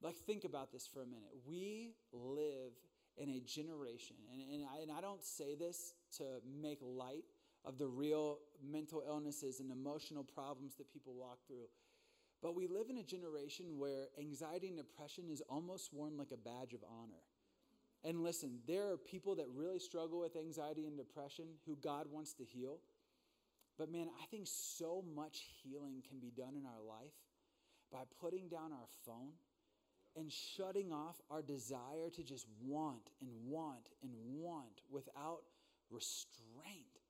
Like, 0.00 0.16
think 0.16 0.44
about 0.44 0.72
this 0.72 0.86
for 0.86 1.02
a 1.02 1.06
minute. 1.06 1.32
We 1.46 1.94
live 2.12 2.72
in 3.16 3.30
a 3.30 3.40
generation, 3.40 4.16
and, 4.32 4.42
and, 4.52 4.64
I, 4.64 4.82
and 4.82 4.90
I 4.90 5.00
don't 5.00 5.24
say 5.24 5.54
this 5.54 5.94
to 6.18 6.24
make 6.60 6.78
light 6.82 7.24
of 7.64 7.78
the 7.78 7.86
real 7.86 8.38
mental 8.62 9.02
illnesses 9.06 9.60
and 9.60 9.70
emotional 9.70 10.24
problems 10.24 10.74
that 10.76 10.92
people 10.92 11.14
walk 11.14 11.38
through. 11.46 11.68
But 12.42 12.54
we 12.54 12.66
live 12.66 12.90
in 12.90 12.98
a 12.98 13.02
generation 13.02 13.78
where 13.78 14.08
anxiety 14.18 14.68
and 14.68 14.76
depression 14.76 15.30
is 15.30 15.42
almost 15.48 15.94
worn 15.94 16.18
like 16.18 16.32
a 16.32 16.36
badge 16.36 16.74
of 16.74 16.80
honor. 16.84 17.22
And 18.04 18.22
listen, 18.22 18.58
there 18.66 18.90
are 18.90 18.98
people 18.98 19.34
that 19.36 19.46
really 19.54 19.78
struggle 19.78 20.20
with 20.20 20.36
anxiety 20.36 20.86
and 20.86 20.96
depression 20.96 21.46
who 21.66 21.78
God 21.82 22.06
wants 22.10 22.34
to 22.34 22.44
heal. 22.44 22.78
But 23.78 23.90
man, 23.90 24.08
I 24.22 24.26
think 24.26 24.46
so 24.46 25.02
much 25.16 25.40
healing 25.62 26.02
can 26.06 26.18
be 26.18 26.30
done 26.30 26.54
in 26.54 26.66
our 26.66 26.82
life 26.86 27.14
by 27.90 28.02
putting 28.20 28.48
down 28.48 28.72
our 28.72 28.88
phone 29.06 29.32
and 30.16 30.30
shutting 30.30 30.92
off 30.92 31.16
our 31.30 31.42
desire 31.42 32.10
to 32.14 32.22
just 32.22 32.46
want 32.62 33.10
and 33.20 33.30
want 33.46 33.88
and 34.02 34.12
want 34.38 34.82
without 34.90 35.42
restraint. 35.90 37.00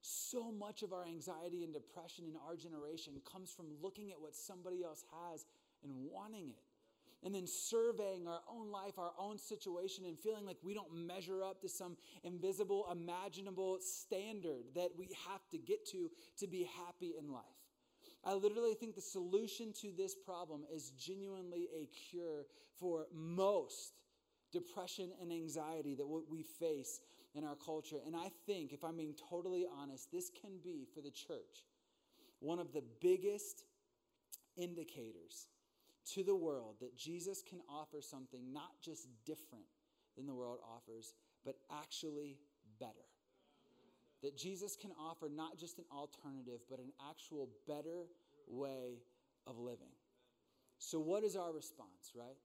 So 0.00 0.50
much 0.50 0.82
of 0.82 0.92
our 0.92 1.04
anxiety 1.04 1.64
and 1.64 1.72
depression 1.72 2.24
in 2.26 2.34
our 2.46 2.56
generation 2.56 3.14
comes 3.30 3.52
from 3.52 3.66
looking 3.82 4.10
at 4.10 4.20
what 4.20 4.34
somebody 4.34 4.82
else 4.82 5.04
has 5.12 5.46
and 5.82 5.92
wanting 6.10 6.48
it 6.48 6.62
and 7.24 7.34
then 7.34 7.46
surveying 7.46 8.28
our 8.28 8.40
own 8.50 8.70
life, 8.70 8.98
our 8.98 9.12
own 9.18 9.38
situation, 9.38 10.04
and 10.04 10.18
feeling 10.18 10.44
like 10.44 10.58
we 10.62 10.74
don't 10.74 10.94
measure 10.94 11.42
up 11.42 11.60
to 11.62 11.68
some 11.68 11.96
invisible, 12.22 12.86
imaginable 12.92 13.78
standard 13.80 14.64
that 14.74 14.90
we 14.96 15.08
have 15.28 15.40
to 15.50 15.58
get 15.58 15.86
to 15.86 16.10
to 16.38 16.46
be 16.46 16.68
happy 16.84 17.14
in 17.18 17.32
life. 17.32 17.44
I 18.24 18.34
literally 18.34 18.74
think 18.74 18.94
the 18.94 19.02
solution 19.02 19.72
to 19.82 19.92
this 19.96 20.14
problem 20.14 20.64
is 20.72 20.90
genuinely 20.90 21.68
a 21.74 21.86
cure 21.86 22.46
for 22.78 23.06
most 23.12 23.92
depression 24.52 25.10
and 25.20 25.32
anxiety 25.32 25.94
that 25.94 26.06
we 26.06 26.42
face 26.42 27.00
in 27.34 27.44
our 27.44 27.56
culture. 27.56 28.00
And 28.06 28.14
I 28.14 28.30
think, 28.46 28.72
if 28.72 28.84
I'm 28.84 28.96
being 28.96 29.14
totally 29.28 29.66
honest, 29.78 30.10
this 30.12 30.30
can 30.40 30.52
be 30.62 30.86
for 30.94 31.00
the 31.00 31.10
church 31.10 31.64
one 32.40 32.58
of 32.58 32.72
the 32.72 32.82
biggest 33.00 33.64
indicators 34.56 35.46
to 36.12 36.22
the 36.22 36.34
world 36.34 36.76
that 36.80 36.96
Jesus 36.96 37.42
can 37.48 37.60
offer 37.68 38.00
something 38.00 38.52
not 38.52 38.80
just 38.82 39.08
different 39.24 39.64
than 40.16 40.26
the 40.26 40.34
world 40.34 40.58
offers, 40.62 41.14
but 41.44 41.56
actually 41.70 42.38
better. 42.78 42.92
That 44.22 44.36
Jesus 44.36 44.76
can 44.76 44.90
offer 44.98 45.28
not 45.28 45.58
just 45.58 45.78
an 45.78 45.84
alternative, 45.94 46.60
but 46.70 46.78
an 46.78 46.92
actual 47.10 47.48
better 47.66 48.06
way 48.48 49.02
of 49.46 49.58
living. 49.58 49.92
So, 50.78 50.98
what 50.98 51.24
is 51.24 51.36
our 51.36 51.52
response, 51.52 52.12
right? 52.14 52.36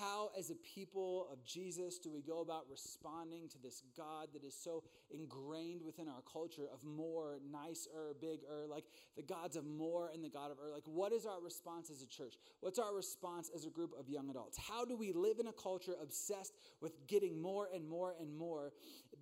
How, 0.00 0.30
as 0.36 0.50
a 0.50 0.56
people 0.56 1.28
of 1.32 1.44
Jesus, 1.44 2.00
do 2.00 2.10
we 2.10 2.20
go 2.20 2.40
about 2.40 2.64
responding 2.68 3.48
to 3.50 3.58
this 3.62 3.84
God 3.96 4.28
that 4.32 4.42
is 4.42 4.52
so 4.52 4.82
ingrained 5.08 5.82
within 5.82 6.08
our 6.08 6.22
culture 6.32 6.66
of 6.72 6.82
more, 6.82 7.38
nicer, 7.48 8.16
bigger, 8.20 8.66
like 8.68 8.86
the 9.16 9.22
gods 9.22 9.54
of 9.54 9.64
more 9.64 10.10
and 10.12 10.24
the 10.24 10.28
God 10.28 10.50
of 10.50 10.58
earth? 10.58 10.72
Like, 10.74 10.86
what 10.86 11.12
is 11.12 11.26
our 11.26 11.40
response 11.40 11.90
as 11.90 12.02
a 12.02 12.08
church? 12.08 12.34
What's 12.58 12.80
our 12.80 12.92
response 12.92 13.52
as 13.54 13.66
a 13.66 13.70
group 13.70 13.92
of 13.96 14.08
young 14.08 14.30
adults? 14.30 14.58
How 14.58 14.84
do 14.84 14.96
we 14.96 15.12
live 15.12 15.38
in 15.38 15.46
a 15.46 15.52
culture 15.52 15.94
obsessed 16.02 16.54
with 16.80 17.06
getting 17.06 17.40
more 17.40 17.68
and 17.72 17.88
more 17.88 18.16
and 18.20 18.36
more? 18.36 18.72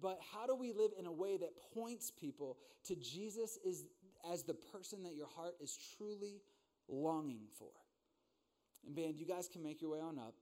But 0.01 0.21
how 0.33 0.47
do 0.47 0.55
we 0.55 0.73
live 0.73 0.93
in 0.99 1.05
a 1.05 1.13
way 1.13 1.37
that 1.37 1.51
points 1.75 2.11
people 2.11 2.57
to 2.85 2.97
Jesus 2.97 3.59
is, 3.63 3.85
as 4.33 4.43
the 4.43 4.55
person 4.55 5.03
that 5.03 5.15
your 5.15 5.29
heart 5.37 5.57
is 5.61 5.79
truly 5.99 6.41
longing 6.89 7.43
for? 7.59 7.73
And, 8.87 8.97
band, 8.97 9.19
you 9.19 9.27
guys 9.27 9.49
can 9.53 9.63
make 9.63 9.83
your 9.83 9.91
way 9.91 10.01
on 10.01 10.19
up. 10.19 10.35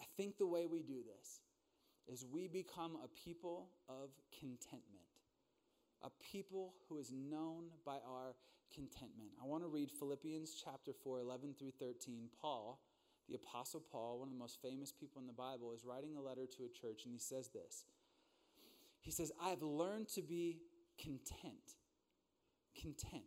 I 0.00 0.04
think 0.16 0.38
the 0.38 0.46
way 0.46 0.66
we 0.66 0.82
do 0.82 1.02
this 1.02 1.40
is 2.06 2.24
we 2.24 2.48
become 2.48 2.96
a 3.04 3.08
people 3.08 3.68
of 3.88 4.10
contentment, 4.38 5.04
a 6.02 6.10
people 6.32 6.74
who 6.88 6.98
is 6.98 7.12
known 7.12 7.64
by 7.84 7.98
our 8.08 8.34
contentment. 8.74 9.30
I 9.42 9.46
want 9.46 9.62
to 9.62 9.68
read 9.68 9.90
Philippians 9.90 10.54
chapter 10.62 10.92
4, 10.92 11.20
11 11.20 11.54
through 11.58 11.72
13. 11.78 12.28
Paul, 12.40 12.80
the 13.28 13.34
Apostle 13.34 13.82
Paul, 13.92 14.20
one 14.20 14.28
of 14.28 14.34
the 14.34 14.38
most 14.38 14.58
famous 14.62 14.92
people 14.92 15.20
in 15.20 15.26
the 15.26 15.32
Bible, 15.32 15.72
is 15.72 15.84
writing 15.84 16.16
a 16.16 16.20
letter 16.20 16.46
to 16.46 16.64
a 16.64 16.68
church, 16.68 17.02
and 17.04 17.12
he 17.12 17.18
says 17.18 17.48
this 17.48 17.84
He 19.00 19.10
says, 19.10 19.32
I've 19.42 19.62
learned 19.62 20.08
to 20.10 20.22
be 20.22 20.60
content. 20.98 21.76
Content 22.80 23.24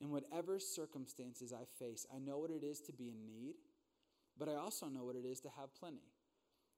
in 0.00 0.10
whatever 0.10 0.58
circumstances 0.58 1.52
I 1.52 1.64
face. 1.82 2.06
I 2.14 2.18
know 2.18 2.38
what 2.38 2.50
it 2.50 2.62
is 2.62 2.80
to 2.82 2.92
be 2.92 3.08
in 3.08 3.26
need, 3.26 3.54
but 4.38 4.48
I 4.48 4.54
also 4.54 4.86
know 4.86 5.04
what 5.04 5.16
it 5.16 5.24
is 5.24 5.40
to 5.40 5.48
have 5.58 5.74
plenty. 5.74 6.12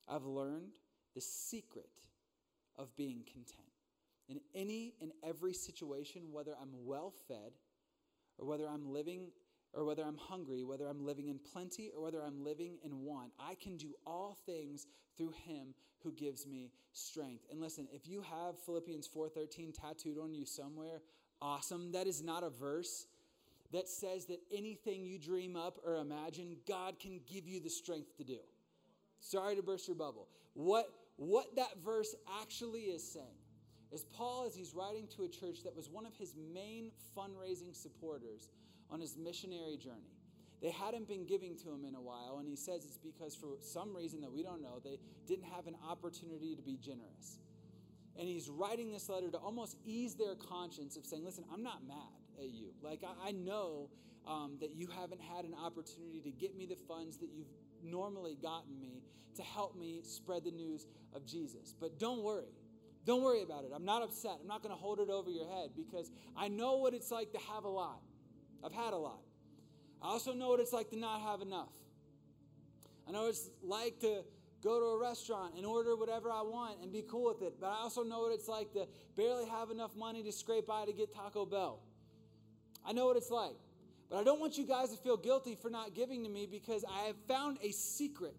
I've 0.08 0.24
learned 0.24 0.72
the 1.14 1.20
secret 1.20 1.90
of 2.76 2.94
being 2.96 3.24
content. 3.26 3.66
In 4.28 4.40
any 4.54 4.94
and 5.00 5.12
every 5.22 5.52
situation, 5.52 6.22
whether 6.32 6.52
I'm 6.60 6.72
well 6.84 7.12
fed 7.26 7.52
or 8.38 8.46
whether 8.46 8.68
I'm 8.68 8.92
living 8.92 9.30
or 9.72 9.84
whether 9.84 10.02
I'm 10.02 10.16
hungry, 10.16 10.64
whether 10.64 10.86
I'm 10.86 11.04
living 11.04 11.28
in 11.28 11.38
plenty 11.38 11.90
or 11.94 12.02
whether 12.02 12.22
I'm 12.22 12.44
living 12.44 12.78
in 12.84 13.04
want, 13.04 13.32
I 13.38 13.54
can 13.54 13.76
do 13.76 13.94
all 14.06 14.36
things 14.46 14.86
through 15.16 15.32
him 15.46 15.74
who 16.02 16.12
gives 16.12 16.46
me 16.46 16.70
strength. 16.92 17.44
And 17.50 17.60
listen, 17.60 17.88
if 17.92 18.06
you 18.06 18.22
have 18.22 18.58
Philippians 18.60 19.08
4:13 19.08 19.72
tattooed 19.72 20.18
on 20.18 20.32
you 20.34 20.46
somewhere, 20.46 21.02
awesome. 21.40 21.92
That 21.92 22.06
is 22.06 22.22
not 22.22 22.44
a 22.44 22.50
verse 22.50 23.06
that 23.72 23.88
says 23.88 24.26
that 24.26 24.40
anything 24.52 25.04
you 25.04 25.18
dream 25.18 25.56
up 25.56 25.78
or 25.84 25.96
imagine, 25.96 26.56
God 26.66 26.98
can 26.98 27.20
give 27.30 27.46
you 27.46 27.60
the 27.60 27.70
strength 27.70 28.16
to 28.16 28.24
do. 28.24 28.38
Sorry 29.20 29.56
to 29.56 29.62
burst 29.62 29.88
your 29.88 29.96
bubble. 29.96 30.28
What 30.54 30.88
what 31.16 31.56
that 31.56 31.82
verse 31.84 32.14
actually 32.40 32.82
is 32.82 33.12
saying 33.12 33.26
is 33.90 34.04
Paul, 34.04 34.44
as 34.46 34.54
he's 34.54 34.72
writing 34.72 35.08
to 35.16 35.24
a 35.24 35.28
church 35.28 35.64
that 35.64 35.74
was 35.74 35.88
one 35.90 36.06
of 36.06 36.14
his 36.16 36.34
main 36.54 36.92
fundraising 37.16 37.74
supporters 37.74 38.50
on 38.90 39.00
his 39.00 39.16
missionary 39.16 39.76
journey. 39.76 40.14
They 40.62 40.70
hadn't 40.70 41.08
been 41.08 41.24
giving 41.26 41.56
to 41.58 41.70
him 41.70 41.84
in 41.84 41.94
a 41.94 42.00
while, 42.00 42.38
and 42.38 42.48
he 42.48 42.56
says 42.56 42.84
it's 42.84 42.98
because 42.98 43.34
for 43.34 43.58
some 43.60 43.96
reason 43.96 44.20
that 44.20 44.32
we 44.32 44.42
don't 44.42 44.62
know, 44.62 44.80
they 44.82 44.98
didn't 45.26 45.46
have 45.46 45.66
an 45.66 45.76
opportunity 45.88 46.54
to 46.54 46.62
be 46.62 46.76
generous. 46.76 47.38
And 48.18 48.28
he's 48.28 48.48
writing 48.48 48.92
this 48.92 49.08
letter 49.08 49.30
to 49.30 49.38
almost 49.38 49.76
ease 49.84 50.14
their 50.14 50.34
conscience 50.34 50.96
of 50.96 51.06
saying, 51.06 51.24
Listen, 51.24 51.44
I'm 51.52 51.62
not 51.62 51.86
mad 51.86 51.96
at 52.38 52.50
you. 52.50 52.68
Like, 52.82 53.02
I, 53.04 53.28
I 53.28 53.32
know 53.32 53.90
um, 54.26 54.56
that 54.60 54.74
you 54.74 54.88
haven't 54.88 55.20
had 55.20 55.44
an 55.44 55.54
opportunity 55.54 56.20
to 56.24 56.30
get 56.30 56.56
me 56.56 56.66
the 56.66 56.76
funds 56.76 57.16
that 57.18 57.30
you've 57.34 57.48
normally 57.82 58.36
gotten 58.40 58.78
me 58.78 59.02
to 59.36 59.42
help 59.42 59.76
me 59.76 60.00
spread 60.02 60.44
the 60.44 60.50
news 60.50 60.86
of 61.14 61.24
Jesus. 61.26 61.74
But 61.80 61.98
don't 61.98 62.22
worry. 62.22 62.52
Don't 63.06 63.22
worry 63.22 63.42
about 63.42 63.64
it. 63.64 63.70
I'm 63.74 63.84
not 63.84 64.02
upset. 64.02 64.32
I'm 64.40 64.46
not 64.46 64.62
going 64.62 64.74
to 64.74 64.80
hold 64.80 65.00
it 65.00 65.08
over 65.08 65.30
your 65.30 65.46
head 65.46 65.70
because 65.76 66.10
I 66.36 66.48
know 66.48 66.76
what 66.76 66.92
it's 66.92 67.10
like 67.10 67.32
to 67.32 67.38
have 67.52 67.64
a 67.64 67.68
lot. 67.68 68.00
I've 68.62 68.74
had 68.74 68.92
a 68.92 68.96
lot. 68.96 69.20
I 70.02 70.08
also 70.08 70.34
know 70.34 70.48
what 70.48 70.60
it's 70.60 70.72
like 70.72 70.90
to 70.90 70.98
not 70.98 71.22
have 71.22 71.40
enough. 71.40 71.72
I 73.08 73.12
know 73.12 73.26
it's 73.26 73.48
like 73.62 74.00
to 74.00 74.24
go 74.62 74.78
to 74.80 74.86
a 74.86 74.98
restaurant 74.98 75.54
and 75.56 75.64
order 75.64 75.96
whatever 75.96 76.30
I 76.30 76.42
want 76.42 76.80
and 76.82 76.92
be 76.92 77.04
cool 77.08 77.32
with 77.32 77.42
it. 77.42 77.54
But 77.60 77.68
I 77.68 77.78
also 77.78 78.02
know 78.02 78.20
what 78.20 78.32
it's 78.32 78.48
like 78.48 78.72
to 78.72 78.86
barely 79.16 79.46
have 79.46 79.70
enough 79.70 79.96
money 79.96 80.22
to 80.24 80.32
scrape 80.32 80.66
by 80.66 80.84
to 80.84 80.92
get 80.92 81.14
Taco 81.14 81.46
Bell. 81.46 81.80
I 82.88 82.92
know 82.92 83.06
what 83.06 83.16
it's 83.18 83.30
like. 83.30 83.56
But 84.08 84.20
I 84.20 84.24
don't 84.24 84.40
want 84.40 84.56
you 84.56 84.66
guys 84.66 84.88
to 84.90 84.96
feel 84.96 85.18
guilty 85.18 85.54
for 85.54 85.68
not 85.68 85.94
giving 85.94 86.24
to 86.24 86.30
me 86.30 86.46
because 86.50 86.84
I 86.90 87.02
have 87.02 87.16
found 87.28 87.58
a 87.62 87.70
secret 87.70 88.34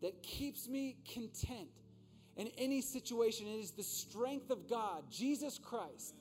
that 0.00 0.22
keeps 0.22 0.68
me 0.68 0.96
content 1.12 1.68
in 2.36 2.48
any 2.56 2.80
situation. 2.80 3.48
It 3.48 3.58
is 3.58 3.72
the 3.72 3.82
strength 3.82 4.50
of 4.50 4.68
God, 4.68 5.10
Jesus 5.10 5.58
Christ, 5.58 6.14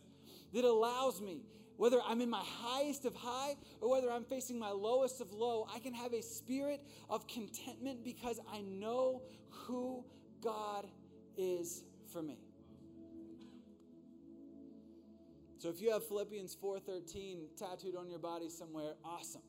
that 0.53 0.65
allows 0.65 1.21
me 1.21 1.41
whether 1.77 1.99
I'm 2.07 2.21
in 2.21 2.29
my 2.29 2.41
highest 2.43 3.05
of 3.05 3.13
high 3.15 3.55
or 3.81 3.91
whether 3.91 4.09
I'm 4.09 4.23
facing 4.23 4.57
my 4.57 4.71
lowest 4.71 5.21
of 5.21 5.31
low, 5.33 5.67
I 5.73 5.79
can 5.79 5.93
have 5.93 6.13
a 6.13 6.21
spirit 6.21 6.81
of 7.09 7.27
contentment 7.27 8.03
because 8.03 8.39
I 8.51 8.61
know 8.61 9.21
who 9.49 10.05
God 10.41 10.87
is 11.37 11.83
for 12.11 12.21
me. 12.21 12.39
So 15.65 15.71
if 15.71 15.81
you 15.81 15.89
have 15.89 16.05
Philippians 16.05 16.53
4:13 16.53 17.47
tattooed 17.57 17.95
on 17.95 18.07
your 18.07 18.19
body 18.19 18.49
somewhere, 18.49 18.97
awesome. 19.03 19.41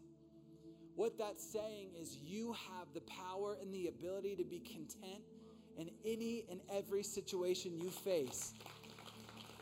What 0.95 1.19
that's 1.19 1.45
saying 1.45 1.91
is 1.95 2.17
you 2.17 2.55
have 2.55 2.95
the 2.95 3.03
power 3.03 3.59
and 3.61 3.71
the 3.71 3.89
ability 3.89 4.35
to 4.37 4.45
be 4.45 4.61
content 4.61 5.23
in 5.77 5.91
any 6.07 6.47
and 6.51 6.63
every 6.71 7.03
situation 7.03 7.79
you 7.79 7.91
face 7.91 8.55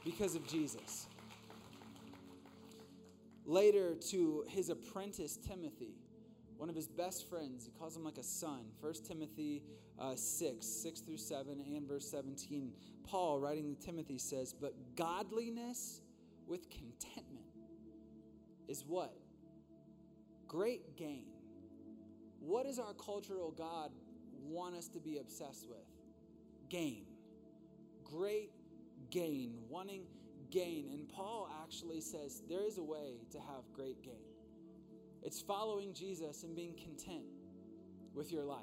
because 0.05 0.37
of 0.37 0.47
Jesus 0.47 1.09
later 3.45 3.97
to 4.13 4.45
his 4.47 4.69
apprentice 4.69 5.37
Timothy, 5.37 5.97
one 6.57 6.71
of 6.71 6.77
his 6.77 6.87
best 6.87 7.29
friends. 7.29 7.65
He 7.65 7.73
calls 7.73 7.97
him 7.97 8.05
like 8.05 8.19
a 8.19 8.23
son. 8.23 8.67
1 8.81 8.95
Timothy 9.09 9.65
uh, 9.99 10.15
6, 10.15 10.65
6 10.65 11.01
through 11.01 11.17
7, 11.17 11.65
and 11.75 11.89
verse 11.89 12.09
17. 12.09 12.73
Paul, 13.03 13.41
writing 13.41 13.75
to 13.75 13.85
Timothy, 13.85 14.19
says, 14.19 14.53
But 14.53 14.73
godliness 14.95 16.01
with 16.47 16.69
contentment 16.71 17.47
is 18.69 18.85
what? 18.87 19.15
Great 20.49 20.97
gain. 20.97 21.27
What 22.41 22.67
does 22.67 22.79
our 22.79 22.95
cultural 22.95 23.51
God 23.51 23.91
want 24.43 24.75
us 24.75 24.89
to 24.89 25.01
be 25.01 25.19
obsessed 25.19 25.67
with? 25.69 25.87
Gain. 26.69 27.05
Great 28.05 28.51
gain. 29.11 29.55
Wanting 29.69 30.05
gain. 30.51 30.91
And 30.93 31.09
Paul 31.09 31.49
actually 31.63 32.01
says 32.01 32.43
there 32.49 32.67
is 32.67 32.79
a 32.79 32.83
way 32.83 33.19
to 33.33 33.39
have 33.39 33.65
great 33.73 34.03
gain. 34.03 34.15
It's 35.23 35.41
following 35.41 35.95
Jesus 35.95 36.43
and 36.43 36.55
being 36.55 36.75
content 36.75 37.25
with 38.15 38.31
your 38.31 38.45
life 38.45 38.61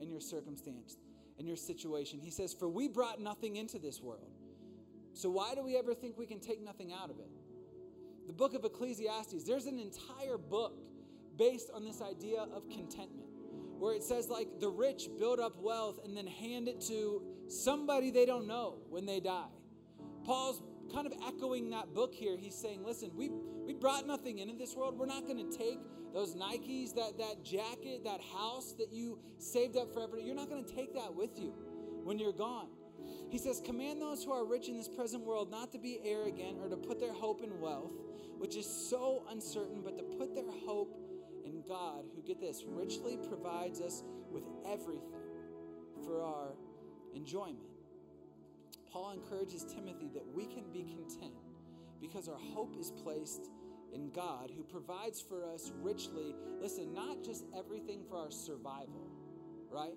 and 0.00 0.10
your 0.10 0.20
circumstance 0.20 0.96
and 1.38 1.46
your 1.46 1.56
situation. 1.56 2.18
He 2.18 2.30
says, 2.30 2.54
For 2.54 2.68
we 2.68 2.88
brought 2.88 3.20
nothing 3.20 3.56
into 3.56 3.78
this 3.78 4.00
world. 4.00 4.32
So 5.14 5.30
why 5.30 5.54
do 5.54 5.62
we 5.62 5.76
ever 5.76 5.94
think 5.94 6.16
we 6.16 6.26
can 6.26 6.40
take 6.40 6.62
nothing 6.62 6.92
out 6.92 7.10
of 7.10 7.18
it? 7.18 7.30
The 8.26 8.32
book 8.32 8.54
of 8.54 8.64
Ecclesiastes, 8.64 9.44
there's 9.44 9.66
an 9.66 9.78
entire 9.78 10.38
book 10.38 10.78
based 11.36 11.70
on 11.74 11.84
this 11.84 12.00
idea 12.00 12.42
of 12.54 12.68
contentment 12.68 13.28
where 13.78 13.94
it 13.94 14.02
says 14.02 14.28
like 14.28 14.46
the 14.60 14.68
rich 14.68 15.08
build 15.18 15.40
up 15.40 15.56
wealth 15.60 16.00
and 16.04 16.16
then 16.16 16.26
hand 16.26 16.68
it 16.68 16.80
to 16.82 17.22
somebody 17.48 18.10
they 18.10 18.26
don't 18.26 18.46
know 18.46 18.78
when 18.90 19.06
they 19.06 19.20
die. 19.20 19.48
Paul's 20.24 20.62
kind 20.92 21.06
of 21.06 21.14
echoing 21.26 21.70
that 21.70 21.94
book 21.94 22.14
here. 22.14 22.36
He's 22.36 22.54
saying, 22.54 22.84
listen, 22.84 23.10
we, 23.16 23.30
we 23.66 23.72
brought 23.72 24.06
nothing 24.06 24.38
into 24.38 24.54
this 24.54 24.74
world. 24.74 24.98
We're 24.98 25.06
not 25.06 25.26
going 25.26 25.50
to 25.50 25.56
take 25.56 25.78
those 26.12 26.34
Nikes, 26.34 26.94
that, 26.94 27.16
that 27.18 27.42
jacket, 27.44 28.04
that 28.04 28.20
house 28.20 28.74
that 28.78 28.92
you 28.92 29.18
saved 29.38 29.76
up 29.76 29.92
forever. 29.94 30.18
You're 30.18 30.34
not 30.34 30.50
going 30.50 30.64
to 30.64 30.74
take 30.74 30.94
that 30.94 31.14
with 31.14 31.38
you 31.38 31.54
when 32.04 32.18
you're 32.18 32.32
gone. 32.32 32.68
He 33.30 33.38
says, 33.38 33.62
Command 33.64 34.00
those 34.00 34.24
who 34.24 34.32
are 34.32 34.44
rich 34.44 34.68
in 34.68 34.76
this 34.76 34.88
present 34.88 35.24
world 35.24 35.50
not 35.50 35.72
to 35.72 35.78
be 35.78 36.00
arrogant 36.04 36.58
or 36.60 36.68
to 36.68 36.76
put 36.76 37.00
their 37.00 37.12
hope 37.12 37.42
in 37.42 37.60
wealth, 37.60 37.92
which 38.38 38.56
is 38.56 38.66
so 38.66 39.24
uncertain, 39.30 39.80
but 39.84 39.96
to 39.96 40.04
put 40.18 40.34
their 40.34 40.50
hope 40.66 40.96
in 41.44 41.62
God, 41.68 42.04
who, 42.14 42.22
get 42.22 42.40
this, 42.40 42.64
richly 42.66 43.16
provides 43.16 43.80
us 43.80 44.02
with 44.30 44.44
everything 44.66 45.20
for 46.04 46.22
our 46.22 46.54
enjoyment. 47.14 47.58
Paul 48.90 49.12
encourages 49.12 49.64
Timothy 49.64 50.10
that 50.14 50.26
we 50.34 50.46
can 50.46 50.64
be 50.72 50.82
content 50.82 51.34
because 52.00 52.28
our 52.28 52.38
hope 52.38 52.74
is 52.78 52.90
placed 52.90 53.50
in 53.92 54.10
God 54.10 54.50
who 54.54 54.62
provides 54.62 55.20
for 55.20 55.44
us 55.44 55.72
richly, 55.80 56.34
listen, 56.60 56.92
not 56.94 57.22
just 57.22 57.44
everything 57.56 58.02
for 58.08 58.18
our 58.18 58.30
survival, 58.30 59.10
right? 59.70 59.94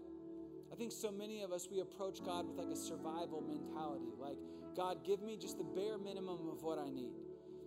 I 0.74 0.76
think 0.76 0.92
so 0.92 1.12
many 1.12 1.44
of 1.44 1.52
us, 1.52 1.68
we 1.72 1.82
approach 1.82 2.24
God 2.26 2.48
with 2.48 2.58
like 2.58 2.74
a 2.74 2.76
survival 2.76 3.44
mentality. 3.48 4.12
Like, 4.20 4.38
God, 4.76 5.06
give 5.06 5.22
me 5.22 5.38
just 5.38 5.60
the 5.60 5.64
bare 5.64 6.00
minimum 6.00 6.50
of 6.52 6.64
what 6.64 6.80
I 6.80 6.90
need. 6.90 7.14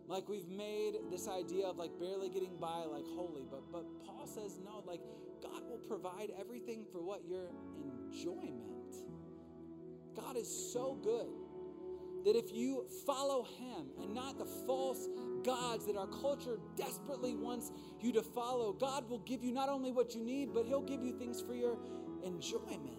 Like 0.08 0.28
we've 0.28 0.48
made 0.48 0.94
this 1.10 1.28
idea 1.28 1.66
of 1.66 1.76
like 1.76 1.98
barely 1.98 2.28
getting 2.28 2.56
by 2.60 2.84
like 2.84 3.04
holy, 3.14 3.44
but 3.50 3.72
but 3.72 3.84
Paul 4.04 4.26
says 4.26 4.60
no, 4.64 4.82
like 4.86 5.00
God 5.42 5.62
will 5.68 5.78
provide 5.78 6.30
everything 6.38 6.84
for 6.92 7.02
what 7.02 7.24
your 7.26 7.50
enjoyment 7.76 8.76
God 10.16 10.36
is 10.36 10.72
so 10.72 10.94
good 11.02 11.28
that 12.24 12.36
if 12.36 12.52
you 12.52 12.86
follow 13.04 13.44
Him 13.44 13.86
and 14.02 14.14
not 14.14 14.38
the 14.38 14.46
false 14.66 15.08
gods 15.44 15.86
that 15.86 15.96
our 15.96 16.08
culture 16.08 16.58
desperately 16.76 17.36
wants 17.36 17.70
you 18.00 18.12
to 18.12 18.22
follow, 18.22 18.72
God 18.72 19.08
will 19.08 19.20
give 19.20 19.44
you 19.44 19.52
not 19.52 19.68
only 19.68 19.92
what 19.92 20.14
you 20.14 20.24
need, 20.24 20.52
but 20.52 20.66
He'll 20.66 20.82
give 20.82 21.04
you 21.04 21.16
things 21.16 21.40
for 21.40 21.54
your 21.54 21.78
enjoyment. 22.26 22.98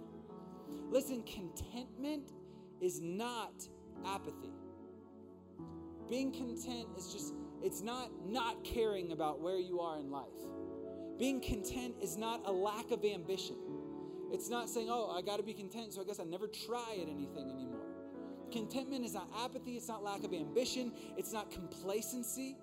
Listen, 0.89 1.23
contentment 1.23 2.31
is 2.81 3.01
not 3.01 3.67
apathy. 4.05 4.53
Being 6.09 6.31
content 6.31 6.87
is 6.97 7.11
just, 7.11 7.33
it's 7.61 7.81
not 7.81 8.09
not 8.25 8.63
caring 8.63 9.11
about 9.11 9.41
where 9.41 9.57
you 9.57 9.81
are 9.81 9.99
in 9.99 10.09
life. 10.09 10.27
Being 11.19 11.41
content 11.41 11.95
is 12.01 12.15
not 12.15 12.41
a 12.45 12.51
lack 12.51 12.91
of 12.91 13.03
ambition. 13.03 13.57
It's 14.31 14.49
not 14.49 14.69
saying, 14.69 14.87
oh, 14.89 15.09
I 15.09 15.21
got 15.21 15.37
to 15.37 15.43
be 15.43 15.53
content, 15.53 15.93
so 15.93 16.01
I 16.01 16.03
guess 16.03 16.19
I 16.19 16.23
never 16.23 16.47
try 16.47 16.97
at 17.01 17.07
anything 17.09 17.49
anymore. 17.49 17.85
Contentment 18.51 19.05
is 19.05 19.13
not 19.13 19.29
apathy, 19.43 19.75
it's 19.75 19.87
not 19.87 20.03
lack 20.03 20.23
of 20.23 20.33
ambition, 20.33 20.93
it's 21.17 21.33
not 21.33 21.51
complacency, 21.51 22.57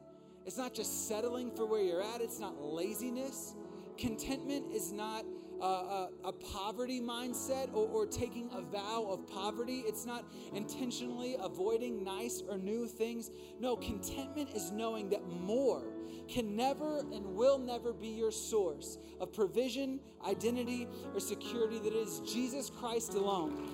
it's 0.47 0.57
not 0.57 0.75
just 0.75 1.09
settling 1.09 1.51
for 1.51 1.67
where 1.67 1.83
you're 1.83 2.03
at, 2.03 2.21
it's 2.21 2.39
not 2.39 2.61
laziness. 2.63 3.55
Contentment 3.99 4.73
is 4.73 4.93
not 4.93 5.25
a, 5.61 6.09
a, 6.25 6.33
poverty 6.33 7.01
mindset 7.01 7.73
or, 7.73 7.89
or 7.89 8.07
taking 8.07 8.51
a 8.53 8.61
vow 8.61 9.07
of 9.09 9.27
poverty. 9.27 9.85
It's 9.87 10.05
not 10.05 10.25
intentionally 10.53 11.37
avoiding 11.41 12.05
nice 12.05 12.43
or 12.49 12.59
new 12.59 12.87
things. 12.87 13.31
No, 13.61 13.77
contentment 13.77 14.51
is 14.55 14.71
knowing 14.71 15.09
that 15.11 15.27
more 15.29 15.83
can 16.29 16.57
never 16.57 16.99
and 16.99 17.25
will 17.35 17.59
never 17.59 17.93
be 17.93 18.09
your 18.09 18.33
source 18.33 18.99
of 19.21 19.33
provision, 19.33 20.01
identity, 20.27 20.89
or 21.13 21.21
security, 21.21 21.79
that 21.79 21.93
it 21.93 21.97
is 21.97 22.21
Jesus 22.21 22.71
Christ 22.71 23.15
alone 23.15 23.69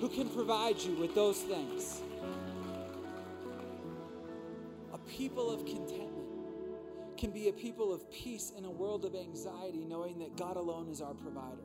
who 0.00 0.08
can 0.08 0.28
provide 0.28 0.78
you 0.78 0.94
with 0.94 1.14
those 1.14 1.40
things. 1.40 2.02
A 4.92 4.98
people 4.98 5.50
of 5.50 5.64
contentment 5.64 6.03
can 7.24 7.32
be 7.32 7.48
a 7.48 7.52
people 7.54 7.90
of 7.90 8.12
peace 8.12 8.52
in 8.54 8.66
a 8.66 8.70
world 8.70 9.06
of 9.06 9.14
anxiety, 9.14 9.82
knowing 9.86 10.18
that 10.18 10.36
God 10.36 10.58
alone 10.58 10.90
is 10.90 11.00
our 11.00 11.14
provider. 11.14 11.64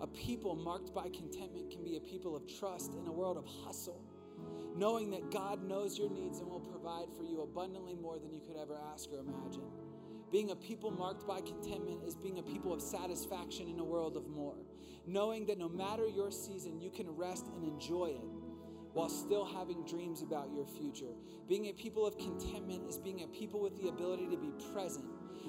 A 0.00 0.06
people 0.06 0.54
marked 0.54 0.94
by 0.94 1.10
contentment 1.10 1.70
can 1.70 1.84
be 1.84 1.98
a 1.98 2.00
people 2.00 2.34
of 2.34 2.46
trust 2.58 2.94
in 2.94 3.06
a 3.06 3.12
world 3.12 3.36
of 3.36 3.44
hustle, 3.44 4.02
knowing 4.74 5.10
that 5.10 5.30
God 5.30 5.62
knows 5.62 5.98
your 5.98 6.08
needs 6.08 6.38
and 6.38 6.48
will 6.48 6.60
provide 6.60 7.08
for 7.14 7.24
you 7.24 7.42
abundantly 7.42 7.94
more 7.94 8.18
than 8.18 8.32
you 8.32 8.40
could 8.40 8.56
ever 8.56 8.78
ask 8.90 9.10
or 9.12 9.18
imagine. 9.18 9.68
Being 10.32 10.50
a 10.50 10.56
people 10.56 10.90
marked 10.90 11.26
by 11.26 11.42
contentment 11.42 12.02
is 12.02 12.14
being 12.14 12.38
a 12.38 12.42
people 12.42 12.72
of 12.72 12.80
satisfaction 12.80 13.68
in 13.68 13.78
a 13.80 13.84
world 13.84 14.16
of 14.16 14.28
more, 14.28 14.56
knowing 15.06 15.44
that 15.44 15.58
no 15.58 15.68
matter 15.68 16.08
your 16.08 16.30
season, 16.30 16.80
you 16.80 16.88
can 16.88 17.14
rest 17.14 17.44
and 17.54 17.64
enjoy 17.64 18.14
it 18.16 18.39
while 18.92 19.08
still 19.08 19.44
having 19.44 19.84
dreams 19.84 20.22
about 20.22 20.50
your 20.52 20.66
future. 20.66 21.14
Being 21.48 21.66
a 21.66 21.72
people 21.72 22.06
of 22.06 22.18
contentment 22.18 22.88
is 22.88 22.98
being 22.98 23.22
a 23.22 23.26
people 23.28 23.60
with 23.60 23.80
the 23.80 23.88
ability 23.88 24.28
to 24.28 24.36
be 24.36 24.50
present 24.72 25.06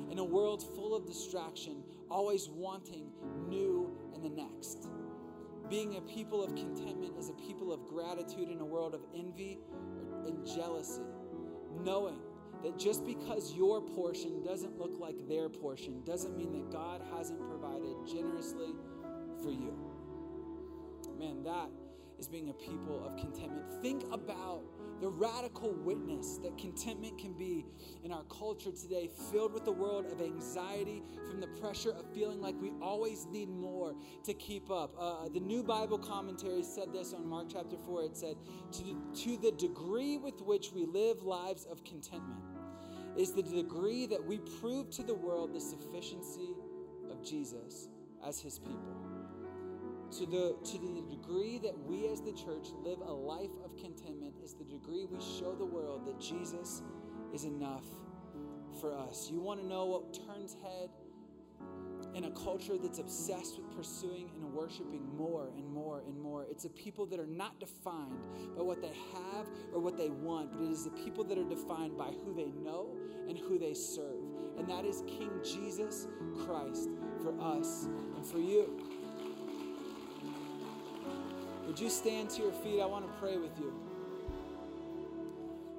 in 0.10 0.20
a 0.20 0.24
world 0.24 0.64
full 0.76 0.96
of 0.96 1.06
distraction, 1.06 1.84
always 2.10 2.50
wanting 2.50 3.12
new 3.48 3.96
and 4.14 4.24
the 4.24 4.30
next. 4.30 4.88
Being 5.70 5.98
a 5.98 6.02
people 6.02 6.44
of 6.44 6.56
contentment 6.56 7.18
is 7.18 7.30
a 7.30 7.34
people 7.34 7.72
of 7.72 7.88
gratitude 7.88 8.50
in 8.50 8.60
a 8.60 8.66
world 8.66 8.94
of 8.94 9.02
envy 9.16 9.60
and 10.26 10.46
jealousy, 10.46 11.02
knowing 11.84 12.20
that 12.64 12.78
just 12.78 13.06
because 13.06 13.54
your 13.54 13.82
portion 13.82 14.44
doesn't 14.44 14.78
look 14.78 15.00
like 15.00 15.16
their 15.28 15.50
portion 15.50 16.04
doesn't 16.04 16.38
mean 16.38 16.52
that 16.52 16.72
God 16.72 17.02
hasn't 17.16 17.39
provided 17.39 17.96
generously 18.06 18.76
for 19.42 19.50
you. 19.50 19.74
Man, 21.18 21.44
that 21.44 21.70
is 22.22 22.28
being 22.28 22.49
a 22.49 22.53
people 22.53 23.03
of 23.03 23.17
contentment. 23.17 23.65
Think 23.82 24.03
about 24.13 24.61
the 25.01 25.09
radical 25.09 25.74
witness 25.74 26.38
that 26.43 26.55
contentment 26.55 27.17
can 27.17 27.34
be 27.34 27.65
in 28.03 28.11
our 28.11 28.24
culture 28.26 28.69
today, 28.72 29.09
filled 29.32 29.53
with 29.53 29.65
the 29.65 29.72
world 29.72 30.05
of 30.05 30.22
anxiety 30.22 31.01
from 31.28 31.41
the 31.41 31.47
pressure 31.47 31.89
of 31.89 32.05
feeling 32.13 32.39
like 32.39 32.53
we 32.61 32.74
always 32.80 33.26
need 33.32 33.49
more 33.49 33.95
to 34.24 34.36
keep 34.36 34.69
up. 34.69 34.93
Uh, 34.99 35.30
the 35.30 35.39
New 35.39 35.63
Bible 35.63 35.97
Commentary 35.97 36.61
said 36.61 36.93
this 36.93 37.11
on 37.11 37.28
Mark 37.28 37.47
chapter 37.51 37.76
4. 37.76 38.03
It 38.03 38.15
said, 38.15 38.36
to, 38.74 39.01
to 39.24 39.38
the 39.38 39.51
degree 39.53 40.17
with 40.17 40.41
which 40.43 40.72
we 40.72 40.86
live 40.86 41.24
lives 41.24 41.65
of 41.65 41.84
contentment 41.84 42.43
is 43.17 43.34
the 43.34 43.41
degree 43.41 44.05
that 44.05 44.24
we 44.24 44.38
prove 44.61 44.91
to 44.91 45.01
the 45.01 45.15
world 45.15 45.53
the 45.55 45.59
sufficiency 45.59 46.53
of 47.09 47.24
Jesus 47.24 47.88
as 48.24 48.39
his 48.39 48.59
people 48.59 49.01
to 50.12 50.26
the, 50.26 50.55
to 50.66 50.78
the 50.78 51.01
degree 51.09 51.57
that 51.59 51.78
we 51.86 52.07
as 52.09 52.22
the 52.22 52.34
church 52.34 52.68
live 52.84 52.99
a 52.99 53.12
life 53.12 53.51
of 53.64 53.78
contentment 53.78 54.34
is 54.43 54.53
the 54.53 54.66
degree 54.66 55.05
we 55.05 55.20
show 55.20 55.55
the 55.55 55.66
world 55.66 56.05
that 56.05 56.20
Jesus 56.20 56.82
is 57.34 57.45
enough 57.45 57.86
for 58.82 58.97
us. 58.97 59.30
You 59.32 59.39
want 59.39 59.62
to 59.62 59.66
know 59.66 59.86
what 59.86 60.14
turns 60.28 60.55
head 60.62 60.89
in 62.14 62.26
a 62.26 62.32
culture 62.32 62.78
that's 62.78 62.99
obsessed 62.99 63.57
with 63.57 63.74
pursuing 63.76 64.30
and 64.36 64.43
worshiping 64.53 65.07
more 65.16 65.49
and 65.55 65.66
more 65.66 66.01
and 66.05 66.20
more. 66.20 66.45
It's 66.49 66.66
a 66.66 66.70
people 66.70 67.05
that 67.05 67.20
are 67.20 67.28
not 67.28 67.59
defined 67.59 68.26
by 68.57 68.64
what 68.64 68.82
they 68.82 68.93
have 69.14 69.47
or 69.74 69.80
what 69.80 69.97
they 69.97 70.09
want, 70.09 70.51
but 70.51 70.62
it 70.62 70.72
is 70.72 70.84
the 70.84 70.89
people 70.91 71.24
that 71.26 71.38
are 71.38 71.47
defined 71.47 71.97
by 71.97 72.12
who 72.26 72.34
they 72.34 72.51
know 72.51 72.89
and 73.30 73.38
who 73.38 73.57
they 73.57 73.74
serve. 73.74 74.26
And 74.57 74.68
that 74.68 74.84
is 74.84 75.03
King 75.07 75.32
Jesus 75.41 76.07
Christ 76.45 76.89
for 77.24 77.39
us 77.39 77.88
and 78.16 78.26
for 78.26 78.39
you. 78.39 78.78
Would 81.68 81.80
you 81.80 81.89
stand 81.89 82.30
to 82.32 82.41
your 82.41 82.51
feet? 82.51 82.82
I 82.82 82.86
want 82.86 83.05
to 83.05 83.20
pray 83.20 83.38
with 83.38 83.57
you. 83.59 83.74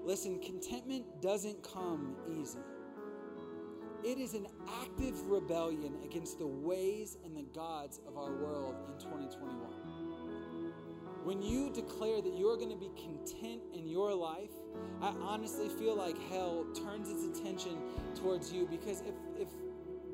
Listen, 0.04 0.38
contentment 0.40 1.04
doesn't 1.20 1.62
come 1.62 2.16
easy. 2.28 2.58
It 4.02 4.18
is 4.18 4.34
an 4.34 4.46
active 4.82 5.28
rebellion 5.28 5.94
against 6.04 6.38
the 6.40 6.46
ways 6.46 7.18
and 7.24 7.36
the 7.36 7.44
gods 7.54 8.00
of 8.06 8.16
our 8.16 8.32
world 8.32 8.74
in 8.88 8.98
2021. 8.98 9.92
When 11.22 11.40
you 11.40 11.70
declare 11.70 12.20
that 12.20 12.34
you're 12.36 12.56
going 12.56 12.70
to 12.70 12.76
be 12.76 12.90
content 13.00 13.62
in 13.72 13.86
your 13.86 14.12
life, 14.12 14.50
I 15.00 15.14
honestly 15.20 15.68
feel 15.68 15.94
like 15.94 16.18
hell 16.30 16.66
turns 16.74 17.08
its 17.08 17.38
attention 17.38 17.78
towards 18.16 18.52
you 18.52 18.66
because 18.66 19.02
if, 19.02 19.14
if 19.38 19.48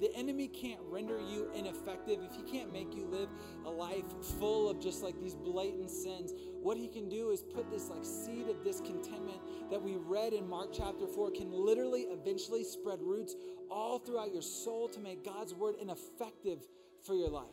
the 0.01 0.15
enemy 0.15 0.49
can't 0.49 0.81
render 0.89 1.19
you 1.19 1.51
ineffective, 1.55 2.21
if 2.23 2.35
he 2.35 2.43
can't 2.43 2.73
make 2.73 2.95
you 2.95 3.07
live 3.07 3.29
a 3.65 3.71
life 3.71 4.05
full 4.39 4.69
of 4.69 4.81
just 4.81 5.03
like 5.03 5.21
these 5.21 5.35
blatant 5.35 5.91
sins, 5.91 6.33
what 6.63 6.77
he 6.77 6.89
can 6.89 7.09
do 7.09 7.31
is 7.31 7.43
put 7.43 7.71
this 7.71 7.89
like 7.89 8.05
seed 8.05 8.49
of 8.49 8.63
discontentment 8.65 9.39
that 9.71 9.83
we 9.83 9.97
read 9.97 10.33
in 10.33 10.49
Mark 10.49 10.71
chapter 10.73 11.07
4 11.07 11.31
can 11.33 11.51
literally 11.53 12.03
eventually 12.03 12.65
spread 12.65 13.01
roots 13.03 13.35
all 13.71 13.99
throughout 13.99 14.33
your 14.33 14.43
soul 14.43 14.89
to 14.89 15.01
make 15.01 15.25
God's 15.25 15.55
word 15.55 15.75
ineffective 15.81 16.61
for 17.05 17.15
your 17.15 17.29
life. 17.31 17.45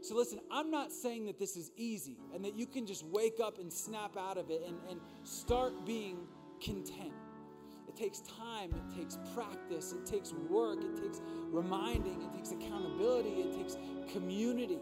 So, 0.00 0.14
listen, 0.14 0.38
I'm 0.50 0.70
not 0.70 0.92
saying 0.92 1.26
that 1.26 1.38
this 1.38 1.56
is 1.56 1.72
easy 1.76 2.16
and 2.32 2.44
that 2.44 2.54
you 2.56 2.66
can 2.66 2.86
just 2.86 3.04
wake 3.04 3.40
up 3.42 3.58
and 3.58 3.72
snap 3.72 4.16
out 4.16 4.38
of 4.38 4.50
it 4.50 4.62
and, 4.66 4.76
and 4.88 5.00
start 5.24 5.84
being 5.84 6.18
content 6.60 7.12
takes 7.98 8.20
time, 8.20 8.70
it 8.70 8.96
takes 8.96 9.18
practice, 9.34 9.92
it 9.92 10.06
takes 10.06 10.32
work, 10.32 10.78
it 10.82 11.02
takes 11.02 11.20
reminding, 11.50 12.22
it 12.22 12.32
takes 12.32 12.52
accountability, 12.52 13.30
it 13.30 13.56
takes 13.56 13.76
community. 14.12 14.78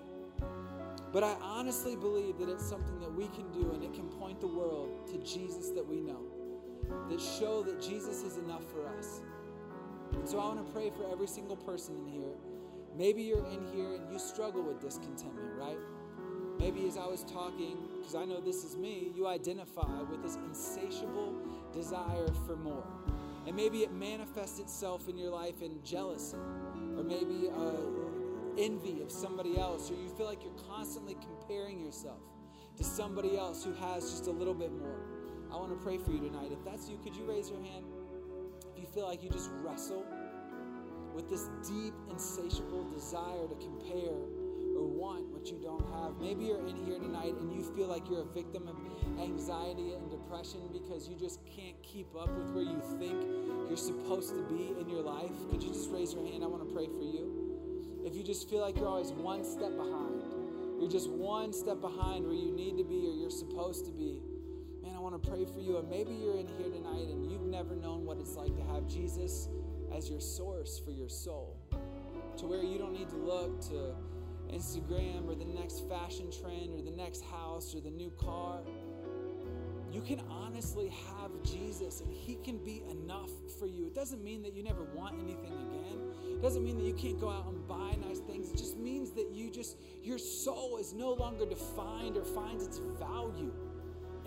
But 1.12 1.24
I 1.24 1.34
honestly 1.40 1.96
believe 1.96 2.38
that 2.38 2.50
it's 2.50 2.68
something 2.68 3.00
that 3.00 3.12
we 3.12 3.28
can 3.28 3.50
do 3.52 3.70
and 3.72 3.82
it 3.82 3.94
can 3.94 4.08
point 4.08 4.40
the 4.40 4.46
world 4.46 5.06
to 5.06 5.18
Jesus 5.18 5.70
that 5.70 5.86
we 5.86 6.00
know, 6.00 6.20
that 7.08 7.20
show 7.20 7.62
that 7.62 7.80
Jesus 7.80 8.22
is 8.22 8.36
enough 8.36 8.64
for 8.70 8.86
us. 8.98 9.22
And 10.12 10.28
so 10.28 10.38
I 10.38 10.44
want 10.44 10.66
to 10.66 10.72
pray 10.72 10.90
for 10.90 11.10
every 11.10 11.26
single 11.26 11.56
person 11.56 11.96
in 11.96 12.06
here. 12.06 12.34
Maybe 12.96 13.22
you're 13.22 13.46
in 13.46 13.66
here 13.74 13.94
and 13.94 14.12
you 14.12 14.18
struggle 14.18 14.62
with 14.62 14.80
discontentment, 14.80 15.54
right? 15.56 15.78
Maybe 16.58 16.86
as 16.86 16.96
I 16.96 17.06
was 17.06 17.22
talking, 17.24 17.76
because 17.98 18.14
I 18.14 18.24
know 18.24 18.40
this 18.40 18.64
is 18.64 18.76
me, 18.76 19.10
you 19.14 19.26
identify 19.26 20.02
with 20.02 20.22
this 20.22 20.36
insatiable 20.36 21.34
desire 21.72 22.28
for 22.46 22.56
more. 22.56 22.86
And 23.46 23.54
maybe 23.54 23.82
it 23.82 23.92
manifests 23.92 24.58
itself 24.58 25.08
in 25.08 25.16
your 25.16 25.30
life 25.30 25.62
in 25.62 25.82
jealousy, 25.84 26.36
or 26.96 27.04
maybe 27.04 27.48
uh, 27.54 28.58
envy 28.58 29.00
of 29.02 29.12
somebody 29.12 29.56
else, 29.56 29.90
or 29.90 29.94
you 29.94 30.08
feel 30.16 30.26
like 30.26 30.42
you're 30.42 30.64
constantly 30.68 31.14
comparing 31.14 31.78
yourself 31.78 32.20
to 32.76 32.84
somebody 32.84 33.38
else 33.38 33.64
who 33.64 33.72
has 33.74 34.10
just 34.10 34.26
a 34.26 34.30
little 34.30 34.54
bit 34.54 34.72
more. 34.72 35.00
I 35.52 35.56
want 35.56 35.70
to 35.70 35.76
pray 35.76 35.96
for 35.98 36.10
you 36.10 36.18
tonight. 36.18 36.50
If 36.50 36.64
that's 36.64 36.88
you, 36.88 36.98
could 36.98 37.14
you 37.14 37.24
raise 37.24 37.48
your 37.48 37.62
hand? 37.62 37.84
If 38.74 38.80
you 38.80 38.86
feel 38.88 39.06
like 39.06 39.22
you 39.22 39.30
just 39.30 39.50
wrestle 39.62 40.04
with 41.14 41.30
this 41.30 41.48
deep, 41.66 41.94
insatiable 42.10 42.84
desire 42.90 43.46
to 43.48 43.54
compare 43.54 44.12
or 44.76 44.86
want 44.86 45.26
what 45.32 45.46
you 45.48 45.58
don't 45.62 45.84
have. 45.92 46.20
Maybe 46.20 46.44
you're 46.44 46.66
in 46.66 46.76
here 46.84 46.98
tonight 46.98 47.34
and 47.40 47.52
you 47.52 47.62
feel 47.74 47.86
like 47.86 48.08
you're 48.08 48.22
a 48.22 48.32
victim 48.32 48.68
of 48.68 48.76
anxiety 49.20 49.94
and 49.94 50.10
depression 50.10 50.60
because 50.72 51.08
you 51.08 51.16
just 51.16 51.40
can't 51.46 51.80
keep 51.82 52.14
up 52.14 52.28
with 52.36 52.50
where 52.52 52.64
you 52.64 52.80
think 52.98 53.16
you're 53.68 53.76
supposed 53.76 54.30
to 54.36 54.42
be 54.42 54.74
in 54.78 54.88
your 54.88 55.02
life. 55.02 55.32
Could 55.50 55.62
you 55.62 55.70
just 55.70 55.90
raise 55.90 56.12
your 56.12 56.24
hand? 56.26 56.44
I 56.44 56.46
want 56.46 56.66
to 56.68 56.74
pray 56.74 56.86
for 56.86 57.02
you. 57.02 58.02
If 58.04 58.14
you 58.14 58.22
just 58.22 58.48
feel 58.48 58.60
like 58.60 58.76
you're 58.76 58.88
always 58.88 59.12
one 59.12 59.44
step 59.44 59.76
behind, 59.76 60.22
you're 60.78 60.90
just 60.90 61.10
one 61.10 61.52
step 61.52 61.80
behind 61.80 62.24
where 62.26 62.36
you 62.36 62.52
need 62.52 62.76
to 62.76 62.84
be 62.84 63.08
or 63.08 63.14
you're 63.14 63.30
supposed 63.30 63.86
to 63.86 63.92
be. 63.92 64.20
Man, 64.82 64.94
I 64.94 65.00
want 65.00 65.20
to 65.20 65.28
pray 65.28 65.44
for 65.44 65.58
you. 65.58 65.78
And 65.78 65.88
maybe 65.88 66.14
you're 66.14 66.36
in 66.36 66.46
here 66.46 66.68
tonight 66.68 67.08
and 67.08 67.30
you've 67.30 67.46
never 67.46 67.74
known 67.74 68.04
what 68.04 68.18
it's 68.18 68.36
like 68.36 68.54
to 68.56 68.62
have 68.74 68.86
Jesus 68.86 69.48
as 69.92 70.08
your 70.10 70.20
source 70.20 70.78
for 70.78 70.90
your 70.90 71.08
soul. 71.08 71.56
To 72.38 72.46
where 72.46 72.62
you 72.62 72.78
don't 72.78 72.92
need 72.92 73.08
to 73.08 73.16
look 73.16 73.60
to 73.70 73.94
Instagram 74.52 75.28
or 75.28 75.34
the 75.34 75.44
next 75.44 75.88
fashion 75.88 76.30
trend 76.30 76.74
or 76.78 76.82
the 76.82 76.96
next 76.96 77.22
house 77.24 77.74
or 77.74 77.80
the 77.80 77.90
new 77.90 78.10
car. 78.18 78.60
You 79.92 80.02
can 80.02 80.20
honestly 80.28 80.88
have 80.88 81.30
Jesus 81.42 82.00
and 82.00 82.12
He 82.12 82.36
can 82.36 82.58
be 82.58 82.82
enough 82.90 83.30
for 83.58 83.66
you. 83.66 83.86
It 83.86 83.94
doesn't 83.94 84.22
mean 84.22 84.42
that 84.42 84.52
you 84.52 84.62
never 84.62 84.84
want 84.94 85.14
anything 85.14 85.52
again. 85.52 86.00
It 86.32 86.42
doesn't 86.42 86.64
mean 86.64 86.76
that 86.76 86.84
you 86.84 86.92
can't 86.92 87.18
go 87.20 87.30
out 87.30 87.46
and 87.46 87.66
buy 87.66 87.96
nice 88.06 88.18
things. 88.18 88.50
It 88.50 88.56
just 88.56 88.76
means 88.76 89.12
that 89.12 89.30
you 89.32 89.50
just, 89.50 89.78
your 90.02 90.18
soul 90.18 90.76
is 90.78 90.92
no 90.92 91.12
longer 91.12 91.46
defined 91.46 92.16
or 92.16 92.24
finds 92.24 92.66
its 92.66 92.78
value 92.98 93.52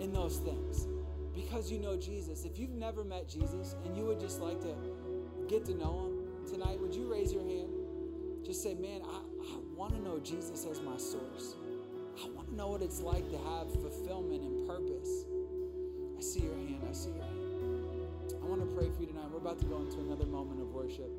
in 0.00 0.12
those 0.12 0.38
things 0.38 0.88
because 1.34 1.70
you 1.70 1.78
know 1.78 1.96
Jesus. 1.96 2.44
If 2.44 2.58
you've 2.58 2.74
never 2.74 3.04
met 3.04 3.28
Jesus 3.28 3.76
and 3.84 3.96
you 3.96 4.04
would 4.06 4.20
just 4.20 4.40
like 4.40 4.60
to 4.62 4.74
get 5.48 5.64
to 5.66 5.74
know 5.74 6.06
Him 6.06 6.48
tonight, 6.48 6.80
would 6.80 6.94
you 6.94 7.10
raise 7.10 7.32
your 7.32 7.42
hand? 7.44 7.68
Just 8.44 8.62
say, 8.62 8.74
Man, 8.74 9.02
I, 9.04 9.18
I 9.18 9.22
want 9.80 9.94
to 9.94 10.02
know 10.02 10.18
Jesus 10.18 10.66
as 10.70 10.82
my 10.82 10.98
source. 10.98 11.54
I 12.22 12.28
want 12.36 12.50
to 12.50 12.54
know 12.54 12.68
what 12.68 12.82
it's 12.82 13.00
like 13.00 13.30
to 13.30 13.38
have 13.38 13.72
fulfillment 13.72 14.42
and 14.42 14.68
purpose. 14.68 15.24
I 16.18 16.20
see 16.20 16.40
your 16.40 16.54
hand. 16.54 16.82
I 16.86 16.92
see 16.92 17.08
your 17.08 17.22
hand. 17.22 18.34
I 18.42 18.46
want 18.46 18.60
to 18.60 18.66
pray 18.76 18.90
for 18.94 19.00
you 19.00 19.06
tonight. 19.06 19.30
We're 19.32 19.38
about 19.38 19.58
to 19.60 19.64
go 19.64 19.78
into 19.78 20.00
another 20.00 20.26
moment 20.26 20.60
of 20.60 20.68
worship. 20.74 21.10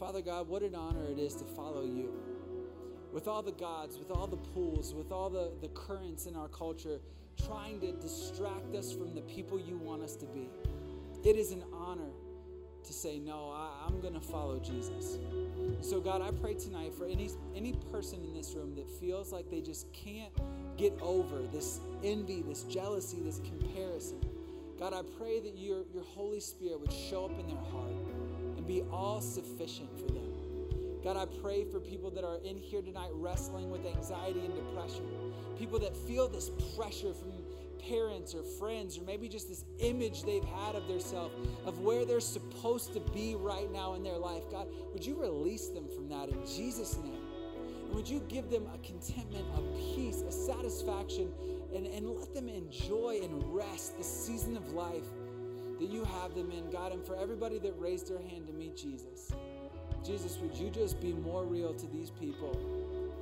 Father 0.00 0.22
God, 0.22 0.48
what 0.48 0.62
an 0.62 0.74
honor 0.74 1.04
it 1.04 1.18
is 1.18 1.34
to 1.34 1.44
follow 1.44 1.84
you. 1.84 2.08
With 3.12 3.28
all 3.28 3.42
the 3.42 3.52
gods, 3.52 3.98
with 3.98 4.10
all 4.10 4.28
the 4.28 4.38
pools, 4.38 4.94
with 4.94 5.12
all 5.12 5.28
the, 5.28 5.52
the 5.60 5.68
currents 5.68 6.24
in 6.24 6.36
our 6.36 6.48
culture 6.48 7.00
trying 7.46 7.80
to 7.80 7.92
distract 7.92 8.74
us 8.74 8.94
from 8.94 9.14
the 9.14 9.20
people 9.20 9.60
you 9.60 9.76
want 9.76 10.02
us 10.02 10.16
to 10.16 10.24
be, 10.24 10.48
it 11.22 11.36
is 11.36 11.52
an 11.52 11.62
honor 11.70 12.12
to 12.84 12.92
say, 12.92 13.18
No, 13.18 13.50
I, 13.50 13.86
I'm 13.86 14.00
going 14.00 14.14
to 14.14 14.20
follow 14.20 14.58
Jesus. 14.58 15.18
So, 15.80 16.00
God, 16.00 16.22
I 16.22 16.30
pray 16.30 16.54
tonight 16.54 16.92
for 16.94 17.06
any, 17.06 17.30
any 17.54 17.72
person 17.90 18.22
in 18.24 18.34
this 18.34 18.54
room 18.54 18.74
that 18.76 18.88
feels 19.00 19.32
like 19.32 19.50
they 19.50 19.60
just 19.60 19.92
can't 19.92 20.32
get 20.76 20.96
over 21.00 21.42
this 21.52 21.80
envy, 22.02 22.42
this 22.42 22.62
jealousy, 22.64 23.18
this 23.20 23.40
comparison. 23.40 24.20
God, 24.78 24.92
I 24.92 25.02
pray 25.18 25.40
that 25.40 25.56
your, 25.56 25.84
your 25.92 26.02
Holy 26.02 26.40
Spirit 26.40 26.80
would 26.80 26.92
show 26.92 27.26
up 27.26 27.38
in 27.38 27.46
their 27.46 27.56
heart 27.56 27.92
and 28.56 28.66
be 28.66 28.82
all 28.90 29.20
sufficient 29.20 29.88
for 29.98 30.06
them. 30.12 30.24
God, 31.04 31.16
I 31.18 31.26
pray 31.42 31.64
for 31.64 31.80
people 31.80 32.10
that 32.12 32.24
are 32.24 32.38
in 32.44 32.56
here 32.56 32.80
tonight 32.80 33.10
wrestling 33.12 33.70
with 33.70 33.84
anxiety 33.86 34.40
and 34.40 34.54
depression, 34.54 35.04
people 35.58 35.78
that 35.80 35.94
feel 35.94 36.28
this 36.28 36.50
pressure 36.74 37.12
from 37.12 37.30
parents 37.88 38.34
or 38.34 38.42
friends, 38.42 38.98
or 38.98 39.02
maybe 39.02 39.28
just 39.28 39.48
this 39.48 39.64
image 39.78 40.22
they've 40.22 40.44
had 40.44 40.74
of 40.74 40.86
themselves, 40.88 41.34
of 41.64 41.80
where 41.80 42.04
they're 42.04 42.20
supposed 42.20 42.92
to 42.94 43.00
be 43.00 43.34
right 43.34 43.70
now 43.72 43.94
in 43.94 44.02
their 44.02 44.18
life. 44.18 44.42
God, 44.50 44.68
would 44.92 45.04
you 45.04 45.20
release 45.20 45.68
them 45.68 45.88
from 45.88 46.08
that 46.08 46.28
in 46.28 46.38
Jesus' 46.46 46.96
name? 46.96 47.20
And 47.86 47.94
would 47.94 48.08
you 48.08 48.20
give 48.28 48.50
them 48.50 48.66
a 48.74 48.78
contentment, 48.86 49.44
a 49.56 49.60
peace, 49.94 50.22
a 50.22 50.32
satisfaction, 50.32 51.30
and, 51.74 51.86
and 51.86 52.08
let 52.08 52.34
them 52.34 52.48
enjoy 52.48 53.20
and 53.22 53.54
rest 53.54 53.98
the 53.98 54.04
season 54.04 54.56
of 54.56 54.72
life 54.72 55.06
that 55.80 55.90
you 55.90 56.04
have 56.04 56.34
them 56.34 56.50
in, 56.50 56.70
God? 56.70 56.92
And 56.92 57.04
for 57.04 57.16
everybody 57.16 57.58
that 57.58 57.74
raised 57.78 58.08
their 58.08 58.20
hand 58.20 58.46
to 58.46 58.52
meet 58.52 58.76
Jesus, 58.76 59.32
Jesus, 60.04 60.38
would 60.38 60.54
you 60.54 60.70
just 60.70 61.00
be 61.00 61.12
more 61.12 61.44
real 61.44 61.74
to 61.74 61.86
these 61.86 62.10
people 62.10 62.52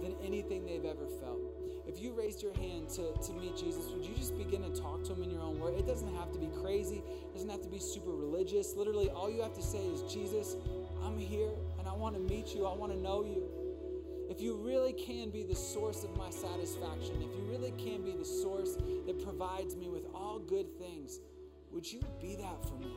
than 0.03 0.15
anything 0.25 0.67
they've 0.67 0.85
ever 0.85 1.07
felt? 1.21 1.32
If 1.93 2.01
you 2.01 2.13
raised 2.13 2.43
your 2.43 2.55
hand 2.55 2.89
to, 2.91 3.13
to 3.13 3.33
meet 3.35 3.57
Jesus, 3.57 3.91
would 3.91 4.05
you 4.05 4.15
just 4.15 4.37
begin 4.39 4.63
to 4.63 4.81
talk 4.81 5.05
to 5.05 5.13
him 5.13 5.23
in 5.25 5.31
your 5.31 5.43
own 5.43 5.61
word? 5.61 5.75
It 5.75 5.87
doesn't 5.87 6.15
have 6.15 6.33
to 6.33 6.39
be 6.39 6.49
crazy, 6.63 7.03
it 7.07 7.35
doesn't 7.35 7.51
have 7.51 7.61
to 7.63 7.69
be 7.69 7.79
super 7.79 8.13
religious. 8.13 8.75
Literally, 8.77 9.11
all 9.11 9.31
you 9.31 9.43
have 9.43 9.53
to 9.55 9.63
say 9.63 9.79
is, 9.79 10.03
Jesus, 10.11 10.57
I'm 11.05 11.19
here 11.19 11.51
and 11.79 11.87
I 11.87 11.93
want 11.93 12.15
to 12.15 12.21
meet 12.21 12.55
you, 12.55 12.65
I 12.65 12.75
want 12.75 12.93
to 12.93 12.99
know 12.99 13.25
you. 13.25 13.47
If 14.31 14.41
you 14.41 14.57
really 14.57 14.95
can 14.95 15.31
be 15.31 15.43
the 15.43 15.55
source 15.55 16.03
of 16.03 16.17
my 16.17 16.31
satisfaction, 16.31 17.17
if 17.17 17.37
you 17.37 17.45
really 17.51 17.73
can 17.73 18.03
be 18.03 18.13
the 18.13 18.25
source 18.25 18.79
that 19.07 19.23
provides 19.23 19.77
me 19.77 19.91
with 19.91 20.07
all 20.15 20.39
good 20.39 20.79
things, 20.79 21.21
would 21.71 21.91
you 21.91 22.01
be 22.23 22.37
that 22.37 22.67
for 22.67 22.75
me? 22.77 22.91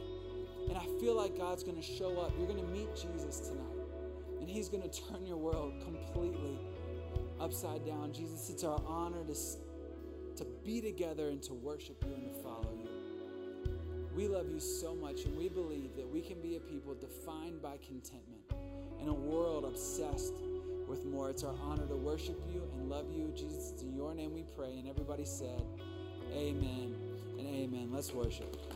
And 0.70 0.78
I 0.78 0.86
feel 1.02 1.16
like 1.16 1.38
God's 1.38 1.64
going 1.64 1.76
to 1.76 1.84
show 1.84 2.18
up. 2.22 2.32
You're 2.38 2.48
going 2.48 2.66
to 2.66 2.72
meet 2.72 2.96
Jesus 2.96 3.50
tonight 3.50 3.76
and 4.39 4.54
He's 4.54 4.70
going 4.70 4.88
to 4.88 5.02
turn 5.10 5.26
your 5.26 5.38
world 5.38 5.74
completely 5.84 6.60
upside 7.39 7.86
down. 7.86 8.13
Jesus, 8.13 8.49
it's 8.49 8.63
our 8.63 8.81
honor 8.86 9.23
to, 9.23 9.36
to 10.38 10.45
be 10.63 10.81
together 10.81 11.29
and 11.29 11.41
to 11.43 11.53
worship 11.53 12.03
you 12.05 12.13
and 12.13 12.23
to 12.23 12.41
follow 12.41 12.69
you. 12.77 12.89
We 14.15 14.27
love 14.27 14.49
you 14.49 14.59
so 14.59 14.95
much, 14.95 15.25
and 15.25 15.38
we 15.38 15.49
believe 15.49 15.95
that 15.97 16.07
we 16.07 16.21
can 16.21 16.41
be 16.41 16.55
a 16.55 16.59
people 16.59 16.95
defined 16.95 17.61
by 17.61 17.77
contentment 17.86 18.41
in 19.01 19.09
a 19.09 19.13
world 19.13 19.65
obsessed 19.65 20.36
with 20.88 21.05
more. 21.05 21.29
It's 21.29 21.43
our 21.43 21.55
honor 21.61 21.86
to 21.88 21.95
worship 21.95 22.41
you 22.51 22.63
and 22.75 22.89
love 22.89 23.07
you. 23.11 23.33
Jesus, 23.36 23.71
it's 23.71 23.83
in 23.83 23.93
your 23.93 24.13
name 24.13 24.33
we 24.33 24.43
pray. 24.55 24.77
And 24.79 24.88
everybody 24.88 25.25
said, 25.25 25.61
Amen 26.33 26.95
and 27.38 27.47
amen. 27.47 27.89
Let's 27.91 28.13
worship. 28.13 28.74